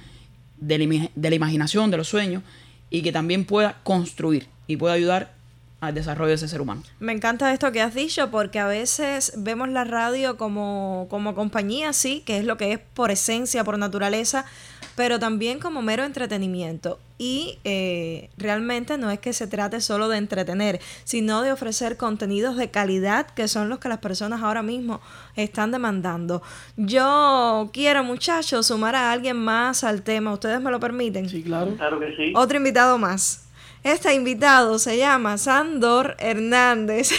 de 0.58 0.78
la, 0.78 1.10
de 1.14 1.30
la 1.30 1.36
imaginación, 1.36 1.90
de 1.90 1.96
los 1.96 2.08
sueños, 2.08 2.42
y 2.90 3.02
que 3.02 3.12
también 3.12 3.44
pueda 3.44 3.80
construir 3.84 4.48
y 4.66 4.76
pueda 4.76 4.94
ayudar 4.94 5.34
al 5.82 5.94
desarrollo 5.94 6.28
de 6.28 6.36
ese 6.36 6.46
ser 6.46 6.60
humano. 6.60 6.80
Me 7.00 7.12
encanta 7.12 7.52
esto 7.52 7.72
que 7.72 7.82
has 7.82 7.92
dicho 7.92 8.30
porque 8.30 8.60
a 8.60 8.68
veces 8.68 9.32
vemos 9.36 9.68
la 9.68 9.82
radio 9.82 10.36
como, 10.36 11.08
como 11.10 11.34
compañía, 11.34 11.92
sí, 11.92 12.22
que 12.24 12.38
es 12.38 12.44
lo 12.44 12.56
que 12.56 12.72
es 12.72 12.78
por 12.78 13.10
esencia, 13.10 13.64
por 13.64 13.76
naturaleza, 13.76 14.44
pero 14.94 15.18
también 15.18 15.58
como 15.58 15.82
mero 15.82 16.04
entretenimiento. 16.04 17.00
Y 17.18 17.58
eh, 17.64 18.30
realmente 18.36 18.96
no 18.96 19.10
es 19.10 19.18
que 19.18 19.32
se 19.32 19.48
trate 19.48 19.80
solo 19.80 20.08
de 20.08 20.18
entretener, 20.18 20.80
sino 21.02 21.42
de 21.42 21.50
ofrecer 21.50 21.96
contenidos 21.96 22.56
de 22.56 22.70
calidad 22.70 23.26
que 23.26 23.48
son 23.48 23.68
los 23.68 23.80
que 23.80 23.88
las 23.88 23.98
personas 23.98 24.40
ahora 24.40 24.62
mismo 24.62 25.00
están 25.34 25.72
demandando. 25.72 26.42
Yo 26.76 27.70
quiero, 27.72 28.04
muchachos, 28.04 28.68
sumar 28.68 28.94
a 28.94 29.10
alguien 29.10 29.36
más 29.36 29.82
al 29.82 30.02
tema. 30.02 30.32
¿Ustedes 30.32 30.60
me 30.60 30.70
lo 30.70 30.78
permiten? 30.78 31.28
Sí, 31.28 31.42
claro. 31.42 31.74
Claro 31.74 31.98
que 31.98 32.14
sí. 32.14 32.32
Otro 32.36 32.56
invitado 32.56 32.98
más. 32.98 33.41
Este 33.84 34.14
invitado 34.14 34.78
se 34.78 34.96
llama 34.96 35.38
Sandor 35.38 36.14
Hernández. 36.20 37.10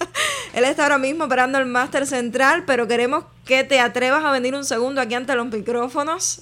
Él 0.54 0.64
está 0.64 0.84
ahora 0.84 0.96
mismo 0.96 1.24
operando 1.24 1.58
el 1.58 1.66
máster 1.66 2.06
central, 2.06 2.64
pero 2.66 2.88
queremos 2.88 3.24
que 3.44 3.64
te 3.64 3.80
atrevas 3.80 4.24
a 4.24 4.30
venir 4.30 4.54
un 4.54 4.64
segundo 4.64 5.02
aquí 5.02 5.14
ante 5.14 5.34
los 5.34 5.46
micrófonos, 5.46 6.40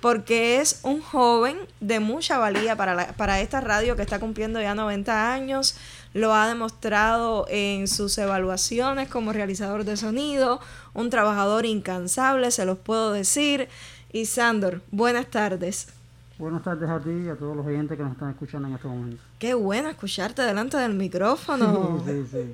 porque 0.00 0.60
es 0.60 0.78
un 0.84 1.02
joven 1.02 1.58
de 1.80 1.98
mucha 1.98 2.38
valía 2.38 2.76
para, 2.76 3.12
para 3.14 3.40
esta 3.40 3.60
radio 3.60 3.96
que 3.96 4.02
está 4.02 4.20
cumpliendo 4.20 4.60
ya 4.60 4.76
90 4.76 5.32
años. 5.32 5.76
Lo 6.14 6.32
ha 6.32 6.46
demostrado 6.46 7.46
en 7.50 7.88
sus 7.88 8.16
evaluaciones 8.18 9.08
como 9.08 9.32
realizador 9.32 9.82
de 9.82 9.96
sonido, 9.96 10.60
un 10.94 11.10
trabajador 11.10 11.66
incansable, 11.66 12.52
se 12.52 12.64
los 12.64 12.78
puedo 12.78 13.10
decir. 13.10 13.68
Y 14.12 14.26
Sandor, 14.26 14.80
buenas 14.92 15.26
tardes. 15.26 15.88
Buenas 16.38 16.62
tardes 16.62 16.90
a 16.90 17.00
ti 17.00 17.10
y 17.24 17.28
a 17.30 17.36
todos 17.36 17.56
los 17.56 17.64
oyentes 17.64 17.96
que 17.96 18.02
nos 18.02 18.12
están 18.12 18.28
escuchando 18.28 18.68
en 18.68 18.74
este 18.74 18.86
momento. 18.86 19.22
Qué 19.38 19.54
bueno 19.54 19.88
escucharte 19.88 20.42
delante 20.42 20.76
del 20.76 20.92
micrófono. 20.92 22.02
Sí, 22.04 22.26
sí. 22.30 22.52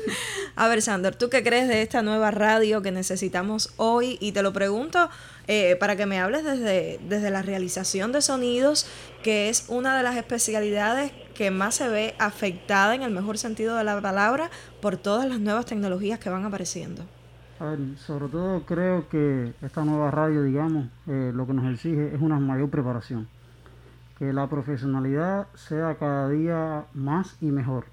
a 0.56 0.68
ver, 0.68 0.80
Sander, 0.82 1.16
¿tú 1.16 1.28
qué 1.30 1.42
crees 1.42 1.66
de 1.66 1.82
esta 1.82 2.02
nueva 2.02 2.30
radio 2.30 2.80
que 2.80 2.92
necesitamos 2.92 3.74
hoy? 3.76 4.18
Y 4.20 4.30
te 4.30 4.42
lo 4.42 4.52
pregunto 4.52 5.10
eh, 5.48 5.74
para 5.80 5.96
que 5.96 6.06
me 6.06 6.20
hables 6.20 6.44
desde, 6.44 7.00
desde 7.08 7.30
la 7.30 7.42
realización 7.42 8.12
de 8.12 8.22
sonidos, 8.22 8.86
que 9.24 9.48
es 9.48 9.64
una 9.66 9.96
de 9.96 10.04
las 10.04 10.16
especialidades 10.16 11.10
que 11.34 11.50
más 11.50 11.74
se 11.74 11.88
ve 11.88 12.14
afectada 12.20 12.94
en 12.94 13.02
el 13.02 13.10
mejor 13.10 13.36
sentido 13.36 13.76
de 13.76 13.82
la 13.82 14.00
palabra 14.00 14.48
por 14.80 14.96
todas 14.96 15.28
las 15.28 15.40
nuevas 15.40 15.66
tecnologías 15.66 16.20
que 16.20 16.30
van 16.30 16.44
apareciendo. 16.44 17.04
A 17.60 17.66
ver, 17.66 17.78
sobre 17.98 18.28
todo 18.28 18.62
creo 18.66 19.08
que 19.08 19.52
esta 19.62 19.84
nueva 19.84 20.10
radio, 20.10 20.42
digamos, 20.42 20.88
eh, 21.06 21.32
lo 21.34 21.46
que 21.46 21.52
nos 21.52 21.72
exige 21.72 22.14
es 22.14 22.20
una 22.20 22.38
mayor 22.40 22.68
preparación. 22.68 23.28
Que 24.18 24.32
la 24.32 24.48
profesionalidad 24.48 25.46
sea 25.54 25.96
cada 25.96 26.28
día 26.28 26.84
más 26.94 27.36
y 27.40 27.46
mejor 27.46 27.86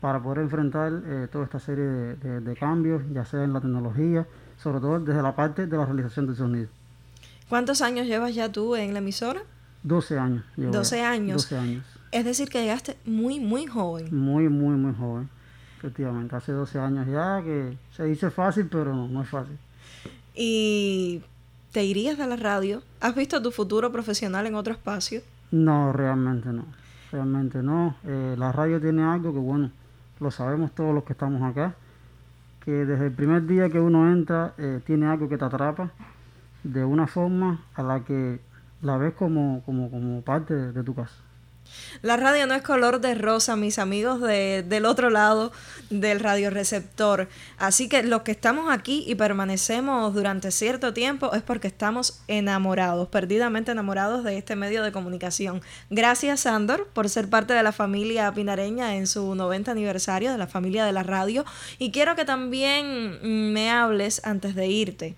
para 0.00 0.22
poder 0.22 0.40
enfrentar 0.40 0.92
eh, 1.04 1.28
toda 1.30 1.44
esta 1.44 1.58
serie 1.58 1.84
de, 1.84 2.40
de, 2.40 2.56
cambios, 2.56 3.02
ya 3.12 3.24
sea 3.24 3.44
en 3.44 3.52
la 3.52 3.60
tecnología, 3.60 4.26
sobre 4.58 4.80
todo 4.80 5.00
desde 5.00 5.22
la 5.22 5.34
parte 5.34 5.66
de 5.66 5.76
la 5.76 5.84
realización 5.84 6.26
del 6.26 6.36
sonido. 6.36 6.68
¿Cuántos 7.48 7.82
años 7.82 8.06
llevas 8.06 8.34
ya 8.34 8.50
tú 8.50 8.76
en 8.76 8.92
la 8.92 8.98
emisora? 8.98 9.42
12 9.84 10.18
años. 10.18 10.44
12 10.56 11.00
años. 11.00 11.48
12 11.48 11.58
años. 11.58 11.84
Es 12.10 12.24
decir, 12.24 12.48
que 12.48 12.60
llegaste 12.60 12.96
muy, 13.04 13.40
muy 13.40 13.66
joven. 13.66 14.08
Muy, 14.14 14.48
muy, 14.48 14.74
muy 14.76 14.94
joven. 14.94 15.28
Efectivamente, 15.78 16.36
hace 16.36 16.52
12 16.52 16.78
años 16.78 17.06
ya 17.06 17.42
que 17.42 17.76
se 17.94 18.04
dice 18.04 18.30
fácil, 18.30 18.68
pero 18.70 18.94
no, 18.94 19.22
es 19.22 19.28
fácil. 19.28 19.58
¿Y 20.34 21.22
te 21.72 21.84
irías 21.84 22.16
de 22.18 22.26
la 22.26 22.36
radio? 22.36 22.82
¿Has 23.00 23.14
visto 23.14 23.42
tu 23.42 23.50
futuro 23.50 23.92
profesional 23.92 24.46
en 24.46 24.54
otro 24.54 24.72
espacio? 24.72 25.20
No, 25.50 25.92
realmente 25.92 26.48
no. 26.48 26.64
Realmente 27.12 27.62
no. 27.62 27.96
Eh, 28.04 28.34
la 28.38 28.52
radio 28.52 28.80
tiene 28.80 29.02
algo 29.02 29.32
que, 29.32 29.38
bueno, 29.38 29.70
lo 30.20 30.30
sabemos 30.30 30.72
todos 30.72 30.94
los 30.94 31.04
que 31.04 31.12
estamos 31.12 31.42
acá, 31.42 31.74
que 32.64 32.70
desde 32.70 33.06
el 33.06 33.12
primer 33.12 33.46
día 33.46 33.68
que 33.68 33.78
uno 33.78 34.10
entra 34.10 34.54
eh, 34.58 34.80
tiene 34.84 35.06
algo 35.06 35.28
que 35.28 35.38
te 35.38 35.44
atrapa 35.44 35.90
de 36.64 36.84
una 36.84 37.06
forma 37.06 37.60
a 37.74 37.82
la 37.82 38.00
que 38.00 38.40
la 38.82 38.96
ves 38.96 39.14
como, 39.14 39.62
como, 39.64 39.90
como 39.90 40.22
parte 40.22 40.54
de 40.54 40.82
tu 40.82 40.94
casa. 40.94 41.25
La 42.02 42.16
radio 42.16 42.46
no 42.46 42.54
es 42.54 42.62
color 42.62 43.00
de 43.00 43.14
rosa, 43.14 43.56
mis 43.56 43.78
amigos 43.78 44.20
de, 44.20 44.64
del 44.66 44.84
otro 44.84 45.10
lado 45.10 45.52
del 45.90 46.20
radioreceptor. 46.20 47.28
Así 47.58 47.88
que 47.88 48.02
los 48.02 48.22
que 48.22 48.32
estamos 48.32 48.72
aquí 48.72 49.04
y 49.06 49.14
permanecemos 49.14 50.14
durante 50.14 50.50
cierto 50.50 50.92
tiempo 50.92 51.32
es 51.34 51.42
porque 51.42 51.68
estamos 51.68 52.20
enamorados, 52.28 53.08
perdidamente 53.08 53.72
enamorados 53.72 54.24
de 54.24 54.38
este 54.38 54.56
medio 54.56 54.82
de 54.82 54.92
comunicación. 54.92 55.62
Gracias, 55.90 56.40
Sandor, 56.40 56.88
por 56.92 57.08
ser 57.08 57.28
parte 57.28 57.54
de 57.54 57.62
la 57.62 57.72
familia 57.72 58.32
pinareña 58.32 58.96
en 58.96 59.06
su 59.06 59.34
90 59.34 59.70
aniversario 59.70 60.32
de 60.32 60.38
la 60.38 60.46
familia 60.46 60.84
de 60.84 60.92
la 60.92 61.02
radio. 61.02 61.44
Y 61.78 61.90
quiero 61.90 62.16
que 62.16 62.24
también 62.24 63.52
me 63.52 63.70
hables 63.70 64.20
antes 64.24 64.54
de 64.54 64.66
irte 64.66 65.16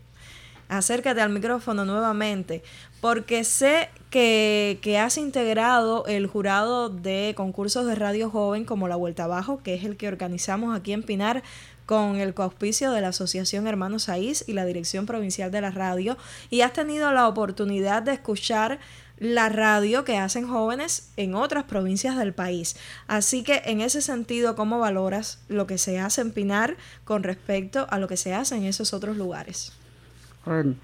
acércate 0.69 1.21
al 1.21 1.31
micrófono 1.31 1.85
nuevamente, 1.85 2.63
porque 3.01 3.45
sé 3.45 3.89
que, 4.11 4.79
que, 4.83 4.99
has 4.99 5.19
integrado 5.19 6.07
el 6.07 6.27
jurado 6.27 6.89
de 6.89 7.35
concursos 7.37 7.87
de 7.87 7.95
radio 7.95 8.31
joven 8.31 8.65
como 8.65 8.89
La 8.89 8.97
Vuelta 8.97 9.25
Abajo, 9.25 9.61
que 9.63 9.75
es 9.75 9.85
el 9.85 9.97
que 9.97 10.09
organizamos 10.09 10.77
aquí 10.77 10.93
en 10.93 11.03
Pinar 11.03 11.43
con 11.89 12.17
el 12.17 12.35
coauspicio 12.35 12.93
de 12.93 13.01
la 13.01 13.09
Asociación 13.09 13.67
Hermanos 13.67 14.05
Saiz 14.05 14.45
y 14.47 14.53
la 14.53 14.67
Dirección 14.67 15.07
Provincial 15.07 15.51
de 15.51 15.63
la 15.63 15.71
Radio, 15.71 16.19
y 16.51 16.61
has 16.61 16.75
tenido 16.75 17.13
la 17.13 17.27
oportunidad 17.27 18.03
de 18.03 18.13
escuchar 18.13 18.79
la 19.19 19.49
radio 19.49 20.05
que 20.05 20.19
hacen 20.19 20.47
jóvenes 20.47 21.11
en 21.17 21.35
otras 21.35 21.65
provincias 21.65 22.17
del 22.17 22.35
país. 22.35 22.77
Así 23.07 23.43
que 23.43 23.63
en 23.65 23.81
ese 23.81 24.03
sentido, 24.03 24.55
¿cómo 24.55 24.79
valoras 24.79 25.41
lo 25.49 25.67
que 25.67 25.79
se 25.79 25.99
hace 25.99 26.21
en 26.21 26.33
Pinar 26.33 26.77
con 27.05 27.23
respecto 27.23 27.87
a 27.91 27.99
lo 27.99 28.07
que 28.07 28.17
se 28.17 28.35
hace 28.35 28.57
en 28.57 28.65
esos 28.65 28.93
otros 28.93 29.17
lugares? 29.17 29.73
Bueno, 30.49 30.77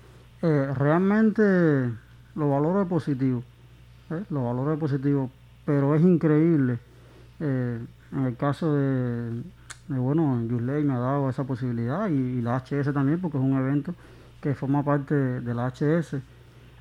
eh, 0.43 0.75
realmente 0.77 1.91
lo 2.35 2.51
valoro 2.51 2.81
de 2.81 2.85
positivo, 2.85 3.43
¿eh? 4.11 4.23
lo 4.29 4.45
valoro 4.45 4.73
de 4.73 4.77
positivo, 4.77 5.31
pero 5.65 5.95
es 5.95 6.03
increíble. 6.03 6.79
Eh, 7.41 7.79
en 8.13 8.25
el 8.27 8.37
caso 8.37 8.75
de, 8.75 9.31
de 9.89 9.99
bueno, 9.99 10.39
Yusley 10.47 10.85
me 10.85 10.93
ha 10.93 10.99
dado 10.99 11.31
esa 11.31 11.45
posibilidad 11.45 12.11
y, 12.11 12.43
la 12.43 12.59
HS 12.59 12.93
también, 12.93 13.23
porque 13.23 13.39
es 13.39 13.43
un 13.43 13.57
evento 13.57 13.95
que 14.43 14.55
forma 14.55 14.83
parte 14.83 15.15
de, 15.15 15.55
la 15.55 15.71
HS. 15.71 16.17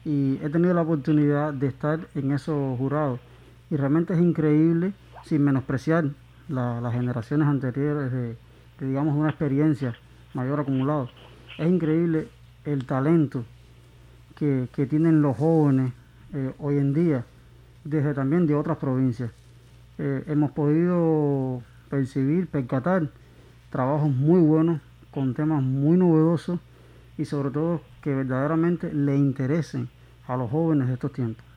Y 0.03 0.37
he 0.43 0.49
tenido 0.49 0.73
la 0.73 0.81
oportunidad 0.81 1.53
de 1.53 1.67
estar 1.67 2.01
en 2.15 2.33
esos 2.33 2.77
jurados. 2.77 3.21
Y 3.71 3.77
realmente 3.77 4.13
es 4.13 4.19
increíble, 4.19 4.91
sin 5.23 5.41
menospreciar 5.41 6.09
las 6.49 6.93
generaciones 6.93 7.47
anteriores 7.47 8.11
de, 8.11 8.35
digamos, 8.81 9.15
una 9.15 9.29
experiencia 9.29 9.95
mayor 10.33 10.59
acumulada 10.59 11.07
es 11.57 11.67
increíble 11.67 12.27
el 12.65 12.85
talento 12.85 13.43
que, 14.35 14.67
que 14.73 14.85
tienen 14.85 15.21
los 15.21 15.37
jóvenes 15.37 15.93
eh, 16.33 16.51
hoy 16.59 16.77
en 16.77 16.93
día, 16.93 17.25
desde 17.83 18.13
también 18.13 18.47
de 18.47 18.55
otras 18.55 18.77
provincias. 18.77 19.31
Eh, 19.99 20.23
hemos 20.27 20.51
podido 20.51 21.61
percibir, 21.89 22.47
percatar 22.47 23.09
trabajos 23.69 24.09
muy 24.09 24.41
buenos, 24.41 24.81
con 25.11 25.35
temas 25.35 25.61
muy 25.61 25.97
novedosos 25.97 26.59
y 27.17 27.25
sobre 27.25 27.51
todo 27.51 27.81
que 28.01 28.15
verdaderamente 28.15 28.91
le 28.91 29.15
interesen 29.15 29.89
a 30.27 30.35
los 30.35 30.49
jóvenes 30.49 30.87
de 30.87 30.93
estos 30.95 31.13
tiempos. 31.13 31.52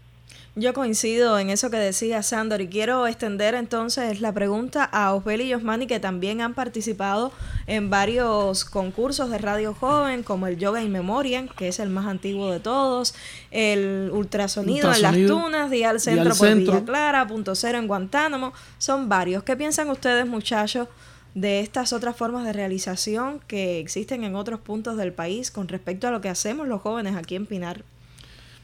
Yo 0.59 0.73
coincido 0.73 1.39
en 1.39 1.51
eso 1.51 1.69
que 1.69 1.77
decía 1.77 2.23
Sandor 2.23 2.63
y 2.63 2.69
quiero 2.69 3.07
extender 3.07 3.55
entonces 3.55 4.23
la 4.23 4.33
pregunta 4.33 4.85
a 4.85 5.13
Osbel 5.13 5.43
y 5.43 5.49
Yosmani 5.49 5.87
que 5.87 6.01
también 6.01 6.41
han 6.41 6.55
participado 6.55 7.31
en 7.67 7.91
varios 7.91 8.65
concursos 8.65 9.29
de 9.29 9.37
radio 9.37 9.75
joven 9.75 10.23
como 10.23 10.47
el 10.47 10.57
Yoga 10.57 10.83
in 10.83 10.91
Memoriam, 10.91 11.47
que 11.47 11.69
es 11.69 11.79
el 11.79 11.91
más 11.91 12.07
antiguo 12.07 12.51
de 12.51 12.61
todos, 12.61 13.15
el 13.51 14.11
Ultrasonido, 14.15 14.91
en 14.95 15.03
Las 15.03 15.15
Tunas, 15.27 15.71
Dial 15.71 16.01
Centro 16.01 16.35
por 16.35 16.55
Villa 16.55 16.83
Clara, 16.87 17.27
Punto 17.27 17.55
Cero 17.55 17.77
en 17.77 17.87
Guantánamo, 17.87 18.55
son 18.79 19.11
varios. 19.11 19.43
¿Qué 19.43 19.57
piensan 19.57 19.91
ustedes 19.91 20.27
muchachos 20.27 20.89
de 21.35 21.61
estas 21.61 21.93
otras 21.93 22.17
formas 22.17 22.47
de 22.47 22.55
realización 22.55 23.41
que 23.47 23.79
existen 23.79 24.25
en 24.25 24.35
otros 24.35 24.61
puntos 24.61 24.97
del 24.97 25.13
país 25.13 25.51
con 25.51 25.69
respecto 25.69 26.09
a 26.09 26.11
lo 26.11 26.23
que 26.23 26.31
hacemos 26.31 26.67
los 26.67 26.81
jóvenes 26.81 27.15
aquí 27.15 27.35
en 27.37 27.45
Pinar? 27.45 27.85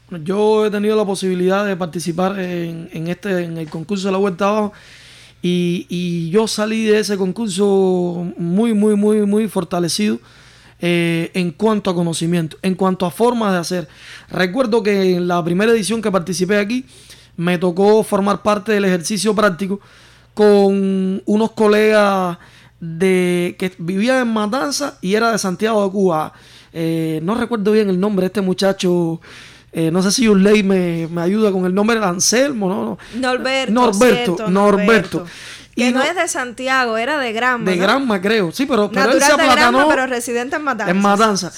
Yo 0.09 0.65
he 0.65 0.71
tenido 0.71 0.95
la 0.95 1.05
posibilidad 1.05 1.65
de 1.65 1.75
participar 1.75 2.39
en, 2.39 3.07
este, 3.07 3.43
en 3.45 3.57
el 3.57 3.69
concurso 3.69 4.07
de 4.07 4.11
la 4.11 4.17
Vuelta 4.17 4.47
Abajo 4.47 4.73
y, 5.41 6.29
yo 6.29 6.47
salí 6.47 6.85
de 6.85 6.99
ese 6.99 7.17
concurso 7.17 8.25
muy, 8.37 8.73
muy, 8.73 8.95
muy, 8.95 9.25
muy 9.25 9.47
fortalecido 9.47 10.19
eh, 10.79 11.31
en 11.33 11.51
cuanto 11.51 11.89
a 11.89 11.95
conocimiento, 11.95 12.57
en 12.61 12.75
cuanto 12.75 13.05
a 13.05 13.11
formas 13.11 13.53
de 13.53 13.59
hacer. 13.59 13.87
Recuerdo 14.29 14.83
que 14.83 15.15
en 15.15 15.27
la 15.27 15.43
primera 15.43 15.71
edición 15.71 16.01
que 16.01 16.11
participé 16.11 16.57
aquí 16.57 16.85
me 17.35 17.57
tocó 17.57 18.03
formar 18.03 18.41
parte 18.41 18.71
del 18.71 18.85
ejercicio 18.85 19.33
práctico 19.33 19.79
con 20.33 21.21
unos 21.25 21.51
colegas 21.51 22.37
de 22.79 23.55
que 23.57 23.71
vivían 23.77 24.27
en 24.27 24.33
Matanza 24.33 24.97
y 25.01 25.15
era 25.15 25.31
de 25.31 25.37
Santiago 25.37 25.83
de 25.83 25.91
Cuba. 25.91 26.33
Eh, 26.73 27.19
no 27.23 27.35
recuerdo 27.35 27.71
bien 27.71 27.89
el 27.89 27.99
nombre 27.99 28.23
de 28.23 28.27
este 28.27 28.41
muchacho. 28.41 29.21
Eh, 29.75 29.89
no 29.89 30.03
sé 30.03 30.11
si 30.11 30.27
un 30.27 30.43
ley 30.43 30.61
me, 30.61 31.09
ayuda 31.19 31.51
con 31.51 31.65
el 31.65 31.73
nombre 31.73 31.99
de 31.99 32.05
Anselmo, 32.05 32.69
¿no? 32.69 32.97
Norberto. 33.19 33.73
Norberto, 33.73 34.47
Norberto. 34.47 35.25
Que 35.75 35.91
no, 35.91 36.03
es 36.03 36.15
de 36.15 36.27
Santiago, 36.27 36.97
era 36.97 37.17
de 37.17 37.33
Granma. 37.33 37.71
De 37.71 37.77
Granma, 37.77 38.21
creo. 38.21 38.51
Sí, 38.51 38.67
pero, 38.67 38.91
pero 38.91 39.11
él 39.11 39.19
se 39.19 39.35
de 39.35 39.47
Granma, 39.47 39.87
pero 39.87 40.05
residente 40.05 40.57
en 40.57 40.63
Matanza. 40.63 40.91
En 40.91 41.01
Matanza. 41.01 41.51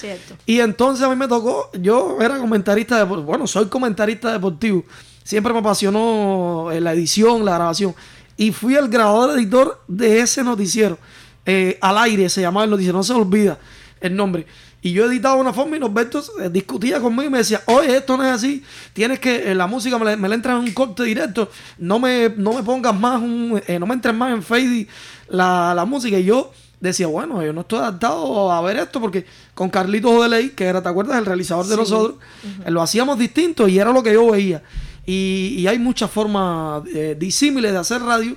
Y 0.46 0.60
entonces 0.60 1.04
a 1.04 1.10
mí 1.10 1.16
me 1.16 1.28
tocó, 1.28 1.70
yo 1.78 2.16
era 2.22 2.38
comentarista, 2.38 2.98
deportivo, 2.98 3.26
bueno, 3.26 3.46
soy 3.46 3.66
comentarista 3.66 4.32
deportivo. 4.32 4.84
Siempre 5.22 5.52
me 5.52 5.58
apasionó 5.58 6.70
eh, 6.72 6.80
la 6.80 6.94
edición, 6.94 7.44
la 7.44 7.56
grabación. 7.56 7.94
Y 8.38 8.52
fui 8.52 8.74
el 8.74 8.88
grabador 8.88 9.38
editor 9.38 9.82
de 9.88 10.20
ese 10.20 10.42
noticiero. 10.42 10.98
Eh, 11.44 11.78
al 11.82 11.98
aire 11.98 12.30
se 12.30 12.40
llamaba 12.40 12.64
el 12.64 12.70
noticiero, 12.70 12.96
no 12.96 13.04
se 13.04 13.12
olvida 13.12 13.58
el 14.00 14.16
nombre. 14.16 14.46
Y 14.86 14.92
yo 14.92 15.06
editaba 15.06 15.34
una 15.34 15.52
forma 15.52 15.76
y 15.76 15.80
Norberto 15.80 16.22
eh, 16.40 16.48
discutía 16.48 17.00
conmigo 17.00 17.24
y 17.24 17.30
me 17.30 17.38
decía, 17.38 17.60
oye, 17.66 17.96
esto 17.96 18.16
no 18.16 18.24
es 18.24 18.30
así, 18.30 18.62
tienes 18.92 19.18
que, 19.18 19.50
eh, 19.50 19.52
la 19.52 19.66
música 19.66 19.98
me, 19.98 20.28
la 20.28 20.34
entra 20.36 20.52
en 20.52 20.58
un 20.60 20.70
corte 20.70 21.02
directo, 21.02 21.50
no 21.78 21.98
me, 21.98 22.32
no 22.36 22.52
me 22.52 22.62
pongas 22.62 22.94
más, 22.94 23.20
un, 23.20 23.60
eh, 23.66 23.80
no 23.80 23.86
me 23.86 23.94
entres 23.94 24.14
más 24.14 24.32
en 24.32 24.44
fade 24.44 24.86
la, 25.28 25.72
la 25.74 25.84
música. 25.86 26.16
Y 26.16 26.26
yo 26.26 26.52
decía, 26.78 27.08
bueno, 27.08 27.42
yo 27.42 27.52
no 27.52 27.62
estoy 27.62 27.80
adaptado 27.80 28.52
a 28.52 28.60
ver 28.60 28.76
esto 28.76 29.00
porque 29.00 29.26
con 29.54 29.70
Carlitos 29.70 30.30
Ley 30.30 30.50
que 30.50 30.66
era, 30.66 30.80
¿te 30.80 30.88
acuerdas? 30.88 31.18
El 31.18 31.26
realizador 31.26 31.66
de 31.66 31.76
nosotros, 31.76 32.18
lo 32.68 32.80
hacíamos 32.80 33.18
distinto 33.18 33.66
y 33.66 33.80
era 33.80 33.90
lo 33.90 34.04
que 34.04 34.12
yo 34.12 34.30
veía. 34.30 34.62
Y, 35.04 35.66
hay 35.66 35.80
muchas 35.80 36.12
formas 36.12 36.84
disímiles 37.18 37.72
de 37.72 37.78
hacer 37.78 38.02
radio, 38.02 38.36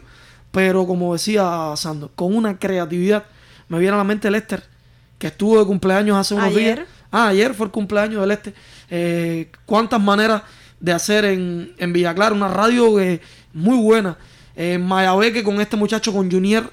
pero 0.49 0.87
como 0.87 1.13
decía 1.13 1.73
Sando, 1.75 2.09
con 2.15 2.35
una 2.35 2.57
creatividad. 2.57 3.25
Me 3.67 3.77
viene 3.77 3.93
a 3.93 3.97
la 3.97 4.03
mente 4.03 4.31
Lester 4.31 4.78
que 5.19 5.27
estuvo 5.27 5.59
de 5.59 5.65
cumpleaños 5.65 6.17
hace 6.17 6.33
unos 6.33 6.55
días. 6.55 6.79
Ah, 7.11 7.27
ayer 7.27 7.53
fue 7.53 7.67
el 7.67 7.71
cumpleaños 7.71 8.21
del 8.21 8.31
este. 8.31 8.53
Eh, 8.89 9.51
cuántas 9.65 10.01
maneras 10.01 10.41
de 10.79 10.93
hacer 10.93 11.25
en, 11.25 11.73
en 11.77 11.93
Villa 11.93 12.15
Clara, 12.15 12.33
una 12.33 12.47
radio 12.47 12.99
eh, 12.99 13.21
muy 13.53 13.77
buena. 13.77 14.17
En 14.55 14.85
Mayabeque 14.85 15.43
con 15.43 15.59
este 15.61 15.77
muchacho, 15.77 16.11
con 16.11 16.31
Junior, 16.31 16.71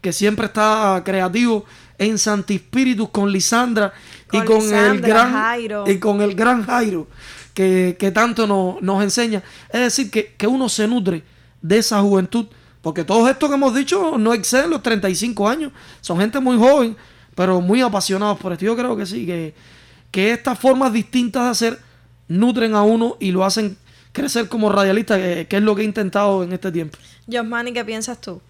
que 0.00 0.12
siempre 0.12 0.46
está 0.46 1.00
creativo. 1.04 1.64
En 1.98 2.16
Santi 2.16 2.54
Espíritus 2.54 3.08
con 3.08 3.30
Lisandra 3.30 3.92
y 4.30 4.40
con 4.42 4.62
el 4.72 5.00
gran 5.00 5.32
Jairo. 5.32 5.84
y 5.88 5.98
con 5.98 6.22
el 6.22 6.34
gran 6.36 6.64
Jairo 6.64 7.08
que, 7.98 8.12
tanto 8.14 8.46
nos 8.80 9.02
enseña. 9.02 9.42
Es 9.70 9.80
decir, 9.80 10.10
que, 10.10 10.34
que 10.34 10.46
uno 10.46 10.68
se 10.68 10.86
nutre 10.86 11.24
de 11.60 11.78
esa 11.78 12.00
juventud. 12.00 12.46
Porque 12.80 13.02
todos 13.02 13.28
estos 13.28 13.48
que 13.48 13.56
hemos 13.56 13.74
dicho 13.74 14.16
no 14.16 14.32
exceden 14.32 14.70
los 14.70 14.82
35 14.82 15.48
años. 15.48 15.72
Son 16.00 16.18
gente 16.18 16.38
muy 16.38 16.56
joven 16.56 16.96
pero 17.38 17.60
muy 17.60 17.80
apasionados 17.82 18.36
por 18.40 18.50
esto. 18.50 18.64
Yo 18.64 18.76
creo 18.76 18.96
que 18.96 19.06
sí, 19.06 19.24
que, 19.24 19.54
que 20.10 20.32
estas 20.32 20.58
formas 20.58 20.92
distintas 20.92 21.44
de 21.44 21.50
hacer 21.50 21.78
nutren 22.26 22.74
a 22.74 22.82
uno 22.82 23.16
y 23.20 23.30
lo 23.30 23.44
hacen 23.44 23.76
crecer 24.10 24.48
como 24.48 24.72
radialista, 24.72 25.16
que, 25.16 25.46
es 25.48 25.62
lo 25.62 25.76
que 25.76 25.82
he 25.82 25.84
intentado 25.84 26.42
en 26.42 26.52
este 26.52 26.72
tiempo. 26.72 26.98
Josmani, 27.30 27.72
¿qué 27.72 27.84
piensas 27.84 28.20
tú? 28.20 28.42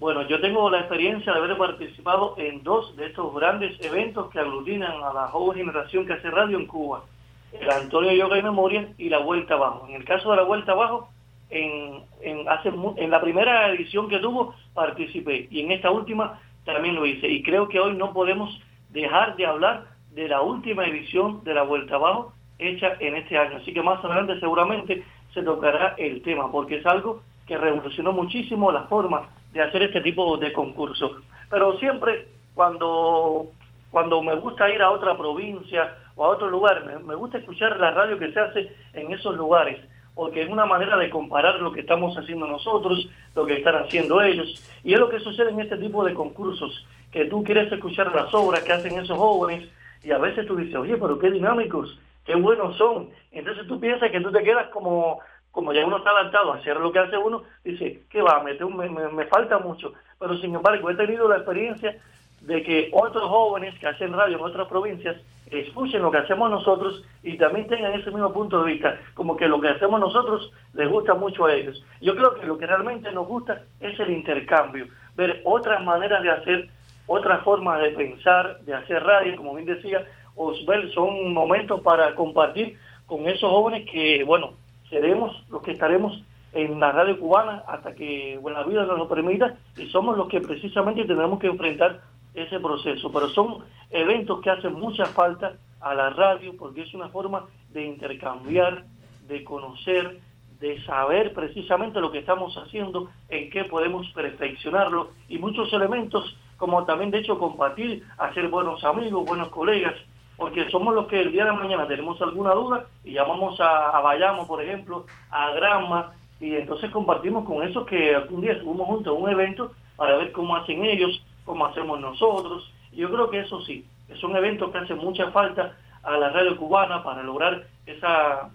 Bueno, 0.00 0.26
yo 0.26 0.40
tengo 0.40 0.68
la 0.68 0.80
experiencia 0.80 1.32
de 1.32 1.38
haber 1.38 1.56
participado 1.56 2.34
en 2.36 2.64
dos 2.64 2.96
de 2.96 3.06
estos 3.06 3.32
grandes 3.36 3.80
eventos 3.80 4.28
que 4.32 4.40
aglutinan 4.40 5.00
a 5.04 5.12
la 5.12 5.28
joven 5.28 5.58
generación 5.58 6.04
que 6.04 6.14
hace 6.14 6.28
radio 6.28 6.58
en 6.58 6.66
Cuba. 6.66 7.04
El 7.52 7.70
Antonio 7.70 8.10
Yoga 8.10 8.36
y 8.36 8.42
Memoria 8.42 8.88
y 8.98 9.10
la 9.10 9.18
Vuelta 9.18 9.54
Abajo. 9.54 9.86
En 9.88 9.94
el 9.94 10.04
caso 10.04 10.32
de 10.32 10.38
la 10.38 10.42
Vuelta 10.42 10.72
Abajo, 10.72 11.08
en, 11.50 12.02
en, 12.20 12.48
hace, 12.48 12.72
en 12.96 13.10
la 13.12 13.20
primera 13.20 13.70
edición 13.70 14.08
que 14.08 14.18
tuvo 14.18 14.56
participé 14.74 15.46
y 15.52 15.60
en 15.60 15.70
esta 15.70 15.92
última 15.92 16.40
también 16.64 16.94
lo 16.94 17.06
hice. 17.06 17.28
Y 17.28 17.42
creo 17.42 17.68
que 17.68 17.80
hoy 17.80 17.94
no 17.96 18.12
podemos 18.12 18.60
dejar 18.90 19.36
de 19.36 19.46
hablar 19.46 19.84
de 20.12 20.28
la 20.28 20.40
última 20.42 20.86
edición 20.86 21.42
de 21.44 21.54
la 21.54 21.62
Vuelta 21.62 21.96
Abajo 21.96 22.32
hecha 22.58 22.94
en 23.00 23.16
este 23.16 23.36
año. 23.36 23.56
Así 23.56 23.72
que 23.72 23.82
más 23.82 24.04
adelante 24.04 24.38
seguramente 24.40 25.04
se 25.32 25.42
tocará 25.42 25.94
el 25.98 26.22
tema, 26.22 26.50
porque 26.50 26.76
es 26.76 26.86
algo 26.86 27.22
que 27.46 27.58
revolucionó 27.58 28.12
muchísimo 28.12 28.70
la 28.70 28.84
forma 28.84 29.28
de 29.52 29.62
hacer 29.62 29.82
este 29.82 30.00
tipo 30.00 30.36
de 30.36 30.52
concursos. 30.52 31.12
Pero 31.50 31.76
siempre 31.78 32.28
cuando, 32.54 33.46
cuando 33.90 34.22
me 34.22 34.36
gusta 34.36 34.70
ir 34.70 34.80
a 34.80 34.90
otra 34.90 35.16
provincia 35.16 35.96
o 36.14 36.24
a 36.24 36.28
otro 36.28 36.48
lugar, 36.48 36.84
me, 36.86 36.98
me 37.00 37.14
gusta 37.14 37.38
escuchar 37.38 37.78
la 37.78 37.90
radio 37.90 38.18
que 38.18 38.32
se 38.32 38.40
hace 38.40 38.72
en 38.92 39.12
esos 39.12 39.36
lugares 39.36 39.80
porque 40.14 40.42
es 40.42 40.48
una 40.48 40.64
manera 40.64 40.96
de 40.96 41.10
comparar 41.10 41.56
lo 41.60 41.72
que 41.72 41.80
estamos 41.80 42.16
haciendo 42.16 42.46
nosotros, 42.46 43.08
lo 43.34 43.46
que 43.46 43.54
están 43.54 43.76
haciendo 43.76 44.20
ellos, 44.22 44.62
y 44.82 44.94
es 44.94 45.00
lo 45.00 45.08
que 45.08 45.20
sucede 45.20 45.50
en 45.50 45.60
este 45.60 45.76
tipo 45.76 46.04
de 46.04 46.14
concursos, 46.14 46.86
que 47.10 47.26
tú 47.26 47.42
quieres 47.44 47.70
escuchar 47.72 48.14
las 48.14 48.32
obras 48.34 48.62
que 48.62 48.72
hacen 48.72 48.98
esos 48.98 49.18
jóvenes, 49.18 49.68
y 50.02 50.12
a 50.12 50.18
veces 50.18 50.46
tú 50.46 50.56
dices, 50.56 50.76
oye, 50.76 50.96
pero 50.96 51.18
qué 51.18 51.30
dinámicos, 51.30 51.98
qué 52.24 52.34
buenos 52.34 52.76
son, 52.76 53.10
entonces 53.32 53.66
tú 53.66 53.80
piensas 53.80 54.10
que 54.10 54.20
tú 54.20 54.30
te 54.30 54.42
quedas 54.42 54.68
como, 54.68 55.20
como 55.50 55.72
ya 55.72 55.86
uno 55.86 55.98
está 55.98 56.10
adaptado 56.10 56.52
a 56.52 56.56
hacer 56.56 56.76
lo 56.78 56.92
que 56.92 56.98
hace 56.98 57.16
uno, 57.16 57.42
dice, 57.64 58.02
¿qué 58.10 58.22
va? 58.22 58.42
Me, 58.42 58.54
me, 58.54 59.08
me 59.08 59.24
falta 59.26 59.58
mucho, 59.58 59.92
pero 60.18 60.36
sin 60.38 60.54
embargo 60.54 60.90
he 60.90 60.94
tenido 60.94 61.28
la 61.28 61.36
experiencia 61.36 61.96
de 62.40 62.62
que 62.62 62.90
otros 62.92 63.28
jóvenes 63.28 63.78
que 63.78 63.86
hacen 63.86 64.12
radio 64.12 64.36
en 64.36 64.44
otras 64.44 64.68
provincias 64.68 65.16
escuchen 65.50 66.02
lo 66.02 66.10
que 66.10 66.18
hacemos 66.18 66.50
nosotros 66.50 67.04
y 67.22 67.36
también 67.36 67.66
tengan 67.66 67.92
ese 67.92 68.10
mismo 68.10 68.32
punto 68.32 68.62
de 68.62 68.72
vista, 68.72 68.98
como 69.14 69.36
que 69.36 69.48
lo 69.48 69.60
que 69.60 69.68
hacemos 69.68 70.00
nosotros 70.00 70.52
les 70.74 70.88
gusta 70.88 71.14
mucho 71.14 71.46
a 71.46 71.54
ellos. 71.54 71.84
Yo 72.00 72.14
creo 72.16 72.34
que 72.34 72.46
lo 72.46 72.58
que 72.58 72.66
realmente 72.66 73.10
nos 73.12 73.26
gusta 73.26 73.62
es 73.80 73.98
el 74.00 74.10
intercambio, 74.10 74.86
ver 75.16 75.42
otras 75.44 75.82
maneras 75.84 76.22
de 76.22 76.30
hacer, 76.30 76.68
otras 77.06 77.42
formas 77.42 77.80
de 77.82 77.90
pensar, 77.90 78.60
de 78.60 78.74
hacer 78.74 79.02
radio, 79.02 79.36
como 79.36 79.54
bien 79.54 79.66
decía 79.66 80.06
Osbel, 80.36 80.92
son 80.92 81.32
momentos 81.32 81.80
para 81.82 82.14
compartir 82.14 82.78
con 83.06 83.28
esos 83.28 83.50
jóvenes 83.50 83.88
que, 83.90 84.24
bueno, 84.24 84.54
seremos 84.88 85.44
los 85.50 85.62
que 85.62 85.72
estaremos 85.72 86.22
en 86.52 86.78
la 86.78 86.92
radio 86.92 87.18
cubana 87.18 87.64
hasta 87.66 87.94
que 87.94 88.38
la 88.42 88.62
vida 88.62 88.86
nos 88.86 88.98
lo 88.98 89.08
permita 89.08 89.56
y 89.76 89.86
somos 89.88 90.16
los 90.16 90.28
que 90.28 90.40
precisamente 90.40 91.04
tenemos 91.04 91.38
que 91.40 91.48
enfrentar 91.48 92.00
ese 92.34 92.58
proceso, 92.60 93.10
pero 93.12 93.28
son 93.30 93.64
eventos 93.90 94.40
que 94.40 94.50
hacen 94.50 94.74
mucha 94.74 95.06
falta 95.06 95.56
a 95.80 95.94
la 95.94 96.10
radio 96.10 96.56
porque 96.56 96.82
es 96.82 96.94
una 96.94 97.08
forma 97.08 97.44
de 97.70 97.84
intercambiar, 97.84 98.84
de 99.26 99.44
conocer, 99.44 100.20
de 100.60 100.82
saber 100.84 101.32
precisamente 101.34 102.00
lo 102.00 102.10
que 102.10 102.18
estamos 102.18 102.56
haciendo, 102.56 103.10
en 103.28 103.50
qué 103.50 103.64
podemos 103.64 104.08
perfeccionarlo 104.10 105.10
y 105.28 105.38
muchos 105.38 105.72
elementos 105.72 106.36
como 106.56 106.84
también 106.84 107.10
de 107.10 107.18
hecho 107.18 107.38
compartir, 107.38 108.04
hacer 108.18 108.48
buenos 108.48 108.82
amigos, 108.84 109.26
buenos 109.26 109.48
colegas, 109.48 109.94
porque 110.36 110.68
somos 110.70 110.94
los 110.94 111.06
que 111.06 111.20
el 111.20 111.32
día 111.32 111.44
de 111.44 111.52
mañana 111.52 111.86
tenemos 111.86 112.20
alguna 112.22 112.52
duda 112.52 112.86
y 113.04 113.12
llamamos 113.12 113.60
a, 113.60 113.90
a 113.90 114.46
por 114.46 114.62
ejemplo, 114.62 115.06
a 115.30 115.50
Granma, 115.50 116.12
y 116.40 116.54
entonces 116.54 116.90
compartimos 116.90 117.44
con 117.44 117.62
esos 117.66 117.86
que 117.86 118.14
algún 118.14 118.40
día 118.40 118.52
estuvimos 118.52 118.86
juntos 118.86 119.08
a 119.08 119.18
un 119.18 119.30
evento 119.30 119.72
para 119.96 120.16
ver 120.16 120.32
cómo 120.32 120.56
hacen 120.56 120.84
ellos, 120.84 121.22
como 121.44 121.66
hacemos 121.66 122.00
nosotros. 122.00 122.72
Yo 122.92 123.10
creo 123.10 123.30
que 123.30 123.40
eso 123.40 123.60
sí, 123.62 123.84
son 124.20 124.36
eventos 124.36 124.70
que 124.70 124.78
hacen 124.78 124.98
mucha 124.98 125.30
falta 125.30 125.76
a 126.02 126.16
la 126.16 126.30
radio 126.30 126.56
cubana 126.56 127.02
para 127.02 127.22
lograr 127.22 127.66
esa, 127.86 128.50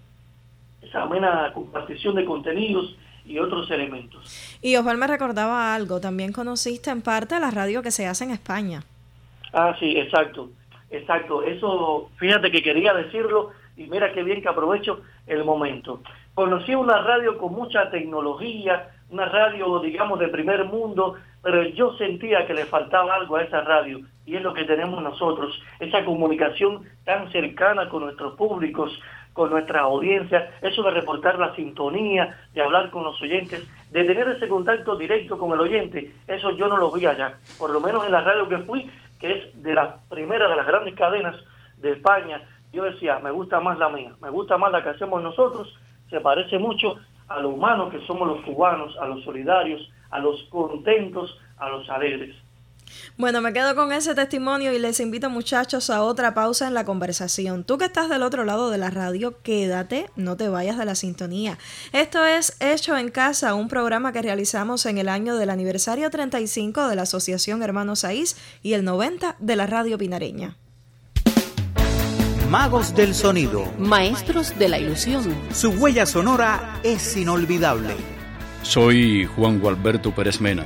esa 0.81 1.01
amena 1.01 1.51
compartición 1.53 2.15
de 2.15 2.25
contenidos 2.25 2.95
y 3.25 3.37
otros 3.39 3.69
elementos. 3.71 4.57
Y 4.61 4.75
Osvaldo 4.75 4.99
me 4.99 5.07
recordaba 5.07 5.73
algo, 5.73 5.99
también 5.99 6.31
conociste 6.31 6.89
en 6.89 7.01
parte 7.01 7.39
la 7.39 7.51
radio 7.51 7.81
que 7.81 7.91
se 7.91 8.07
hace 8.07 8.23
en 8.23 8.31
España. 8.31 8.83
Ah, 9.53 9.75
sí, 9.79 9.97
exacto, 9.97 10.49
exacto. 10.89 11.43
Eso, 11.43 12.09
fíjate 12.17 12.51
que 12.51 12.63
quería 12.63 12.93
decirlo 12.93 13.51
y 13.77 13.83
mira 13.83 14.13
qué 14.13 14.23
bien 14.23 14.41
que 14.41 14.49
aprovecho 14.49 15.01
el 15.27 15.43
momento. 15.43 16.01
Conocí 16.33 16.73
una 16.73 17.01
radio 17.01 17.37
con 17.37 17.53
mucha 17.53 17.89
tecnología, 17.91 18.89
una 19.09 19.25
radio, 19.25 19.79
digamos, 19.79 20.19
de 20.19 20.27
primer 20.27 20.65
mundo, 20.65 21.15
pero 21.41 21.63
yo 21.63 21.93
sentía 21.97 22.45
que 22.45 22.53
le 22.53 22.65
faltaba 22.65 23.15
algo 23.15 23.37
a 23.37 23.43
esa 23.43 23.61
radio 23.61 24.01
y 24.25 24.35
es 24.35 24.41
lo 24.41 24.53
que 24.53 24.65
tenemos 24.65 25.01
nosotros, 25.01 25.61
esa 25.79 26.03
comunicación 26.05 26.83
tan 27.05 27.31
cercana 27.31 27.89
con 27.89 28.03
nuestros 28.03 28.35
públicos, 28.35 28.91
con 29.33 29.49
nuestra 29.49 29.81
audiencia, 29.81 30.51
eso 30.61 30.83
de 30.83 30.91
reportar 30.91 31.39
la 31.39 31.55
sintonía, 31.55 32.37
de 32.53 32.61
hablar 32.61 32.89
con 32.89 33.03
los 33.03 33.21
oyentes, 33.21 33.65
de 33.91 34.03
tener 34.03 34.27
ese 34.27 34.47
contacto 34.47 34.97
directo 34.97 35.37
con 35.37 35.53
el 35.53 35.61
oyente, 35.61 36.13
eso 36.27 36.51
yo 36.51 36.67
no 36.67 36.77
lo 36.77 36.91
vi 36.91 37.05
allá, 37.05 37.37
por 37.57 37.69
lo 37.69 37.79
menos 37.79 38.05
en 38.05 38.11
la 38.11 38.21
radio 38.21 38.49
que 38.49 38.57
fui, 38.59 38.89
que 39.19 39.31
es 39.31 39.63
de 39.63 39.73
la 39.73 39.97
primera 40.09 40.49
de 40.49 40.55
las 40.55 40.67
grandes 40.67 40.95
cadenas 40.95 41.35
de 41.77 41.93
España, 41.93 42.41
yo 42.71 42.83
decía, 42.83 43.19
me 43.19 43.31
gusta 43.31 43.59
más 43.59 43.79
la 43.79 43.89
mía, 43.89 44.11
me 44.21 44.29
gusta 44.29 44.57
más 44.57 44.71
la 44.71 44.83
que 44.83 44.89
hacemos 44.89 45.23
nosotros, 45.23 45.73
se 46.09 46.19
parece 46.19 46.59
mucho 46.59 46.97
a 47.27 47.39
lo 47.39 47.49
humanos 47.49 47.91
que 47.91 48.05
somos 48.05 48.27
los 48.27 48.41
cubanos, 48.41 48.95
a 48.97 49.07
los 49.07 49.23
solidarios, 49.23 49.89
a 50.09 50.19
los 50.19 50.43
contentos, 50.49 51.37
a 51.57 51.69
los 51.69 51.89
alegres. 51.89 52.35
Bueno, 53.17 53.41
me 53.41 53.53
quedo 53.53 53.75
con 53.75 53.91
ese 53.91 54.15
testimonio 54.15 54.73
y 54.73 54.79
les 54.79 54.99
invito 54.99 55.29
muchachos 55.29 55.89
a 55.89 56.03
otra 56.03 56.33
pausa 56.33 56.67
en 56.67 56.73
la 56.73 56.85
conversación. 56.85 57.63
Tú 57.63 57.77
que 57.77 57.85
estás 57.85 58.09
del 58.09 58.23
otro 58.23 58.45
lado 58.45 58.69
de 58.69 58.77
la 58.77 58.89
radio, 58.89 59.41
quédate, 59.41 60.09
no 60.15 60.37
te 60.37 60.49
vayas 60.49 60.77
de 60.77 60.85
la 60.85 60.95
sintonía. 60.95 61.57
Esto 61.91 62.25
es 62.25 62.57
Hecho 62.59 62.97
en 62.97 63.09
Casa, 63.09 63.53
un 63.53 63.67
programa 63.67 64.11
que 64.11 64.21
realizamos 64.21 64.85
en 64.85 64.97
el 64.97 65.09
año 65.09 65.35
del 65.35 65.49
aniversario 65.49 66.09
35 66.09 66.87
de 66.87 66.95
la 66.95 67.03
Asociación 67.03 67.61
Hermanos 67.61 68.03
Aís 68.03 68.37
y 68.63 68.73
el 68.73 68.83
90 68.83 69.35
de 69.39 69.55
la 69.55 69.67
Radio 69.67 69.97
Pinareña. 69.97 70.57
Magos 72.49 72.95
del 72.95 73.13
sonido. 73.13 73.65
Maestros 73.77 74.57
de 74.57 74.69
la 74.69 74.79
ilusión. 74.79 75.23
Su 75.53 75.69
huella 75.69 76.07
sonora 76.07 76.79
es 76.83 77.15
inolvidable. 77.15 78.18
Soy 78.61 79.25
Juan 79.25 79.59
Gualberto 79.59 80.13
Pérez 80.13 80.41
Mena. 80.41 80.65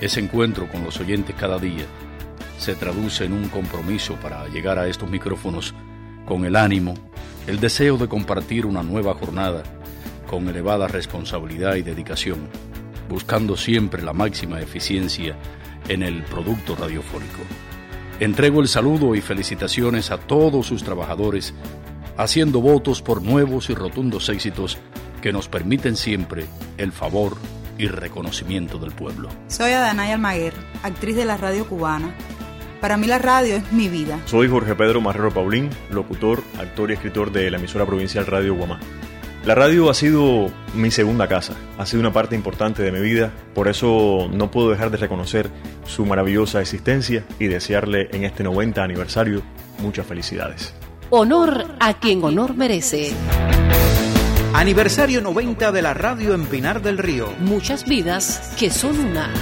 Ese 0.00 0.20
encuentro 0.20 0.68
con 0.68 0.84
los 0.84 0.98
oyentes 1.00 1.34
cada 1.38 1.58
día 1.58 1.84
se 2.56 2.74
traduce 2.76 3.24
en 3.24 3.32
un 3.32 3.48
compromiso 3.48 4.14
para 4.14 4.46
llegar 4.48 4.78
a 4.78 4.86
estos 4.86 5.10
micrófonos 5.10 5.74
con 6.24 6.44
el 6.44 6.54
ánimo, 6.54 6.94
el 7.48 7.58
deseo 7.58 7.98
de 7.98 8.08
compartir 8.08 8.64
una 8.64 8.82
nueva 8.82 9.14
jornada 9.14 9.64
con 10.28 10.48
elevada 10.48 10.86
responsabilidad 10.86 11.74
y 11.74 11.82
dedicación, 11.82 12.48
buscando 13.08 13.56
siempre 13.56 14.02
la 14.02 14.12
máxima 14.12 14.60
eficiencia 14.60 15.36
en 15.88 16.04
el 16.04 16.22
producto 16.22 16.76
radiofónico. 16.76 17.42
Entrego 18.20 18.60
el 18.60 18.68
saludo 18.68 19.16
y 19.16 19.20
felicitaciones 19.20 20.12
a 20.12 20.18
todos 20.18 20.66
sus 20.66 20.84
trabajadores, 20.84 21.54
haciendo 22.16 22.60
votos 22.60 23.02
por 23.02 23.20
nuevos 23.20 23.68
y 23.68 23.74
rotundos 23.74 24.28
éxitos 24.28 24.78
que 25.22 25.32
nos 25.32 25.48
permiten 25.48 25.96
siempre 25.96 26.44
el 26.76 26.92
favor 26.92 27.38
y 27.78 27.86
reconocimiento 27.86 28.78
del 28.78 28.90
pueblo. 28.90 29.30
Soy 29.48 29.72
Adanay 29.72 30.12
Almaguer, 30.12 30.52
actriz 30.82 31.16
de 31.16 31.24
la 31.24 31.38
radio 31.38 31.66
cubana. 31.66 32.14
Para 32.82 32.98
mí 32.98 33.06
la 33.06 33.18
radio 33.18 33.56
es 33.56 33.72
mi 33.72 33.88
vida. 33.88 34.18
Soy 34.26 34.48
Jorge 34.48 34.74
Pedro 34.74 35.00
Marrero 35.00 35.32
Paulín, 35.32 35.70
locutor, 35.90 36.42
actor 36.58 36.90
y 36.90 36.94
escritor 36.94 37.32
de 37.32 37.50
la 37.50 37.56
emisora 37.56 37.86
provincial 37.86 38.26
Radio 38.26 38.54
Guamá. 38.54 38.80
La 39.44 39.56
radio 39.56 39.90
ha 39.90 39.94
sido 39.94 40.52
mi 40.74 40.90
segunda 40.92 41.26
casa, 41.26 41.54
ha 41.76 41.86
sido 41.86 42.00
una 42.00 42.12
parte 42.12 42.36
importante 42.36 42.82
de 42.82 42.92
mi 42.92 43.00
vida, 43.00 43.32
por 43.54 43.66
eso 43.66 44.28
no 44.32 44.52
puedo 44.52 44.70
dejar 44.70 44.90
de 44.90 44.98
reconocer 44.98 45.50
su 45.84 46.06
maravillosa 46.06 46.60
existencia 46.60 47.24
y 47.40 47.46
desearle 47.46 48.08
en 48.12 48.24
este 48.24 48.44
90 48.44 48.82
aniversario 48.84 49.42
muchas 49.80 50.06
felicidades. 50.06 50.74
Honor 51.10 51.74
a 51.80 51.94
quien 51.94 52.22
honor 52.22 52.54
merece. 52.54 53.12
Aniversario 54.54 55.22
90 55.22 55.72
de 55.72 55.82
la 55.82 55.94
radio 55.94 56.34
en 56.34 56.46
Pinar 56.46 56.82
del 56.82 56.98
Río. 56.98 57.32
Muchas 57.40 57.84
vidas 57.86 58.52
que 58.58 58.70
son 58.70 58.98
una. 59.00 59.32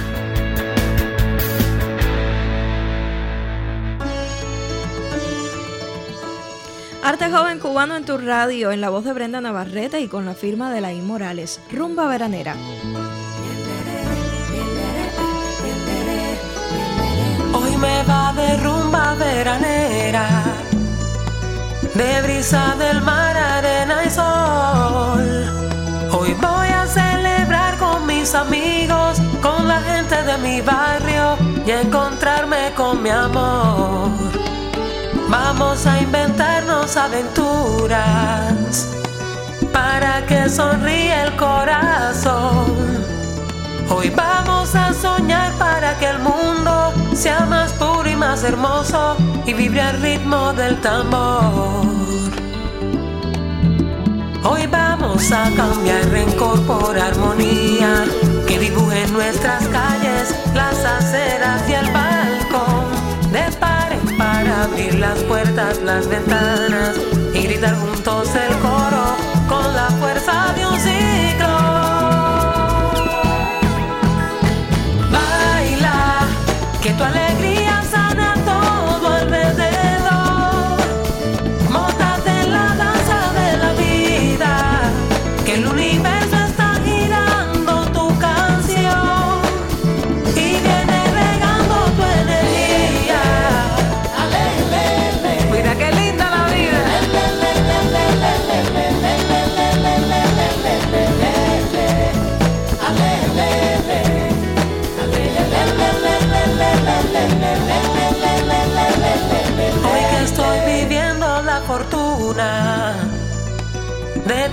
Arte 7.03 7.29
joven 7.29 7.59
cubano 7.59 7.97
en 7.97 8.05
tu 8.05 8.17
radio, 8.17 8.71
en 8.71 8.79
la 8.79 8.89
voz 8.89 9.03
de 9.03 9.11
Brenda 9.11 9.41
Navarrete 9.41 9.99
y 9.99 10.07
con 10.07 10.25
la 10.25 10.33
firma 10.33 10.71
de 10.71 10.79
Laín 10.79 11.05
Morales. 11.05 11.59
Rumba 11.71 12.07
veranera. 12.07 12.55
Hoy 17.53 17.77
me 17.77 18.03
va 18.03 18.33
de 18.33 18.57
rumba 18.57 19.15
veranera, 19.15 20.43
de 21.95 22.21
brisa 22.21 22.75
del 22.77 23.01
mar, 23.01 23.35
arena 23.35 24.03
y 24.05 24.09
sol. 24.09 25.21
Hoy 26.11 26.33
voy 26.33 26.67
a 26.69 26.85
celebrar 26.87 27.77
con 27.77 28.05
mis 28.05 28.33
amigos, 28.33 29.19
con 29.41 29.67
la 29.67 29.81
gente 29.81 30.21
de 30.23 30.37
mi 30.37 30.61
barrio 30.61 31.37
y 31.65 31.71
encontrarme 31.71 32.71
con 32.75 33.01
mi 33.03 33.09
amor. 33.09 34.09
Vamos 35.29 35.85
a 35.85 35.99
inventarnos 36.01 36.95
aventuras 36.97 38.87
para 39.71 40.25
que 40.25 40.49
sonríe 40.49 41.23
el 41.23 41.35
corazón. 41.35 43.10
Hoy 43.93 44.09
vamos 44.09 44.73
a 44.73 44.93
soñar 44.93 45.51
para 45.59 45.97
que 45.99 46.07
el 46.07 46.19
mundo 46.19 46.93
sea 47.13 47.45
más 47.45 47.73
puro 47.73 48.09
y 48.09 48.15
más 48.15 48.41
hermoso 48.45 49.17
y 49.45 49.53
vibre 49.53 49.81
al 49.81 50.01
ritmo 50.01 50.53
del 50.53 50.79
tambor. 50.79 51.85
Hoy 54.43 54.65
vamos 54.67 55.29
a 55.33 55.51
cambiar 55.57 56.05
rencor 56.09 56.97
armonía 56.97 58.05
que 58.47 58.59
dibuje 58.59 59.07
nuestras 59.07 59.67
calles 59.67 60.35
las 60.55 60.85
aceras 60.85 61.61
y 61.69 61.73
el 61.73 61.91
balcón. 61.91 63.31
De 63.33 63.51
par 63.57 63.91
en 63.91 64.17
par 64.17 64.47
abrir 64.47 64.95
las 64.95 65.19
puertas, 65.23 65.81
las 65.83 66.07
ventanas 66.07 66.95
y 67.33 67.43
gritar 67.43 67.75
juntos 67.75 68.29
el 68.35 68.57
coro 68.59 68.80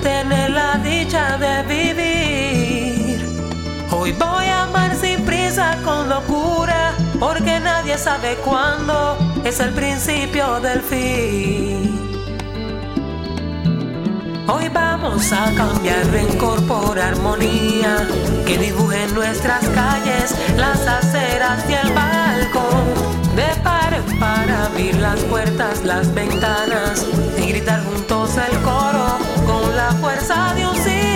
tener 0.08 0.50
la 0.50 0.78
dicha 0.78 1.36
de 1.36 1.54
vivir. 1.74 3.16
Hoy 3.90 4.12
voy 4.12 4.46
a 4.46 4.62
amar 4.62 4.94
sin 4.96 5.18
prisa, 5.26 5.76
con 5.84 6.08
locura, 6.08 6.94
porque 7.20 7.60
nadie 7.60 7.98
sabe 7.98 8.36
cuándo 8.36 9.18
es 9.44 9.60
el 9.60 9.70
principio 9.74 10.60
del 10.60 10.80
fin. 10.80 11.76
Hoy 14.46 14.66
vamos 14.70 15.30
a 15.30 15.44
cambiar 15.54 16.06
rencor 16.06 16.58
por 16.66 16.98
armonía, 16.98 17.94
que 18.46 18.56
dibuje 18.56 19.04
en 19.04 19.14
nuestras 19.14 19.62
calles 19.80 20.34
las 20.56 20.80
aceras 20.86 21.58
y 21.68 21.74
el 21.74 21.92
balcón. 21.92 22.86
De 23.36 23.48
par 23.62 23.92
en 23.92 24.18
par 24.18 24.50
abrir 24.50 24.94
las 24.96 25.20
puertas, 25.24 25.84
las 25.84 26.12
ventanas 26.14 27.06
y 27.36 27.42
gritar 27.52 27.84
juntos 27.84 28.30
el 28.38 28.58
coro 28.62 29.27
la 29.88 29.94
fuerza 29.94 30.52
de 30.54 30.66
un 30.66 30.76
ciclo. 30.76 31.07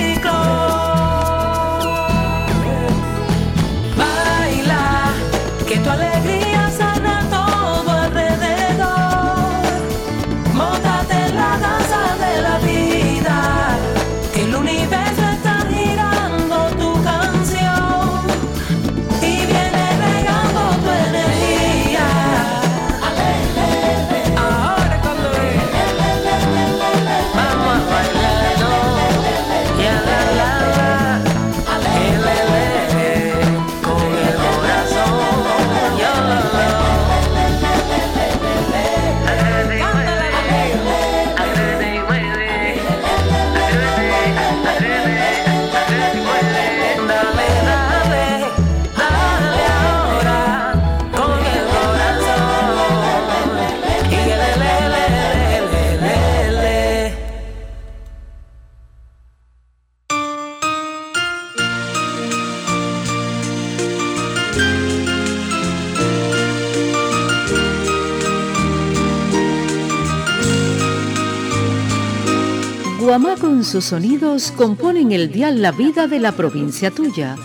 Guamá 73.13 73.37
con 73.37 73.63
sus 73.63 73.85
sonidos 73.85 74.55
componen 74.57 75.13
el 75.13 75.31
dial 75.31 75.61
La 75.61 75.71
Vida 75.71 76.07
de 76.07 76.19
la 76.19 76.33
provincia 76.33 76.91
tuya. 76.91 77.37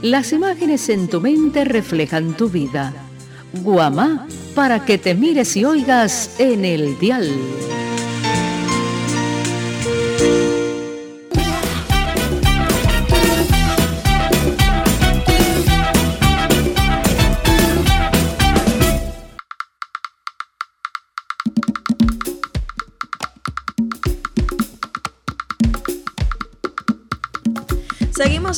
Las 0.00 0.32
imágenes 0.32 0.88
en 0.88 1.06
tu 1.06 1.20
mente 1.20 1.64
reflejan 1.64 2.36
tu 2.36 2.48
vida. 2.48 2.92
Guamá, 3.62 4.26
para 4.56 4.84
que 4.84 4.98
te 4.98 5.14
mires 5.14 5.56
y 5.56 5.64
oigas 5.64 6.34
en 6.40 6.64
el 6.64 6.98
dial. 6.98 7.30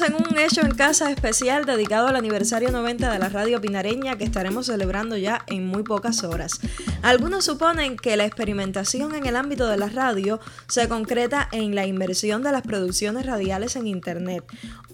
En 0.01 0.15
un 0.15 0.37
hecho 0.39 0.61
en 0.61 0.75
casa 0.75 1.09
especial 1.13 1.67
dedicado 1.67 2.09
al 2.09 2.17
aniversario 2.17 2.73
90 2.73 3.13
de 3.13 3.19
la 3.21 3.29
radio 3.29 3.61
pinareña 3.61 4.19
que 4.19 4.25
estaremos 4.25 4.67
celebrando 4.67 5.17
ya 5.17 5.45
en 5.47 5.69
muy 5.69 5.85
pocas 5.85 6.25
horas. 6.25 6.59
Algunos 7.03 7.45
suponen 7.45 7.97
que 7.97 8.17
la 8.17 8.25
experimentación 8.25 9.15
en 9.15 9.25
el 9.25 9.37
ámbito 9.37 9.69
de 9.69 9.77
la 9.77 9.89
radio 9.89 10.41
se 10.67 10.89
concreta 10.89 11.49
en 11.53 11.77
la 11.77 11.87
inversión 11.87 12.43
de 12.43 12.51
las 12.51 12.63
producciones 12.63 13.25
radiales 13.25 13.77
en 13.77 13.87
Internet. 13.87 14.45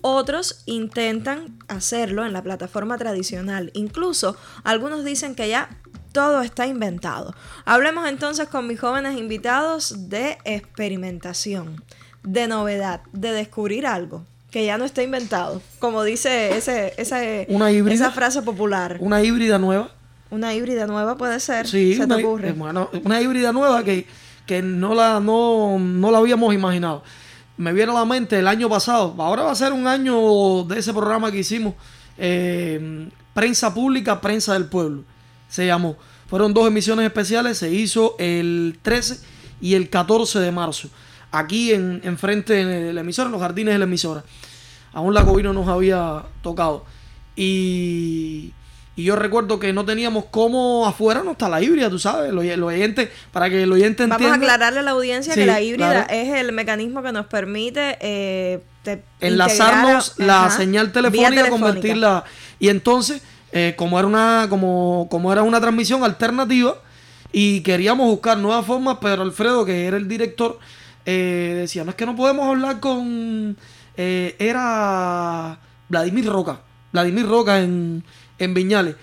Otros 0.02 0.64
intentan 0.66 1.58
hacerlo 1.68 2.26
en 2.26 2.34
la 2.34 2.42
plataforma 2.42 2.98
tradicional. 2.98 3.70
Incluso 3.72 4.36
algunos 4.64 5.02
dicen 5.02 5.34
que 5.34 5.48
ya 5.48 5.70
todo 6.12 6.42
está 6.42 6.66
inventado. 6.66 7.34
Hablemos 7.64 8.06
entonces 8.06 8.48
con 8.48 8.66
mis 8.66 8.78
jóvenes 8.78 9.16
invitados 9.16 10.10
de 10.10 10.36
experimentación, 10.44 11.82
de 12.22 12.48
novedad, 12.48 13.00
de 13.14 13.32
descubrir 13.32 13.86
algo 13.86 14.26
que 14.50 14.64
ya 14.64 14.78
no 14.78 14.84
está 14.84 15.02
inventado. 15.02 15.62
Como 15.78 16.02
dice 16.02 16.56
ese, 16.56 16.94
ese, 16.96 17.46
Una 17.48 17.70
híbrida. 17.70 17.94
esa 17.94 18.10
frase 18.10 18.42
popular. 18.42 18.96
Una 19.00 19.22
híbrida 19.22 19.58
nueva. 19.58 19.90
Una 20.30 20.54
híbrida 20.54 20.86
nueva 20.86 21.16
puede 21.16 21.38
ser. 21.40 21.66
Sí, 21.68 21.94
¿Se 21.94 22.04
una, 22.04 22.16
te 22.16 22.24
ocurre? 22.24 22.48
eh, 22.50 22.52
bueno, 22.52 22.88
una 23.04 23.20
híbrida 23.20 23.52
nueva 23.52 23.82
que, 23.84 24.06
que 24.46 24.62
no, 24.62 24.94
la, 24.94 25.20
no, 25.20 25.78
no 25.78 26.10
la 26.10 26.18
habíamos 26.18 26.52
imaginado. 26.54 27.02
Me 27.56 27.72
viene 27.72 27.92
a 27.92 27.94
la 27.96 28.04
mente 28.04 28.38
el 28.38 28.46
año 28.48 28.68
pasado. 28.68 29.14
Ahora 29.18 29.42
va 29.42 29.52
a 29.52 29.54
ser 29.54 29.72
un 29.72 29.86
año 29.86 30.64
de 30.64 30.78
ese 30.78 30.92
programa 30.92 31.30
que 31.30 31.38
hicimos. 31.38 31.74
eh, 32.16 33.08
prensa 33.34 33.72
pública, 33.72 34.20
prensa 34.20 34.54
del 34.54 34.66
pueblo. 34.66 35.02
Se 35.48 35.66
llamó. 35.66 35.96
Fueron 36.28 36.54
dos 36.54 36.66
emisiones 36.68 37.06
especiales. 37.06 37.58
Se 37.58 37.70
hizo 37.70 38.14
el 38.18 38.78
13 38.82 39.18
y 39.60 39.74
el 39.74 39.90
14 39.90 40.38
de 40.38 40.52
marzo. 40.52 40.88
Aquí 41.32 41.72
en, 41.72 42.00
en 42.04 42.18
frente 42.18 42.64
de 42.64 42.92
la 42.92 43.00
emisora, 43.02 43.26
en 43.26 43.32
los 43.32 43.40
jardines 43.40 43.74
de 43.74 43.78
la 43.78 43.84
emisora. 43.84 44.24
Aún 44.92 45.14
la 45.14 45.24
COVID 45.24 45.44
no 45.44 45.52
nos 45.52 45.68
había 45.68 46.22
tocado. 46.42 46.84
Y, 47.36 48.52
y 48.96 49.04
yo 49.04 49.14
recuerdo 49.16 49.58
que 49.60 49.72
no 49.72 49.84
teníamos 49.84 50.24
cómo 50.30 50.86
afuera 50.86 51.22
no 51.24 51.32
está 51.32 51.48
la 51.48 51.62
híbrida, 51.62 51.88
tú 51.88 51.98
sabes. 51.98 52.32
Los, 52.32 52.44
los 52.44 52.68
oyentes, 52.68 53.08
para 53.32 53.48
que 53.48 53.62
el 53.62 53.72
oyente 53.72 54.02
Vamos 54.04 54.16
entienda. 54.20 54.34
a 54.34 54.54
aclararle 54.54 54.80
a 54.80 54.82
la 54.82 54.90
audiencia 54.90 55.32
Sí, 55.34 55.40
que 55.40 55.46
la 55.46 55.60
híbrida 55.60 56.06
claro. 56.06 56.06
es 56.10 56.28
el 56.40 56.52
mecanismo 56.52 57.02
que 57.02 57.12
nos 57.12 57.26
permite 57.26 57.96
eh, 58.00 58.60
enlazarnos 59.20 60.14
la 60.18 60.46
ajá, 60.46 60.56
señal 60.56 60.92
telefónica, 60.92 61.28
telefónica. 61.30 61.50
convertirla. 61.50 62.24
Y 62.58 62.68
entonces, 62.68 63.22
eh, 63.52 63.74
como 63.76 63.98
era 63.98 64.08
una, 64.08 64.46
como, 64.50 65.06
como 65.10 65.32
era 65.32 65.42
una 65.42 65.60
transmisión 65.60 66.02
alternativa, 66.04 66.76
y 67.32 67.60
queríamos 67.60 68.08
buscar 68.08 68.36
nuevas 68.38 68.66
formas, 68.66 68.98
pero 69.00 69.22
Alfredo, 69.22 69.64
que 69.64 69.86
era 69.86 69.96
el 69.96 70.08
director, 70.08 70.58
eh, 71.04 71.54
decía, 71.60 71.84
no 71.84 71.90
es 71.90 71.96
que 71.96 72.06
no 72.06 72.16
podemos 72.16 72.46
hablar 72.46 72.80
con 72.80 73.56
eh, 73.96 74.36
era 74.38 75.58
Vladimir 75.88 76.26
Roca, 76.26 76.60
Vladimir 76.92 77.26
Roca 77.26 77.60
en, 77.60 78.04
en 78.38 78.54
Viñales. 78.54 78.96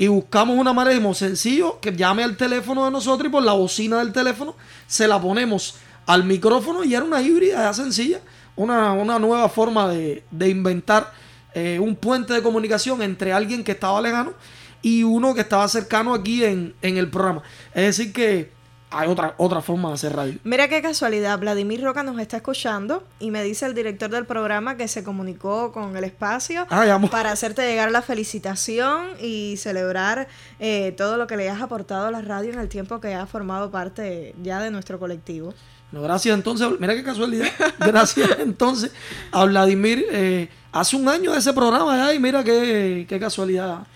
Y 0.00 0.06
buscamos 0.06 0.56
una 0.56 0.72
dijimos, 0.84 1.18
sencillo 1.18 1.80
que 1.80 1.94
llame 1.94 2.22
al 2.22 2.36
teléfono 2.36 2.84
de 2.84 2.90
nosotros 2.92 3.28
y 3.28 3.32
por 3.32 3.42
la 3.42 3.52
bocina 3.52 3.98
del 3.98 4.12
teléfono 4.12 4.54
se 4.86 5.08
la 5.08 5.20
ponemos 5.20 5.74
al 6.06 6.24
micrófono 6.24 6.84
y 6.84 6.94
era 6.94 7.04
una 7.04 7.20
híbrida 7.20 7.72
sencilla, 7.74 8.20
una, 8.54 8.92
una 8.92 9.18
nueva 9.18 9.48
forma 9.48 9.88
de, 9.88 10.24
de 10.30 10.48
inventar 10.48 11.12
eh, 11.54 11.78
un 11.80 11.96
puente 11.96 12.32
de 12.32 12.42
comunicación 12.42 13.02
entre 13.02 13.32
alguien 13.32 13.64
que 13.64 13.72
estaba 13.72 14.00
lejano 14.00 14.34
y 14.80 15.02
uno 15.02 15.34
que 15.34 15.40
estaba 15.40 15.66
cercano 15.66 16.14
aquí 16.14 16.44
en, 16.44 16.74
en 16.80 16.96
el 16.96 17.10
programa. 17.10 17.42
Es 17.74 17.96
decir 17.96 18.12
que 18.12 18.52
hay 18.90 19.08
otra, 19.08 19.34
otra 19.36 19.60
forma 19.60 19.88
de 19.88 19.94
hacer 19.94 20.16
radio. 20.16 20.34
Mira 20.44 20.68
qué 20.68 20.80
casualidad, 20.80 21.38
Vladimir 21.38 21.82
Roca 21.82 22.02
nos 22.02 22.18
está 22.18 22.38
escuchando 22.38 23.02
y 23.20 23.30
me 23.30 23.42
dice 23.42 23.66
el 23.66 23.74
director 23.74 24.10
del 24.10 24.24
programa 24.24 24.76
que 24.76 24.88
se 24.88 25.04
comunicó 25.04 25.72
con 25.72 25.96
el 25.96 26.04
espacio 26.04 26.66
para 27.10 27.32
hacerte 27.32 27.62
llegar 27.62 27.90
la 27.90 28.02
felicitación 28.02 29.08
y 29.20 29.56
celebrar 29.58 30.28
eh, 30.58 30.94
todo 30.96 31.16
lo 31.16 31.26
que 31.26 31.36
le 31.36 31.50
has 31.50 31.60
aportado 31.60 32.06
a 32.06 32.10
la 32.10 32.22
radio 32.22 32.52
en 32.52 32.58
el 32.58 32.68
tiempo 32.68 33.00
que 33.00 33.14
ha 33.14 33.26
formado 33.26 33.70
parte 33.70 34.34
ya 34.42 34.62
de 34.62 34.70
nuestro 34.70 34.98
colectivo. 34.98 35.52
No, 35.90 36.02
gracias 36.02 36.34
entonces, 36.34 36.68
mira 36.78 36.94
qué 36.94 37.02
casualidad. 37.02 37.48
Gracias 37.78 38.28
entonces 38.40 38.92
a 39.32 39.46
Vladimir. 39.46 40.04
eh, 40.12 40.48
hace 40.70 40.96
un 40.96 41.08
año 41.08 41.32
de 41.32 41.38
ese 41.38 41.54
programa 41.54 41.96
ya 41.96 42.12
y 42.12 42.18
mira 42.18 42.44
qué, 42.44 43.06
qué 43.08 43.18
casualidad. 43.18 43.86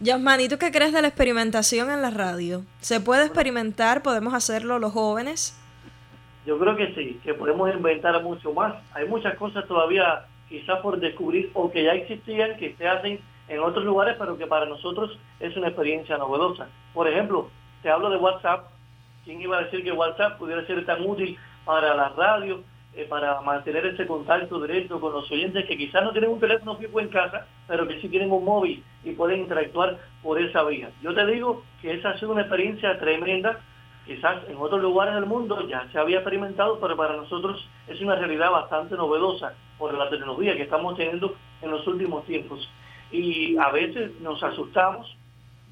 Yasmani, 0.00 0.48
¿tú 0.48 0.58
qué 0.58 0.70
crees 0.70 0.92
de 0.92 1.02
la 1.02 1.08
experimentación 1.08 1.90
en 1.90 2.02
la 2.02 2.10
radio? 2.10 2.62
¿Se 2.78 3.00
puede 3.00 3.24
experimentar? 3.24 4.00
¿Podemos 4.02 4.32
hacerlo 4.32 4.78
los 4.78 4.92
jóvenes? 4.92 5.58
Yo 6.46 6.56
creo 6.56 6.76
que 6.76 6.94
sí, 6.94 7.20
que 7.24 7.34
podemos 7.34 7.68
inventar 7.74 8.22
mucho 8.22 8.52
más. 8.52 8.74
Hay 8.94 9.08
muchas 9.08 9.34
cosas 9.36 9.66
todavía 9.66 10.24
quizás 10.48 10.78
por 10.82 11.00
descubrir 11.00 11.50
o 11.52 11.70
que 11.72 11.82
ya 11.82 11.94
existían, 11.94 12.56
que 12.58 12.76
se 12.76 12.86
hacen 12.86 13.18
en 13.48 13.58
otros 13.58 13.84
lugares, 13.84 14.14
pero 14.20 14.38
que 14.38 14.46
para 14.46 14.66
nosotros 14.66 15.18
es 15.40 15.56
una 15.56 15.66
experiencia 15.66 16.16
novedosa. 16.16 16.68
Por 16.94 17.08
ejemplo, 17.08 17.50
te 17.82 17.90
hablo 17.90 18.08
de 18.08 18.18
WhatsApp. 18.18 18.66
¿Quién 19.24 19.40
iba 19.40 19.58
a 19.58 19.64
decir 19.64 19.82
que 19.82 19.90
WhatsApp 19.90 20.38
pudiera 20.38 20.64
ser 20.66 20.86
tan 20.86 21.04
útil 21.04 21.36
para 21.64 21.94
la 21.96 22.10
radio, 22.10 22.62
eh, 22.94 23.06
para 23.08 23.40
mantener 23.42 23.86
ese 23.86 24.06
contacto 24.06 24.60
directo 24.60 25.00
con 25.00 25.12
los 25.12 25.30
oyentes 25.30 25.66
que 25.66 25.76
quizás 25.76 26.02
no 26.02 26.12
tienen 26.12 26.30
un 26.30 26.40
teléfono 26.40 26.76
fijo 26.76 27.00
en 27.00 27.08
casa, 27.08 27.46
pero 27.66 27.86
que 27.86 28.00
sí 28.00 28.08
tienen 28.08 28.30
un 28.30 28.44
móvil 28.44 28.82
y 29.04 29.12
pueden 29.12 29.40
interactuar 29.40 29.98
por 30.22 30.40
esa 30.40 30.62
vía? 30.64 30.90
Yo 31.02 31.14
te 31.14 31.26
digo 31.26 31.62
que 31.80 31.94
esa 31.94 32.10
ha 32.10 32.18
sido 32.18 32.32
una 32.32 32.42
experiencia 32.42 32.98
tremenda 32.98 33.60
quizás 34.08 34.38
en 34.48 34.56
otros 34.56 34.80
lugares 34.80 35.14
del 35.14 35.26
mundo 35.26 35.68
ya 35.68 35.86
se 35.92 35.98
había 35.98 36.16
experimentado, 36.16 36.80
pero 36.80 36.96
para 36.96 37.14
nosotros 37.14 37.68
es 37.86 38.00
una 38.00 38.16
realidad 38.16 38.50
bastante 38.50 38.96
novedosa 38.96 39.52
por 39.76 39.92
la 39.92 40.08
tecnología 40.08 40.56
que 40.56 40.62
estamos 40.62 40.96
teniendo 40.96 41.36
en 41.60 41.70
los 41.70 41.86
últimos 41.86 42.24
tiempos. 42.24 42.68
Y 43.12 43.58
a 43.58 43.68
veces 43.70 44.18
nos 44.22 44.42
asustamos 44.42 45.14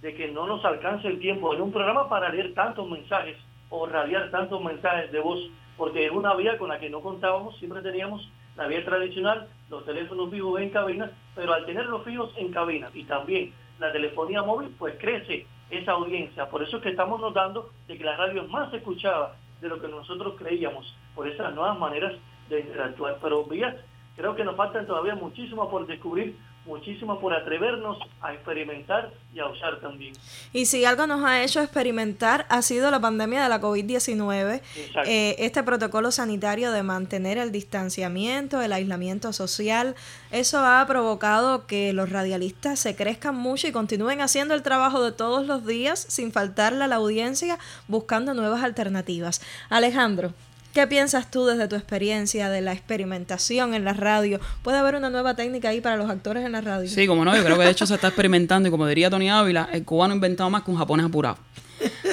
de 0.02 0.14
que 0.14 0.28
no 0.28 0.46
nos 0.46 0.62
alcance 0.66 1.08
el 1.08 1.18
tiempo 1.18 1.54
en 1.54 1.62
un 1.62 1.72
programa 1.72 2.10
para 2.10 2.28
leer 2.28 2.52
tantos 2.52 2.88
mensajes 2.88 3.38
o 3.70 3.86
radiar 3.86 4.30
tantos 4.30 4.62
mensajes 4.62 5.10
de 5.10 5.20
voz, 5.20 5.40
porque 5.76 6.06
es 6.06 6.12
una 6.12 6.34
vía 6.34 6.58
con 6.58 6.68
la 6.68 6.78
que 6.78 6.90
no 6.90 7.00
contábamos, 7.00 7.56
siempre 7.58 7.82
teníamos 7.82 8.28
la 8.56 8.66
vía 8.66 8.84
tradicional, 8.84 9.48
los 9.68 9.84
teléfonos 9.84 10.30
fijos 10.30 10.60
en 10.60 10.70
cabina, 10.70 11.10
pero 11.34 11.52
al 11.52 11.66
tener 11.66 11.86
los 11.86 12.02
fijos 12.04 12.32
en 12.36 12.52
cabina 12.52 12.88
y 12.94 13.04
también 13.04 13.52
la 13.78 13.92
telefonía 13.92 14.42
móvil, 14.42 14.74
pues 14.78 14.94
crece 14.98 15.46
esa 15.70 15.92
audiencia. 15.92 16.48
Por 16.48 16.62
eso 16.62 16.78
es 16.78 16.82
que 16.82 16.90
estamos 16.90 17.20
notando 17.20 17.70
de 17.86 17.98
que 17.98 18.04
la 18.04 18.16
radio 18.16 18.42
es 18.42 18.48
más 18.48 18.72
escuchada 18.72 19.36
de 19.60 19.68
lo 19.68 19.80
que 19.80 19.88
nosotros 19.88 20.34
creíamos, 20.38 20.96
por 21.14 21.28
esas 21.28 21.54
nuevas 21.54 21.78
maneras 21.78 22.14
de 22.48 22.60
interactuar. 22.60 23.18
Pero 23.20 23.44
vías, 23.44 23.74
creo 24.16 24.34
que 24.34 24.44
nos 24.44 24.56
faltan 24.56 24.86
todavía 24.86 25.14
muchísimo 25.14 25.68
por 25.70 25.86
descubrir, 25.86 26.36
muchísimo 26.66 27.20
por 27.20 27.32
atrevernos 27.34 27.98
a 28.20 28.32
experimentar 28.32 29.12
y 29.34 29.40
a 29.40 29.46
usar 29.46 29.80
también. 29.80 30.14
Y 30.52 30.66
si 30.66 30.84
algo 30.84 31.06
nos 31.06 31.24
ha 31.24 31.42
hecho 31.42 31.60
experimentar 31.60 32.46
ha 32.48 32.62
sido 32.62 32.90
la 32.90 33.00
pandemia 33.00 33.42
de 33.42 33.48
la 33.48 33.60
COVID-19, 33.60 34.60
Exacto. 34.76 35.10
eh, 35.10 35.36
este 35.38 35.62
protocolo 35.62 36.10
sanitario 36.10 36.72
de 36.72 36.82
mantener 36.82 37.38
el 37.38 37.52
distanciamiento, 37.52 38.60
el 38.60 38.72
aislamiento 38.72 39.32
social, 39.32 39.94
eso 40.30 40.58
ha 40.58 40.84
provocado 40.86 41.66
que 41.66 41.92
los 41.92 42.10
radialistas 42.10 42.78
se 42.78 42.96
crezcan 42.96 43.34
mucho 43.36 43.68
y 43.68 43.72
continúen 43.72 44.20
haciendo 44.20 44.54
el 44.54 44.62
trabajo 44.62 45.02
de 45.02 45.12
todos 45.12 45.46
los 45.46 45.66
días 45.66 45.98
sin 45.98 46.32
faltarle 46.32 46.84
a 46.84 46.88
la 46.88 46.96
audiencia 46.96 47.58
buscando 47.88 48.34
nuevas 48.34 48.62
alternativas. 48.62 49.40
Alejandro. 49.68 50.32
¿Qué 50.76 50.86
piensas 50.86 51.30
tú 51.30 51.46
desde 51.46 51.68
tu 51.68 51.74
experiencia 51.74 52.50
de 52.50 52.60
la 52.60 52.74
experimentación 52.74 53.72
en 53.72 53.82
la 53.82 53.94
radio? 53.94 54.38
¿Puede 54.62 54.76
haber 54.76 54.94
una 54.96 55.08
nueva 55.08 55.34
técnica 55.34 55.70
ahí 55.70 55.80
para 55.80 55.96
los 55.96 56.10
actores 56.10 56.44
en 56.44 56.52
la 56.52 56.60
radio? 56.60 56.86
Sí, 56.86 57.06
como 57.06 57.24
no, 57.24 57.34
yo 57.34 57.42
creo 57.42 57.56
que 57.56 57.64
de 57.64 57.70
hecho 57.70 57.86
se 57.86 57.94
está 57.94 58.08
experimentando 58.08 58.68
y 58.68 58.70
como 58.70 58.86
diría 58.86 59.08
Tony 59.08 59.30
Ávila, 59.30 59.70
el 59.72 59.86
cubano 59.86 60.12
ha 60.12 60.16
inventado 60.16 60.50
más 60.50 60.64
que 60.64 60.70
un 60.70 60.76
japonés 60.76 61.06
apurado. 61.06 61.38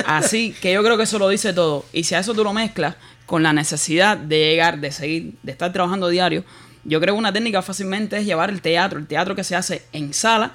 Así 0.06 0.56
que 0.62 0.72
yo 0.72 0.82
creo 0.82 0.96
que 0.96 1.04
eso 1.04 1.20
lo 1.20 1.28
dice 1.28 1.52
todo. 1.52 1.84
Y 1.92 2.06
si 2.06 2.16
a 2.16 2.20
eso 2.20 2.34
tú 2.34 2.42
lo 2.46 2.54
mezclas 2.54 2.96
con 3.26 3.44
la 3.44 3.52
necesidad 3.52 4.16
de 4.16 4.52
llegar, 4.52 4.80
de 4.80 4.94
seguir, 4.94 5.34
de 5.44 5.52
estar 5.52 5.74
trabajando 5.74 6.08
diario, 6.08 6.46
yo 6.86 7.02
creo 7.02 7.16
que 7.16 7.20
una 7.20 7.34
técnica 7.34 7.62
fácilmente 7.62 8.16
es 8.16 8.26
llevar 8.26 8.50
el 8.50 8.62
teatro, 8.62 8.98
el 8.98 9.08
teatro 9.08 9.36
que 9.36 9.44
se 9.44 9.58
hace 9.58 9.84
en 9.92 10.14
sala, 10.14 10.54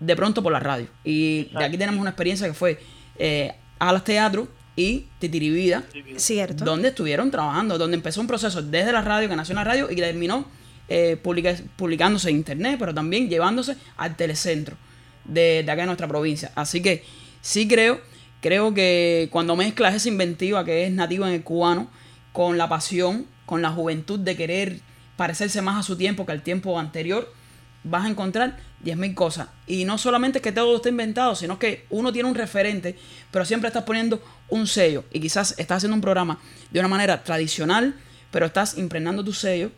de 0.00 0.14
pronto 0.14 0.42
por 0.42 0.52
la 0.52 0.60
radio. 0.60 0.86
Y 1.02 1.44
de 1.44 1.64
aquí 1.64 1.78
tenemos 1.78 1.98
una 1.98 2.10
experiencia 2.10 2.46
que 2.46 2.52
fue 2.52 2.78
eh, 3.18 3.54
a 3.78 3.90
los 3.94 4.04
teatros 4.04 4.48
y 4.78 5.06
Titiribida, 5.18 5.82
Cierto. 6.16 6.64
donde 6.64 6.88
estuvieron 6.90 7.30
trabajando, 7.32 7.76
donde 7.78 7.96
empezó 7.96 8.20
un 8.20 8.28
proceso 8.28 8.62
desde 8.62 8.92
la 8.92 9.02
radio, 9.02 9.28
que 9.28 9.34
nació 9.34 9.52
en 9.52 9.56
la 9.56 9.64
radio 9.64 9.90
y 9.90 9.96
que 9.96 10.02
terminó 10.02 10.46
eh, 10.88 11.16
publica- 11.20 11.56
publicándose 11.76 12.30
en 12.30 12.36
internet, 12.36 12.76
pero 12.78 12.94
también 12.94 13.28
llevándose 13.28 13.76
al 13.96 14.16
telecentro 14.16 14.76
de, 15.24 15.62
de 15.64 15.70
acá 15.70 15.82
de 15.82 15.86
nuestra 15.86 16.06
provincia. 16.06 16.52
Así 16.54 16.80
que 16.80 17.02
sí 17.40 17.66
creo, 17.66 18.00
creo 18.40 18.72
que 18.72 19.28
cuando 19.32 19.56
mezclas 19.56 19.94
esa 19.96 20.08
inventiva 20.08 20.64
que 20.64 20.86
es 20.86 20.92
nativa 20.92 21.26
en 21.28 21.34
el 21.34 21.42
cubano, 21.42 21.90
con 22.32 22.56
la 22.56 22.68
pasión, 22.68 23.26
con 23.46 23.60
la 23.62 23.70
juventud 23.72 24.20
de 24.20 24.36
querer 24.36 24.78
parecerse 25.16 25.60
más 25.60 25.76
a 25.76 25.82
su 25.82 25.96
tiempo 25.96 26.24
que 26.24 26.30
al 26.32 26.42
tiempo 26.42 26.78
anterior, 26.78 27.34
vas 27.82 28.04
a 28.04 28.08
encontrar 28.08 28.56
10.000 28.84 29.14
cosas. 29.14 29.48
Y 29.66 29.84
no 29.84 29.98
solamente 29.98 30.38
es 30.38 30.42
que 30.42 30.52
todo 30.52 30.76
está 30.76 30.88
inventado, 30.88 31.34
sino 31.34 31.58
que 31.58 31.84
uno 31.90 32.12
tiene 32.12 32.28
un 32.28 32.34
referente, 32.36 32.96
pero 33.32 33.44
siempre 33.44 33.66
estás 33.68 33.82
poniendo 33.84 34.22
un 34.48 34.66
sello. 34.66 35.04
Y 35.12 35.20
quizás 35.20 35.54
estás 35.58 35.78
haciendo 35.78 35.94
un 35.94 36.00
programa 36.00 36.38
de 36.70 36.80
una 36.80 36.88
manera 36.88 37.22
tradicional, 37.22 37.94
pero 38.30 38.46
estás 38.46 38.76
impregnando 38.78 39.24
tu 39.24 39.32
sello, 39.32 39.70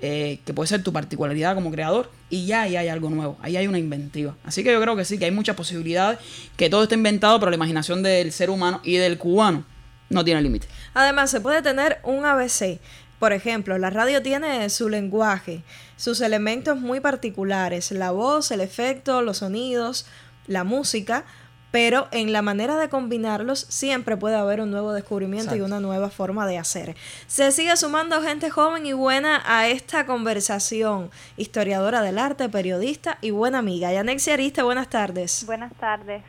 eh, 0.00 0.40
que 0.44 0.52
puede 0.52 0.66
ser 0.66 0.82
tu 0.82 0.92
particularidad 0.92 1.54
como 1.54 1.70
creador, 1.70 2.10
y 2.28 2.46
ya 2.46 2.62
ahí 2.62 2.76
hay 2.76 2.88
algo 2.88 3.08
nuevo, 3.08 3.38
ahí 3.40 3.56
hay 3.56 3.68
una 3.68 3.78
inventiva. 3.78 4.34
Así 4.44 4.64
que 4.64 4.72
yo 4.72 4.80
creo 4.80 4.96
que 4.96 5.04
sí, 5.04 5.18
que 5.18 5.26
hay 5.26 5.30
muchas 5.30 5.54
posibilidades, 5.54 6.18
que 6.56 6.68
todo 6.68 6.82
está 6.82 6.94
inventado, 6.94 7.38
pero 7.38 7.50
la 7.50 7.56
imaginación 7.56 8.02
del 8.02 8.32
ser 8.32 8.50
humano 8.50 8.80
y 8.82 8.96
del 8.96 9.18
cubano 9.18 9.64
no 10.08 10.24
tiene 10.24 10.42
límite. 10.42 10.66
Además, 10.94 11.30
se 11.30 11.40
puede 11.40 11.62
tener 11.62 11.98
un 12.02 12.24
ABC. 12.24 12.80
Por 13.18 13.32
ejemplo, 13.32 13.78
la 13.78 13.90
radio 13.90 14.20
tiene 14.22 14.68
su 14.70 14.88
lenguaje, 14.88 15.62
sus 15.96 16.20
elementos 16.20 16.80
muy 16.80 16.98
particulares, 16.98 17.92
la 17.92 18.10
voz, 18.10 18.50
el 18.50 18.60
efecto, 18.60 19.22
los 19.22 19.38
sonidos, 19.38 20.06
la 20.48 20.64
música, 20.64 21.24
pero 21.72 22.06
en 22.12 22.32
la 22.32 22.42
manera 22.42 22.76
de 22.76 22.88
combinarlos 22.88 23.66
siempre 23.68 24.16
puede 24.16 24.36
haber 24.36 24.60
un 24.60 24.70
nuevo 24.70 24.92
descubrimiento 24.92 25.56
y 25.56 25.62
una 25.62 25.80
nueva 25.80 26.10
forma 26.10 26.46
de 26.46 26.58
hacer. 26.58 26.94
Se 27.26 27.50
sigue 27.50 27.76
sumando 27.76 28.22
gente 28.22 28.50
joven 28.50 28.86
y 28.86 28.92
buena 28.92 29.42
a 29.44 29.66
esta 29.66 30.06
conversación. 30.06 31.10
Historiadora 31.36 32.02
del 32.02 32.18
arte, 32.18 32.48
periodista 32.48 33.18
y 33.22 33.30
buena 33.30 33.58
amiga. 33.58 33.92
Yanexia 33.92 34.34
Ariste, 34.34 34.62
buenas 34.62 34.88
tardes. 34.88 35.44
Buenas 35.46 35.72
tardes. 35.74 36.22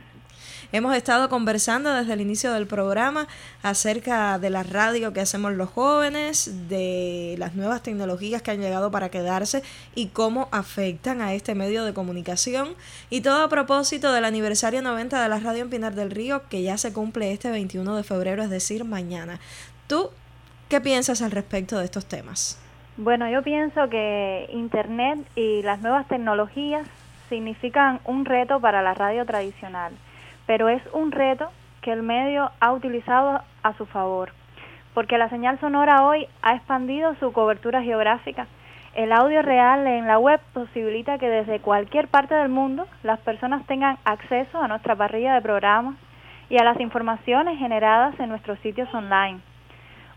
Hemos 0.75 0.95
estado 0.95 1.29
conversando 1.29 1.93
desde 1.93 2.13
el 2.13 2.21
inicio 2.21 2.51
del 2.51 2.65
programa 2.65 3.27
acerca 3.61 4.39
de 4.39 4.49
la 4.49 4.63
radio 4.63 5.13
que 5.13 5.21
hacemos 5.21 5.53
los 5.53 5.69
jóvenes, 5.69 6.67
de 6.67 7.35
las 7.37 7.53
nuevas 7.53 7.83
tecnologías 7.83 8.41
que 8.41 8.49
han 8.49 8.59
llegado 8.59 8.89
para 8.89 9.09
quedarse 9.09 9.61
y 9.93 10.07
cómo 10.07 10.49
afectan 10.51 11.21
a 11.21 11.35
este 11.35 11.53
medio 11.53 11.85
de 11.85 11.93
comunicación. 11.93 12.69
Y 13.11 13.21
todo 13.21 13.43
a 13.43 13.49
propósito 13.49 14.11
del 14.13 14.25
aniversario 14.25 14.81
90 14.81 15.21
de 15.21 15.29
la 15.29 15.39
radio 15.39 15.61
en 15.61 15.69
Pinar 15.69 15.93
del 15.93 16.09
Río, 16.09 16.41
que 16.49 16.63
ya 16.63 16.75
se 16.79 16.91
cumple 16.91 17.31
este 17.31 17.51
21 17.51 17.95
de 17.95 18.03
febrero, 18.03 18.41
es 18.41 18.49
decir, 18.49 18.83
mañana. 18.83 19.39
¿Tú 19.85 20.09
qué 20.69 20.81
piensas 20.81 21.21
al 21.21 21.29
respecto 21.29 21.77
de 21.77 21.85
estos 21.85 22.07
temas? 22.07 22.59
Bueno, 22.97 23.29
yo 23.29 23.43
pienso 23.43 23.89
que 23.91 24.49
Internet 24.51 25.19
y 25.35 25.61
las 25.61 25.81
nuevas 25.81 26.07
tecnologías 26.07 26.87
significan 27.29 27.99
un 28.05 28.25
reto 28.25 28.59
para 28.59 28.81
la 28.81 28.95
radio 28.95 29.23
tradicional, 29.23 29.93
pero 30.45 30.69
es 30.69 30.81
un 30.93 31.11
reto 31.11 31.49
que 31.81 31.91
el 31.91 32.03
medio 32.03 32.51
ha 32.59 32.71
utilizado 32.71 33.41
a 33.61 33.73
su 33.73 33.85
favor, 33.85 34.31
porque 34.93 35.17
la 35.17 35.29
señal 35.29 35.59
sonora 35.59 36.05
hoy 36.05 36.27
ha 36.41 36.55
expandido 36.55 37.15
su 37.15 37.31
cobertura 37.31 37.81
geográfica. 37.83 38.47
El 38.95 39.11
audio 39.11 39.41
real 39.41 39.87
en 39.87 40.07
la 40.07 40.19
web 40.19 40.39
posibilita 40.53 41.17
que 41.17 41.29
desde 41.29 41.59
cualquier 41.59 42.07
parte 42.07 42.35
del 42.35 42.49
mundo 42.49 42.87
las 43.01 43.19
personas 43.19 43.65
tengan 43.65 43.97
acceso 44.05 44.61
a 44.61 44.67
nuestra 44.67 44.95
parrilla 44.95 45.33
de 45.33 45.41
programas 45.41 45.95
y 46.49 46.57
a 46.57 46.63
las 46.63 46.79
informaciones 46.79 47.57
generadas 47.57 48.19
en 48.19 48.29
nuestros 48.29 48.59
sitios 48.59 48.93
online. 48.93 49.39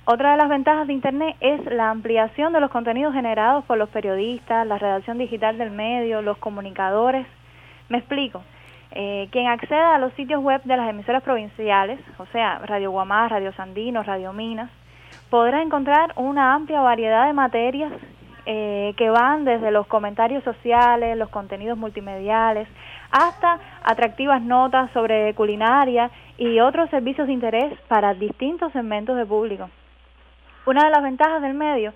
Otra 0.05 0.33
de 0.33 0.37
las 0.37 0.49
ventajas 0.49 0.87
de 0.87 0.93
Internet 0.93 1.37
es 1.41 1.65
la 1.67 1.91
ampliación 1.91 2.53
de 2.53 2.61
los 2.61 2.71
contenidos 2.71 3.13
generados 3.13 3.65
por 3.65 3.77
los 3.77 3.89
periodistas, 3.89 4.67
la 4.67 4.79
redacción 4.79 5.19
digital 5.19 5.59
del 5.59 5.71
medio, 5.73 6.23
los 6.23 6.39
comunicadores. 6.39 7.27
Me 7.89 7.99
explico. 7.99 8.43
Eh, 8.99 9.29
quien 9.31 9.47
acceda 9.47 9.95
a 9.95 9.99
los 9.99 10.11
sitios 10.15 10.43
web 10.43 10.63
de 10.65 10.75
las 10.75 10.89
emisoras 10.89 11.23
provinciales, 11.23 12.01
o 12.17 12.25
sea, 12.33 12.61
Radio 12.61 12.91
Guamá, 12.91 13.29
Radio 13.29 13.53
Sandino, 13.53 14.03
Radio 14.03 14.33
Minas, 14.33 14.71
podrá 15.29 15.61
encontrar 15.61 16.15
una 16.17 16.55
amplia 16.55 16.81
variedad 16.81 17.27
de 17.27 17.35
materias 17.35 17.93
eh, 18.47 18.95
que 18.97 19.11
van 19.11 19.45
desde 19.45 19.71
los 19.71 19.87
comentarios 19.87 20.43
sociales, 20.45 21.19
los 21.19 21.29
contenidos 21.29 21.77
multimediales, 21.77 22.69
hasta 23.11 23.59
atractivas 23.85 24.41
notas 24.41 24.91
sobre 24.93 25.35
culinaria 25.35 26.11
y 26.39 26.61
otros 26.61 26.89
servicios 26.89 27.27
de 27.27 27.35
interés 27.35 27.79
para 27.89 28.15
distintos 28.15 28.73
segmentos 28.73 29.19
de 29.19 29.27
público. 29.27 29.69
Una 30.65 30.85
de 30.85 30.91
las 30.91 31.03
ventajas 31.03 31.43
del 31.43 31.53
medio 31.53 31.93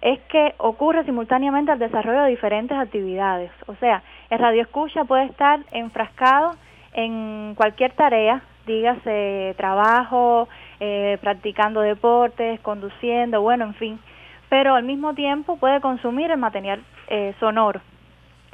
es 0.00 0.18
que 0.30 0.54
ocurre 0.56 1.04
simultáneamente 1.04 1.72
el 1.72 1.78
desarrollo 1.78 2.22
de 2.22 2.30
diferentes 2.30 2.78
actividades. 2.78 3.50
O 3.66 3.74
sea, 3.74 4.02
el 4.30 4.38
radio 4.38 4.62
escucha 4.62 5.04
puede 5.04 5.24
estar 5.24 5.60
enfrascado 5.72 6.54
en 6.92 7.54
cualquier 7.56 7.92
tarea, 7.92 8.42
dígase 8.66 9.54
trabajo, 9.56 10.48
eh, 10.78 11.18
practicando 11.20 11.80
deportes, 11.80 12.60
conduciendo, 12.60 13.42
bueno, 13.42 13.64
en 13.64 13.74
fin, 13.74 14.00
pero 14.48 14.74
al 14.74 14.84
mismo 14.84 15.14
tiempo 15.14 15.56
puede 15.56 15.80
consumir 15.80 16.30
el 16.30 16.38
material 16.38 16.82
eh, 17.08 17.34
sonoro. 17.40 17.80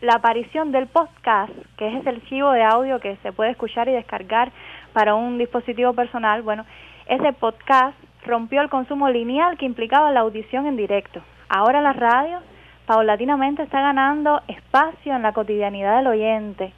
La 0.01 0.15
aparición 0.15 0.73
del 0.73 0.87
podcast, 0.87 1.53
que 1.79 1.89
es 1.89 1.95
ese 1.97 2.09
archivo 2.11 2.53
de 2.53 2.63
audio 2.63 3.01
que 3.01 3.17
se 3.23 3.33
puede 3.33 3.51
escuchar 3.51 3.89
y 3.89 3.93
descargar 3.93 4.53
para 4.93 5.15
un 5.15 5.39
dispositivo 5.39 5.95
personal, 5.95 6.43
bueno, 6.43 6.67
ese 7.07 7.33
podcast 7.33 7.97
rompió 8.25 8.61
el 8.61 8.69
consumo 8.69 9.09
lineal 9.09 9.57
que 9.57 9.65
implicaba 9.65 10.11
la 10.11 10.21
audición 10.21 10.67
en 10.67 10.77
directo. 10.77 11.23
Ahora 11.49 11.81
la 11.81 11.93
radio 11.93 12.41
paulatinamente 12.87 13.63
está 13.63 13.81
ganando 13.81 14.41
espacio 14.49 15.15
en 15.15 15.23
la 15.23 15.33
cotidianidad 15.33 15.99
del 15.99 16.07
oyente, 16.07 16.73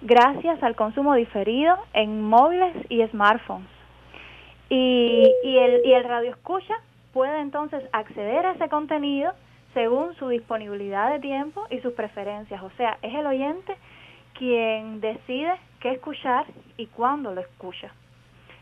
gracias 0.00 0.62
al 0.62 0.74
consumo 0.74 1.14
diferido 1.14 1.76
en 1.92 2.22
móviles 2.22 2.74
y 2.88 3.06
smartphones. 3.08 3.68
Y, 4.68 5.30
y, 5.44 5.58
el, 5.58 5.82
y 5.84 5.92
el 5.92 6.04
radio 6.04 6.30
escucha 6.30 6.74
puede 7.12 7.40
entonces 7.40 7.84
acceder 7.92 8.46
a 8.46 8.52
ese 8.52 8.68
contenido 8.68 9.32
según 9.74 10.14
su 10.16 10.28
disponibilidad 10.28 11.12
de 11.12 11.20
tiempo 11.20 11.66
y 11.70 11.78
sus 11.80 11.92
preferencias. 11.92 12.62
O 12.62 12.70
sea, 12.76 12.98
es 13.02 13.14
el 13.14 13.26
oyente 13.26 13.76
quien 14.38 15.00
decide 15.00 15.52
qué 15.80 15.92
escuchar 15.92 16.46
y 16.76 16.86
cuándo 16.86 17.34
lo 17.34 17.42
escucha. 17.42 17.92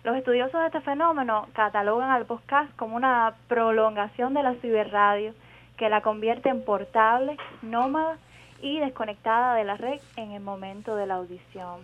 Los 0.02 0.16
estudiosos 0.16 0.58
de 0.60 0.66
este 0.66 0.80
fenómeno 0.80 1.46
catalogan 1.52 2.10
al 2.10 2.26
podcast 2.26 2.74
como 2.76 2.96
una 2.96 3.34
prolongación 3.48 4.34
de 4.34 4.42
la 4.42 4.54
ciberradio 4.54 5.34
que 5.81 5.89
la 5.89 6.02
convierte 6.02 6.51
en 6.51 6.62
portable, 6.62 7.39
nómada 7.62 8.19
y 8.61 8.78
desconectada 8.81 9.55
de 9.55 9.65
la 9.65 9.78
red 9.78 9.98
en 10.16 10.32
el 10.32 10.43
momento 10.43 10.94
de 10.94 11.07
la 11.07 11.15
audición. 11.15 11.81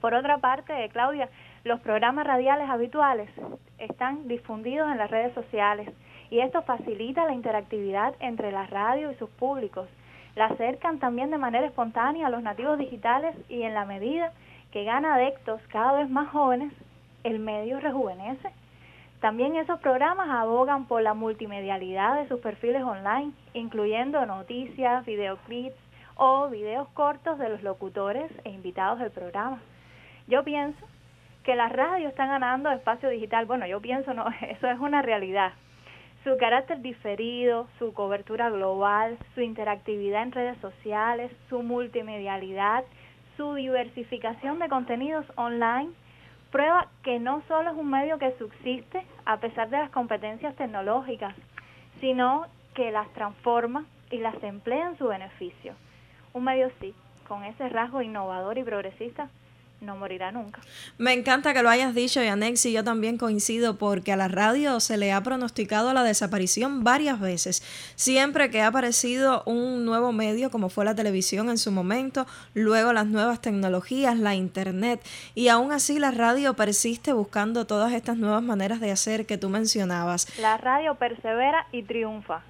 Por 0.00 0.12
otra 0.12 0.38
parte, 0.38 0.88
Claudia, 0.88 1.28
los 1.62 1.78
programas 1.78 2.26
radiales 2.26 2.68
habituales 2.68 3.30
están 3.78 4.26
difundidos 4.26 4.90
en 4.90 4.98
las 4.98 5.08
redes 5.08 5.32
sociales 5.34 5.88
y 6.30 6.40
esto 6.40 6.62
facilita 6.62 7.24
la 7.26 7.34
interactividad 7.34 8.16
entre 8.18 8.50
la 8.50 8.66
radio 8.66 9.12
y 9.12 9.14
sus 9.14 9.30
públicos. 9.30 9.88
La 10.34 10.46
acercan 10.46 10.98
también 10.98 11.30
de 11.30 11.38
manera 11.38 11.66
espontánea 11.66 12.26
a 12.26 12.30
los 12.30 12.42
nativos 12.42 12.76
digitales 12.76 13.36
y 13.48 13.62
en 13.62 13.74
la 13.74 13.84
medida 13.84 14.32
que 14.72 14.82
gana 14.82 15.14
adeptos 15.14 15.60
cada 15.68 15.92
vez 15.92 16.10
más 16.10 16.28
jóvenes, 16.30 16.72
el 17.22 17.38
medio 17.38 17.78
rejuvenece. 17.78 18.50
También 19.24 19.56
esos 19.56 19.80
programas 19.80 20.28
abogan 20.28 20.84
por 20.84 21.00
la 21.00 21.14
multimedialidad 21.14 22.16
de 22.20 22.28
sus 22.28 22.40
perfiles 22.40 22.82
online, 22.82 23.32
incluyendo 23.54 24.26
noticias, 24.26 25.02
videoclips 25.06 25.78
o 26.16 26.50
videos 26.50 26.86
cortos 26.88 27.38
de 27.38 27.48
los 27.48 27.62
locutores 27.62 28.30
e 28.44 28.50
invitados 28.50 28.98
del 28.98 29.10
programa. 29.10 29.62
Yo 30.26 30.44
pienso 30.44 30.78
que 31.42 31.56
las 31.56 31.72
radios 31.72 32.10
están 32.10 32.28
ganando 32.28 32.70
espacio 32.70 33.08
digital. 33.08 33.46
Bueno, 33.46 33.66
yo 33.66 33.80
pienso, 33.80 34.12
no, 34.12 34.26
eso 34.42 34.68
es 34.68 34.78
una 34.78 35.00
realidad. 35.00 35.54
Su 36.22 36.36
carácter 36.36 36.82
diferido, 36.82 37.66
su 37.78 37.94
cobertura 37.94 38.50
global, 38.50 39.16
su 39.34 39.40
interactividad 39.40 40.22
en 40.22 40.32
redes 40.32 40.58
sociales, 40.58 41.32
su 41.48 41.62
multimedialidad, 41.62 42.84
su 43.38 43.54
diversificación 43.54 44.58
de 44.58 44.68
contenidos 44.68 45.24
online, 45.36 45.94
prueba 46.54 46.86
que 47.02 47.18
no 47.18 47.42
solo 47.48 47.72
es 47.72 47.76
un 47.76 47.90
medio 47.90 48.16
que 48.16 48.38
subsiste 48.38 49.04
a 49.24 49.38
pesar 49.38 49.70
de 49.70 49.78
las 49.78 49.90
competencias 49.90 50.54
tecnológicas, 50.54 51.34
sino 52.00 52.46
que 52.74 52.92
las 52.92 53.12
transforma 53.12 53.86
y 54.12 54.18
las 54.18 54.40
emplea 54.40 54.86
en 54.86 54.96
su 54.96 55.08
beneficio. 55.08 55.74
Un 56.32 56.44
medio 56.44 56.70
sí, 56.80 56.94
con 57.26 57.42
ese 57.42 57.68
rasgo 57.70 58.02
innovador 58.02 58.56
y 58.56 58.62
progresista, 58.62 59.30
no 59.84 59.96
morirá 59.96 60.32
nunca. 60.32 60.60
Me 60.98 61.12
encanta 61.12 61.52
que 61.52 61.62
lo 61.62 61.68
hayas 61.68 61.94
dicho, 61.94 62.22
Yanex, 62.22 62.66
y 62.66 62.72
yo 62.72 62.84
también 62.84 63.18
coincido 63.18 63.76
porque 63.76 64.12
a 64.12 64.16
la 64.16 64.28
radio 64.28 64.80
se 64.80 64.96
le 64.96 65.12
ha 65.12 65.22
pronosticado 65.22 65.92
la 65.92 66.02
desaparición 66.02 66.84
varias 66.84 67.20
veces. 67.20 67.62
Siempre 67.94 68.50
que 68.50 68.60
ha 68.60 68.68
aparecido 68.68 69.42
un 69.46 69.84
nuevo 69.84 70.12
medio, 70.12 70.50
como 70.50 70.68
fue 70.68 70.84
la 70.84 70.94
televisión 70.94 71.48
en 71.50 71.58
su 71.58 71.70
momento, 71.70 72.26
luego 72.54 72.92
las 72.92 73.06
nuevas 73.06 73.40
tecnologías, 73.40 74.18
la 74.18 74.34
internet, 74.34 75.00
y 75.34 75.48
aún 75.48 75.72
así 75.72 75.98
la 75.98 76.10
radio 76.10 76.54
persiste 76.54 77.12
buscando 77.12 77.66
todas 77.66 77.92
estas 77.92 78.16
nuevas 78.16 78.42
maneras 78.42 78.80
de 78.80 78.90
hacer 78.90 79.26
que 79.26 79.38
tú 79.38 79.48
mencionabas. 79.48 80.26
La 80.38 80.56
radio 80.56 80.94
persevera 80.96 81.66
y 81.72 81.82
triunfa. 81.82 82.42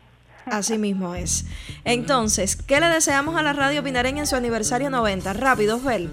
Así 0.47 0.79
mismo 0.79 1.15
es. 1.15 1.47
Entonces, 1.85 2.57
¿qué 2.57 2.81
le 2.81 2.87
deseamos 2.87 3.37
a 3.37 3.43
la 3.43 3.53
radio 3.53 3.83
pinareña 3.83 4.21
en 4.21 4.27
su 4.27 4.37
aniversario 4.37 4.91
90? 4.91 5.33
Rápido, 5.33 5.81
Bel. 5.81 6.11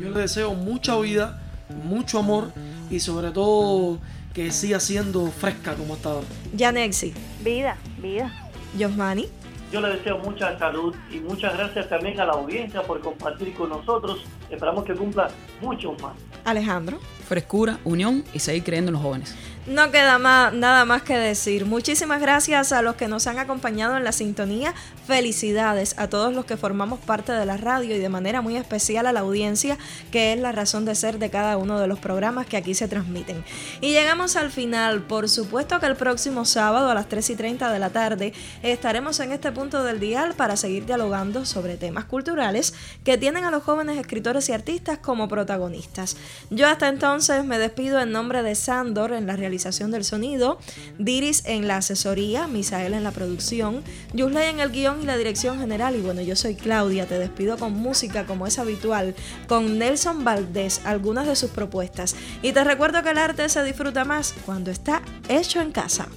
Yo 0.00 0.10
le 0.10 0.20
deseo 0.20 0.54
mucha 0.54 0.98
vida, 0.98 1.42
mucho 1.84 2.18
amor 2.18 2.52
y 2.90 3.00
sobre 3.00 3.30
todo 3.30 3.98
que 4.32 4.50
siga 4.50 4.80
siendo 4.80 5.30
fresca 5.30 5.74
como 5.74 5.94
hasta 5.94 6.10
ahora. 6.10 6.26
Yanexi. 6.54 7.14
Vida, 7.42 7.76
vida. 8.02 8.32
Yosmani. 8.76 9.28
Yo 9.72 9.80
le 9.80 9.88
deseo 9.96 10.18
mucha 10.18 10.58
salud 10.58 10.94
y 11.10 11.18
muchas 11.18 11.56
gracias 11.56 11.88
también 11.88 12.20
a 12.20 12.24
la 12.24 12.32
audiencia 12.32 12.82
por 12.82 13.00
compartir 13.00 13.54
con 13.54 13.70
nosotros. 13.70 14.24
Esperamos 14.50 14.84
que 14.84 14.94
cumpla 14.94 15.30
muchos 15.60 16.00
más. 16.00 16.12
Alejandro. 16.44 16.98
Frescura, 17.26 17.78
unión 17.84 18.24
y 18.32 18.38
seguir 18.38 18.62
creyendo 18.62 18.90
en 18.90 18.94
los 18.94 19.02
jóvenes. 19.02 19.34
No 19.66 19.90
queda 19.90 20.18
más, 20.18 20.52
nada 20.52 20.84
más 20.84 21.00
que 21.04 21.16
decir. 21.16 21.64
Muchísimas 21.64 22.20
gracias 22.20 22.70
a 22.70 22.82
los 22.82 22.96
que 22.96 23.08
nos 23.08 23.26
han 23.26 23.38
acompañado 23.38 23.96
en 23.96 24.04
la 24.04 24.12
sintonía. 24.12 24.74
Felicidades 25.06 25.94
a 25.98 26.06
todos 26.08 26.34
los 26.34 26.44
que 26.44 26.58
formamos 26.58 27.00
parte 27.00 27.32
de 27.32 27.46
la 27.46 27.56
radio 27.56 27.96
y 27.96 27.98
de 27.98 28.10
manera 28.10 28.42
muy 28.42 28.56
especial 28.56 29.06
a 29.06 29.12
la 29.14 29.20
audiencia, 29.20 29.78
que 30.12 30.34
es 30.34 30.38
la 30.38 30.52
razón 30.52 30.84
de 30.84 30.94
ser 30.94 31.18
de 31.18 31.30
cada 31.30 31.56
uno 31.56 31.80
de 31.80 31.86
los 31.86 31.98
programas 31.98 32.46
que 32.46 32.58
aquí 32.58 32.74
se 32.74 32.88
transmiten. 32.88 33.42
Y 33.80 33.92
llegamos 33.92 34.36
al 34.36 34.50
final. 34.50 35.00
Por 35.04 35.30
supuesto 35.30 35.80
que 35.80 35.86
el 35.86 35.96
próximo 35.96 36.44
sábado 36.44 36.90
a 36.90 36.94
las 36.94 37.08
3 37.08 37.30
y 37.30 37.36
30 37.36 37.72
de 37.72 37.78
la 37.78 37.88
tarde 37.88 38.34
estaremos 38.62 39.18
en 39.20 39.32
este 39.32 39.50
punto 39.50 39.82
del 39.82 39.98
dial 39.98 40.34
para 40.34 40.58
seguir 40.58 40.84
dialogando 40.84 41.46
sobre 41.46 41.78
temas 41.78 42.04
culturales 42.04 42.74
que 43.02 43.16
tienen 43.16 43.46
a 43.46 43.50
los 43.50 43.62
jóvenes 43.62 43.96
escritores 43.96 44.46
y 44.50 44.52
artistas 44.52 44.98
como 44.98 45.26
protagonistas. 45.26 46.18
Yo 46.50 46.68
hasta 46.68 46.88
entonces 46.88 47.46
me 47.46 47.58
despido 47.58 47.98
en 47.98 48.12
nombre 48.12 48.42
de 48.42 48.54
Sandor 48.56 49.14
en 49.14 49.26
la 49.26 49.36
realización 49.54 49.92
del 49.92 50.04
sonido, 50.04 50.58
Diris 50.98 51.44
en 51.46 51.68
la 51.68 51.76
asesoría, 51.76 52.48
Misael 52.48 52.92
en 52.92 53.04
la 53.04 53.12
producción, 53.12 53.84
Yusley 54.12 54.50
en 54.50 54.58
el 54.58 54.70
guion 54.70 55.02
y 55.02 55.06
la 55.06 55.16
dirección 55.16 55.60
general. 55.60 55.94
Y 55.94 56.00
bueno, 56.00 56.22
yo 56.22 56.34
soy 56.34 56.56
Claudia, 56.56 57.06
te 57.06 57.18
despido 57.18 57.56
con 57.56 57.72
música 57.72 58.26
como 58.26 58.48
es 58.48 58.58
habitual, 58.58 59.14
con 59.46 59.78
Nelson 59.78 60.24
Valdés, 60.24 60.80
algunas 60.84 61.28
de 61.28 61.36
sus 61.36 61.50
propuestas. 61.50 62.16
Y 62.42 62.52
te 62.52 62.64
recuerdo 62.64 63.02
que 63.04 63.10
el 63.10 63.18
arte 63.18 63.48
se 63.48 63.62
disfruta 63.62 64.04
más 64.04 64.34
cuando 64.44 64.72
está 64.72 65.02
hecho 65.28 65.60
en 65.60 65.70
casa. 65.70 66.08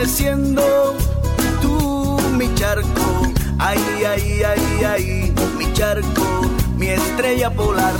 Amaneciendo 0.00 0.96
tú 1.60 2.18
mi 2.32 2.48
charco, 2.54 3.22
ay, 3.58 3.78
ay, 4.06 4.42
ay, 4.42 4.84
ay, 4.84 5.34
mi 5.58 5.70
charco, 5.74 6.22
mi 6.78 6.88
estrella 6.88 7.50
polar, 7.50 7.92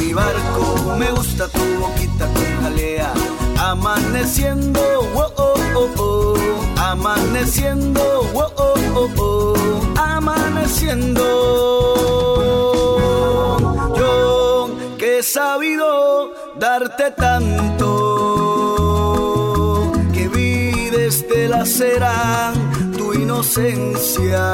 mi 0.00 0.12
barco. 0.12 0.96
Me 0.98 1.12
gusta 1.12 1.46
tu 1.46 1.60
boquita 1.78 2.26
con 2.26 2.62
jalea, 2.62 3.12
amaneciendo, 3.56 4.80
oh, 5.14 5.32
oh, 5.36 5.54
oh, 5.76 5.94
oh, 5.96 6.34
amaneciendo, 6.76 8.02
oh, 8.34 8.52
oh, 8.56 8.74
oh, 8.96 9.08
oh, 9.16 9.54
amaneciendo. 9.96 11.22
Yo 13.96 14.70
que 14.98 15.18
he 15.18 15.22
sabido 15.22 16.32
darte 16.58 17.12
tanto 17.12 18.17
cera 21.64 22.52
tu 22.96 23.12
inocencia. 23.14 24.46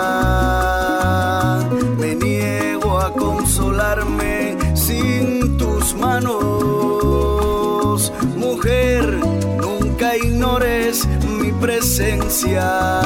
Me 1.99 2.15
niego 2.15 2.99
a 2.99 3.13
consolarme 3.13 4.57
sin 4.75 5.57
tus 5.57 5.95
manos, 5.95 6.43
mujer. 8.37 9.05
Nunca 9.61 10.17
ignores 10.17 11.07
mi 11.39 11.53
presencia. 11.53 13.01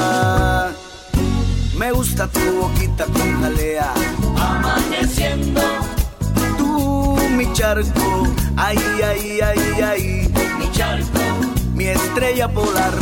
Me 1.79 1.93
gusta 1.93 2.27
tu 2.29 2.41
boquita 2.61 3.05
con 3.05 3.41
jalea, 3.41 3.93
amaneciendo 4.37 5.63
mi 7.39 7.53
charco, 7.53 8.27
ay, 8.57 8.77
ay, 9.05 9.41
ay, 9.41 9.81
ay, 9.81 10.29
mi 10.59 10.71
charco, 10.73 11.21
mi 11.73 11.87
estrella 11.87 12.49
polar, 12.49 12.93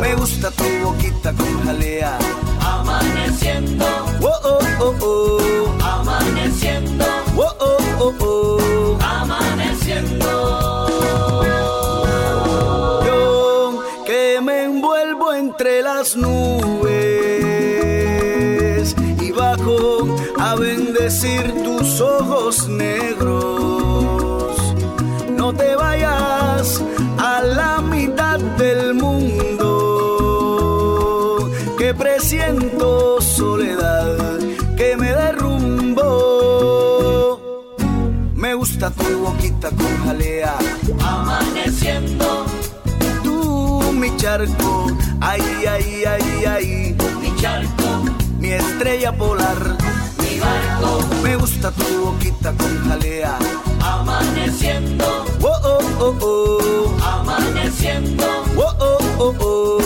me 0.00 0.14
gusta 0.14 0.50
tu 0.50 0.64
boquita 0.84 1.32
con 1.32 1.64
jalea, 1.64 2.18
amaneciendo, 2.60 3.84
oh, 4.22 4.40
oh, 4.44 4.58
oh, 4.80 4.94
oh, 5.00 5.38
amaneciendo, 5.82 7.04
oh, 7.36 7.54
oh, 7.60 7.78
oh, 8.00 8.14
oh, 8.20 8.98
amaneciendo. 9.00 10.28
Yo 13.06 13.82
que 14.06 14.40
me 14.42 14.64
envuelvo 14.64 15.32
entre 15.34 15.82
las 15.82 16.16
nubes 16.16 16.82
y 19.20 19.30
bajo 19.32 20.16
a 20.38 20.54
bendecir 20.56 21.62
tus 21.62 22.00
ojos 22.00 22.68
negros. 22.68 24.56
No 25.30 25.52
te 25.52 25.74
vayas 25.76 26.82
charco, 44.32 44.86
ay, 45.20 45.42
ay, 45.68 46.04
ay, 46.06 46.44
ay, 46.46 46.96
mi 47.20 47.36
charco, 47.36 48.02
mi 48.38 48.52
estrella 48.52 49.12
polar 49.12 49.76
me 51.22 51.36
gusta 51.36 51.70
tu 51.70 51.84
boquita 52.06 52.52
con 52.56 52.88
jalea. 52.88 53.38
Amaneciendo. 53.80 55.04
Oh, 55.42 55.60
oh, 55.64 55.78
oh, 56.00 56.16
oh. 56.20 57.04
Amaneciendo. 57.04 58.24
Oh, 58.56 58.74
oh, 58.80 58.98
oh, 59.18 59.34
oh. 59.40 59.81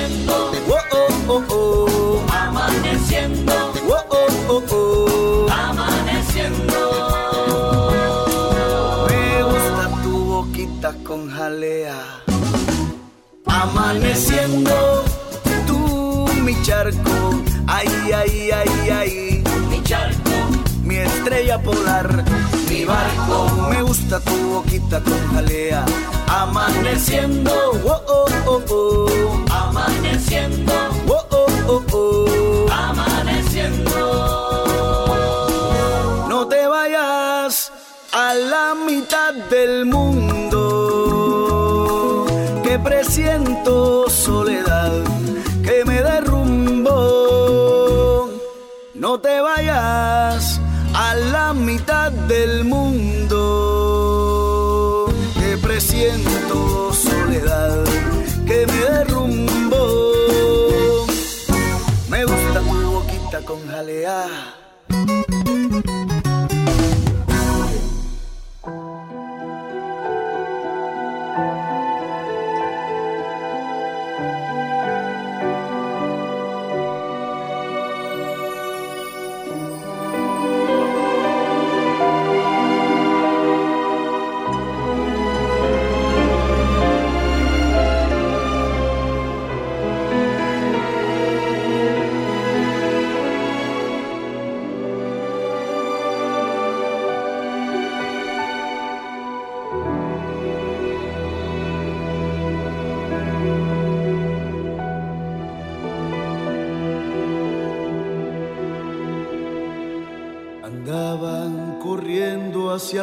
Amaneciendo, 0.00 0.50
oh 0.68 0.80
oh 0.92 1.08
oh 1.28 1.44
oh, 1.50 2.26
amaneciendo, 2.32 3.52
oh 3.88 4.04
oh 4.10 4.28
oh 4.48 4.64
oh, 4.72 5.48
amaneciendo. 5.52 6.80
Me 9.08 9.42
gusta 9.42 9.84
tu 10.02 10.12
boquita 10.24 10.94
con 11.04 11.28
jalea, 11.30 11.98
amaneciendo. 13.46 15.04
Mi 16.44 16.54
charco, 16.62 17.09
estrella 21.30 21.58
polar. 21.62 22.24
Mi 22.68 22.84
barco, 22.84 23.68
me 23.70 23.82
gusta 23.82 24.18
tu 24.20 24.36
boquita 24.54 25.00
con 25.00 25.34
jalea. 25.34 25.84
Amaneciendo, 26.26 27.52
oh 27.84 28.02
oh 28.08 28.26
oh 28.46 28.62
oh. 28.68 29.44
Amaneciendo, 29.48 30.72
oh 31.06 31.26
oh 31.30 31.46
oh 31.68 31.84
oh. 31.92 32.66
Amaneciendo. 32.72 33.90
No 36.28 36.48
te 36.48 36.66
vayas 36.66 37.70
a 38.12 38.34
la 38.34 38.74
mitad 38.74 39.32
del 39.50 39.86
mundo. 39.86 40.66
Que 42.64 42.76
presiento 42.78 44.09
del 52.30 52.64
mundo, 52.64 53.36
que 55.34 55.58
presiento 55.58 56.92
soledad 56.92 57.84
que 58.46 58.66
me 58.68 58.80
derrumbo. 58.94 60.12
Me 62.08 62.24
gusta 62.24 62.60
tu 62.60 62.90
boquita 62.92 63.40
con 63.44 63.66
jalea. 63.66 64.49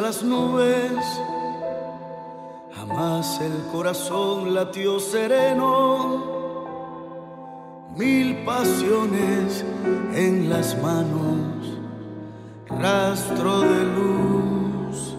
Las 0.08 0.22
nubes, 0.22 1.04
jamás 2.74 3.42
el 3.42 3.56
corazón 3.70 4.54
latió 4.54 4.98
sereno. 4.98 6.24
Mil 7.94 8.42
pasiones 8.42 9.66
en 10.14 10.48
las 10.48 10.80
manos, 10.80 11.78
rastro 12.70 13.60
de 13.60 13.84
luz, 13.96 15.14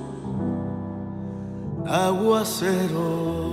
aguaceros. 1.86 3.49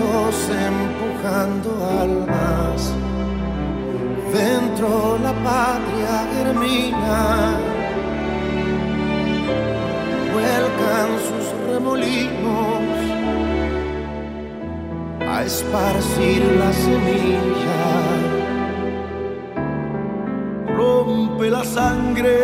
Empujando 0.00 1.70
almas. 2.00 2.92
Dentro 4.32 5.18
la 5.22 5.32
patria 5.32 6.26
germina, 6.34 7.56
vuelcan 10.32 11.08
sus 11.26 11.46
remolinos 11.70 12.82
a 15.28 15.44
esparcir 15.44 16.42
la 16.58 16.72
semilla. 16.72 17.84
Rompe 20.76 21.50
la 21.50 21.64
sangre, 21.64 22.38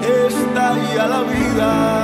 estalla 0.00 1.06
la 1.06 1.22
vida 1.22 1.95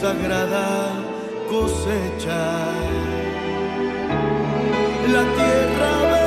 sagrada 0.00 0.94
cosecha. 1.50 2.42
La 5.12 5.24
tierra 5.36 6.19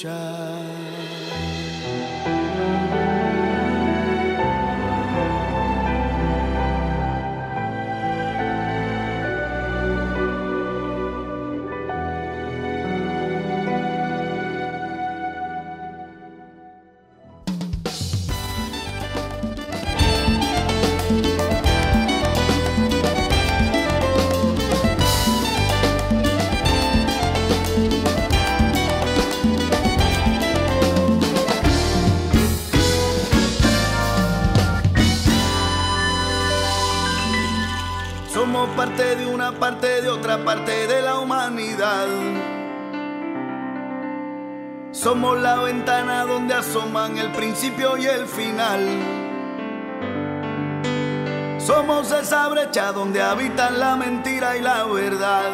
cosecha. 0.00 0.39
Parte 39.70 40.02
de 40.02 40.08
otra 40.08 40.44
parte 40.44 40.88
de 40.88 41.00
la 41.00 41.20
humanidad. 41.20 42.08
Somos 44.90 45.38
la 45.38 45.60
ventana 45.60 46.24
donde 46.24 46.54
asoman 46.54 47.16
el 47.16 47.30
principio 47.30 47.96
y 47.96 48.06
el 48.06 48.26
final. 48.26 48.80
Somos 51.58 52.10
esa 52.10 52.48
brecha 52.48 52.90
donde 52.90 53.22
habitan 53.22 53.78
la 53.78 53.94
mentira 53.94 54.56
y 54.56 54.60
la 54.60 54.82
verdad. 54.86 55.52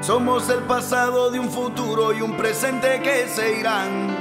Somos 0.00 0.48
el 0.48 0.64
pasado 0.64 1.30
de 1.30 1.38
un 1.38 1.48
futuro 1.48 2.12
y 2.12 2.22
un 2.22 2.36
presente 2.36 3.00
que 3.02 3.28
se 3.28 3.60
irán. 3.60 4.15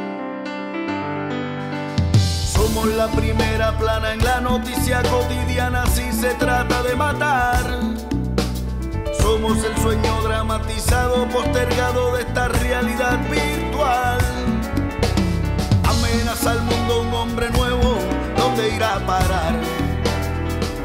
Somos 2.76 2.94
la 2.98 3.08
primera 3.08 3.72
plana 3.78 4.12
en 4.12 4.22
la 4.22 4.42
noticia 4.42 5.02
cotidiana 5.04 5.86
si 5.88 6.12
se 6.12 6.34
trata 6.34 6.84
de 6.84 6.94
matar. 6.94 7.64
Somos 9.18 9.64
el 9.64 9.78
sueño 9.78 10.22
dramatizado, 10.24 11.26
postergado 11.30 12.18
de 12.18 12.24
esta 12.24 12.50
realidad 12.50 13.18
virtual. 13.30 14.20
Amenaza 15.88 16.52
al 16.52 16.64
mundo 16.64 17.02
un 17.04 17.14
hombre 17.14 17.50
nuevo, 17.52 17.98
¿dónde 18.36 18.76
irá 18.76 18.96
a 18.96 19.06
parar? 19.06 19.56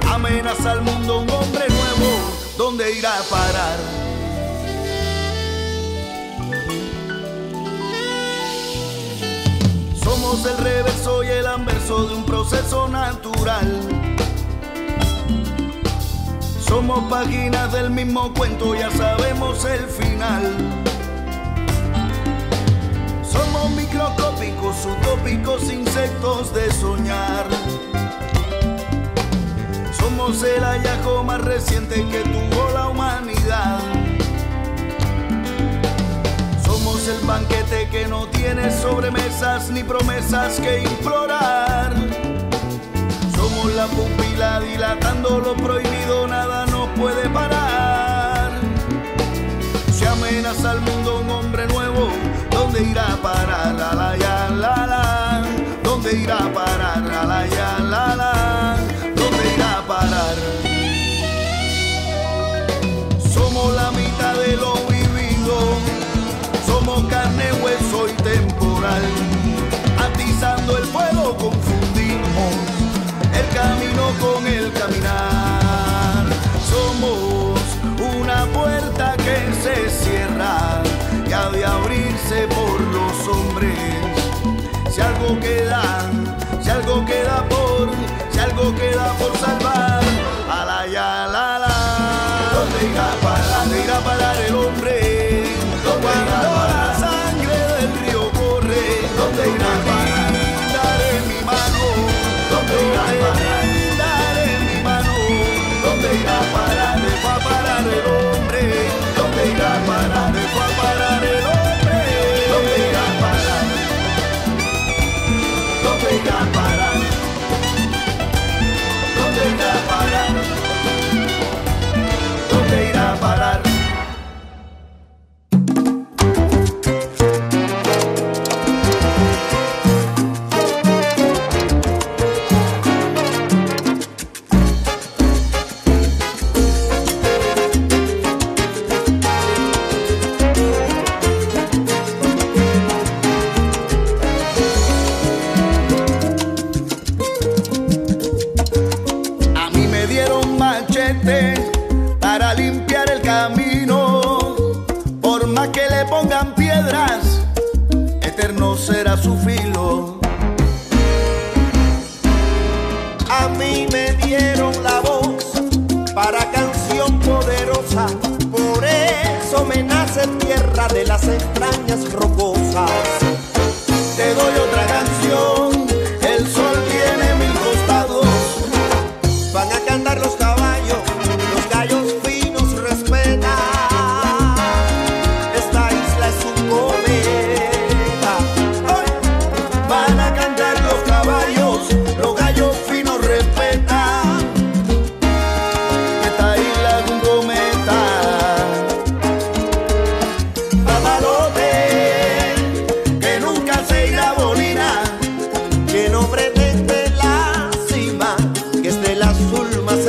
Amenaza 0.09 0.71
al 0.71 0.83
mundo 0.83 1.23
un 1.23 1.31
hombre 1.31 1.65
nuevo, 1.69 2.21
¿dónde 2.57 2.93
irá 2.93 3.19
a 3.19 3.23
parar? 3.23 4.10
Somos 10.03 10.45
el 10.47 10.57
reverso 10.57 11.23
y 11.23 11.29
el 11.29 11.47
anverso 11.47 12.05
de 12.07 12.15
un 12.15 12.25
proceso 12.25 12.89
natural. 12.89 13.81
Somos 16.59 17.11
páginas 17.11 17.73
del 17.73 17.91
mismo 17.91 18.33
cuento, 18.33 18.75
ya 18.75 18.91
sabemos 18.91 19.65
el 19.65 19.87
final. 19.89 20.57
Somos 23.23 23.71
microscópicos, 23.73 24.77
utópicos 24.87 25.65
insectos 25.65 26.55
de 26.55 26.73
soñar. 26.73 27.47
Somos 29.93 30.43
el 30.43 30.63
hallazgo 30.65 31.25
más 31.25 31.43
reciente 31.43 32.07
que 32.09 32.21
tuvo 32.21 32.71
la 32.73 32.89
humanidad. 32.89 34.10
Somos 37.01 37.21
el 37.21 37.27
banquete 37.27 37.89
que 37.89 38.07
no 38.07 38.27
tiene 38.27 38.71
sobremesas 38.71 39.71
ni 39.71 39.83
promesas 39.83 40.61
que 40.61 40.83
implorar. 40.83 41.95
Somos 43.35 43.73
la 43.75 43.87
pupila 43.87 44.61
dilatando 44.61 45.39
lo 45.39 45.55
prohibido, 45.55 46.27
nada 46.27 46.60
con 74.19 74.47
el 74.47 74.73
caminar. 74.73 76.27
Somos 76.69 77.61
una 78.17 78.47
puerta 78.47 79.15
que 79.17 79.37
se 79.63 79.91
cierra 79.91 80.83
y 81.29 81.33
ha 81.33 81.51
de 81.51 81.65
abrirse 81.65 82.49
por 82.49 82.81
los 82.81 83.29
hombres. 83.29 83.77
Si 84.91 85.01
algo 85.01 85.39
queda, 85.39 85.83
si 86.61 86.71
algo 86.71 87.05
queda 87.05 87.49
por, 87.49 87.91
si 88.33 88.39
algo 88.39 88.75
queda 88.75 89.13
por 89.15 89.20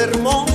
hermoso. 0.02 0.51